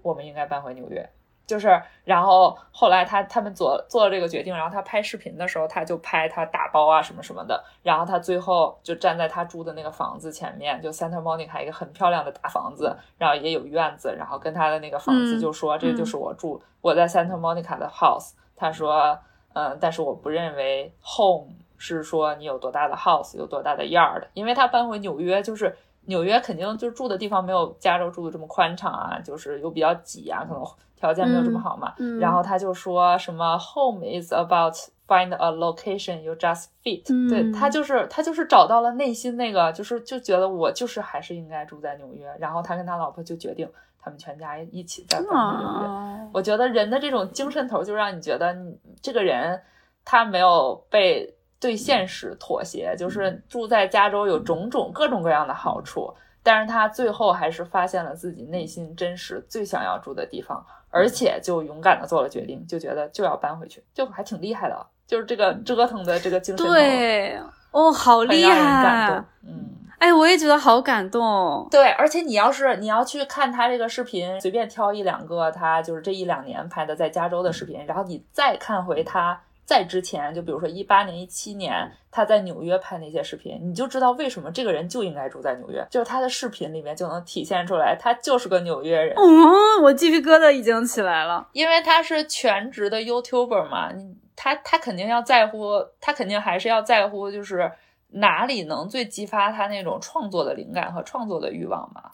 [0.03, 1.09] 我们应该搬回纽约。
[1.51, 18.35] 就是，然后后来他他们做做了这个决定，然后他拍视频的时候，他就拍他打包啊什么什么的，然后他最后就站在他住的那个房子前面，就 Santa Monica 一个很漂亮的大房子，然后也有院子，然后跟他的那个房子嗯就说、这就是我住我在 Santa Monica 的 house。
[18.55, 19.19] 他说，
[19.55, 21.49] 嗯，但是我不认为 home
[21.79, 25.77] 是说你有多大的 house 有多大的 yard，因为他搬回纽约就是。
[26.07, 30.65] 纽约肯定就住的地方没有加州住的这么宽敞啊，就是又比较挤啊，可能
[31.01, 31.93] 条件没有这么好嘛。
[32.21, 34.77] 然后他就说什么 home is about
[35.09, 42.33] find a location you just fit，、嗯对他就是他就是找到了内心那个，就是就觉得我就是还是应该住在纽约。
[42.39, 43.69] 然后他跟他老婆就决定，
[44.01, 45.87] 他们全家一起在搬纽约。
[45.89, 49.61] 啊，我觉得人的这种精神头，就让你觉得你这个人
[50.05, 56.15] 他没有被对现实妥协，就是住在加州有种种各种各样的好处，
[56.45, 67.41] 但是他最后还是发现了自己内心真实最想要住的地方，而且就勇敢的做了决定，就觉得就要搬回去，就还挺厉害的，就是这个折腾的这个精神头，对，
[67.71, 69.25] 哦，好厉害感害动。。
[69.47, 69.65] 嗯，
[69.99, 71.67] 哎，我也觉得好感动。
[71.71, 79.41] 对，而且你要是你要去看他这个视频，随便挑一两个，他就是这一两年拍的在加州的视频，然后你再看回他。
[79.71, 85.87] 在之前，就比如说一八年、一七年，他在纽约拍那些视频，你就知道为什么这个人就应该住在纽约。
[85.89, 89.15] 就是他的视频里面就能体现出来，他就是个纽约人。
[89.17, 93.93] 嗯，我鸡皮疙瘩已经起来了，因为他是全职的 YouTuber 嘛，
[94.35, 97.71] 他他肯定要在乎，他肯定还是要在乎，就是
[98.09, 102.11] 哪里能最激发他那种创作的灵感和创作的欲望嘛。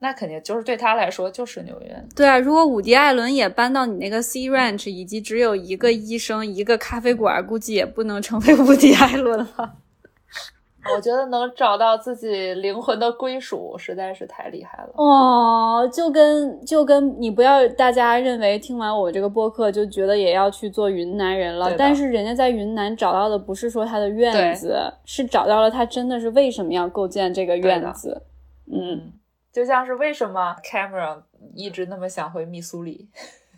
[0.00, 2.04] 那肯定就是对他来说就是纽约。
[2.14, 9.74] 对啊，如果伍迪·艾伦也搬到你那个 C Ranch，以及只有一个医生、一个咖啡馆，估计也不能成为伍迪·艾伦了。
[10.94, 14.90] 我觉得能找到自己灵魂的归属，实在是太厉害了。
[14.94, 28.22] 哦，就跟就跟你不要大家认为听完我这个播客就觉得也要去做云南人了，但是人家在云南找到的不是说他的院子，是找到了他真的是为什么要构建这个院子。
[28.72, 29.12] 嗯。
[29.52, 31.22] 就像是为什么 Cameron
[31.54, 33.08] 一直那么想回密苏里，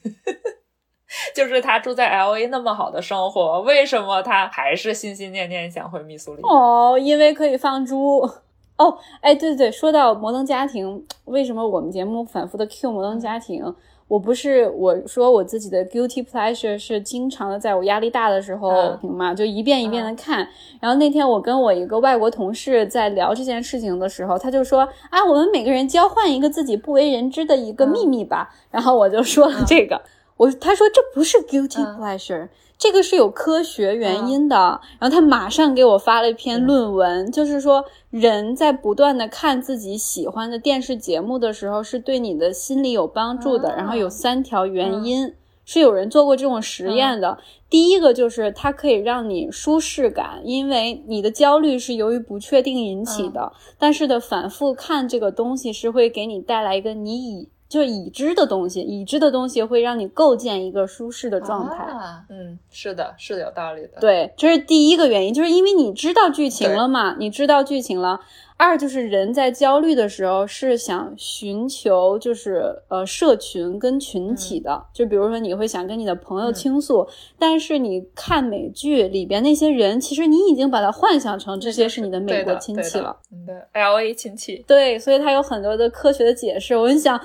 [1.35, 6.43] 就是他住在 LA 那么好的生活，为什么他还是心心念念想回密苏里？
[6.43, 8.29] 哦，因为可以放猪。
[8.77, 13.63] 哦，哎，对对对，说到摩登家庭，为什么我们节目反复的 Q 摩登家庭？
[14.11, 19.33] 我不是我说我自己的 guilty pleasure 是经常的在我压力大的时候，行吗？
[19.33, 20.39] 就一遍一遍的看。
[20.81, 24.81] 然后那天我跟我一个外国同事在聊这件事情的时候，他就说
[25.11, 28.53] 啊，我们每个人交换一个自己不为人知的一个秘密吧。
[28.73, 30.03] 然后我就说了这个，
[30.37, 32.49] 我他说这不是 guilty pleasure。
[32.81, 43.77] 这个是有科学原因的，然后他马上给我发了一篇论文，就是说人在不断的看自己喜欢的电视节目的时候，是对你的心理有帮助的。
[43.77, 45.31] 然后有三条原因，
[45.67, 47.37] 是有人做过这种实验的。
[47.69, 57.51] 第一个就是它可以让你舒适感，因为你的焦虑是由于不确定引起的，但是的反复看这个东西是会给你带来一个你以。
[57.71, 61.87] 就是已知的东西，已知的东西会让你构建一个舒适的状态。
[62.29, 64.01] 嗯，是的，是的，有道理的。
[64.01, 68.21] 对，这是第一个原因，就是因为你知道剧情了嘛，你知道剧情了。
[68.63, 77.09] 二就是人在焦虑的时候是想寻求就是呃社群跟群体的，就比如说你会想跟你的朋友倾诉，
[77.39, 84.63] 但是你看美剧里边那些人，其实你已经把它幻想成这些是你的美国亲戚了，你的 L A 亲戚。
[84.69, 86.77] 对，所以它有很多的科学的解释。
[86.77, 87.19] 我就想，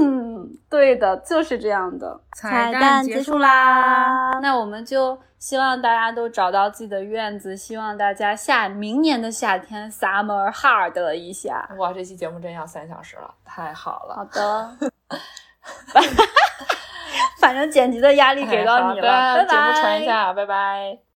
[0.00, 2.18] 嗯，对的，就是这样的。
[2.34, 5.18] 彩蛋结束啦，那我们就。
[5.40, 11.66] 希望大家都找到自己的院子，希望大家夏明年的夏天 summer hard 一下。
[11.78, 14.16] 哇，这期节目真要三小时了，太好了。
[14.16, 14.76] 好的，
[17.40, 21.00] 反正剪辑的压力给到你了，节目传一下，拜拜。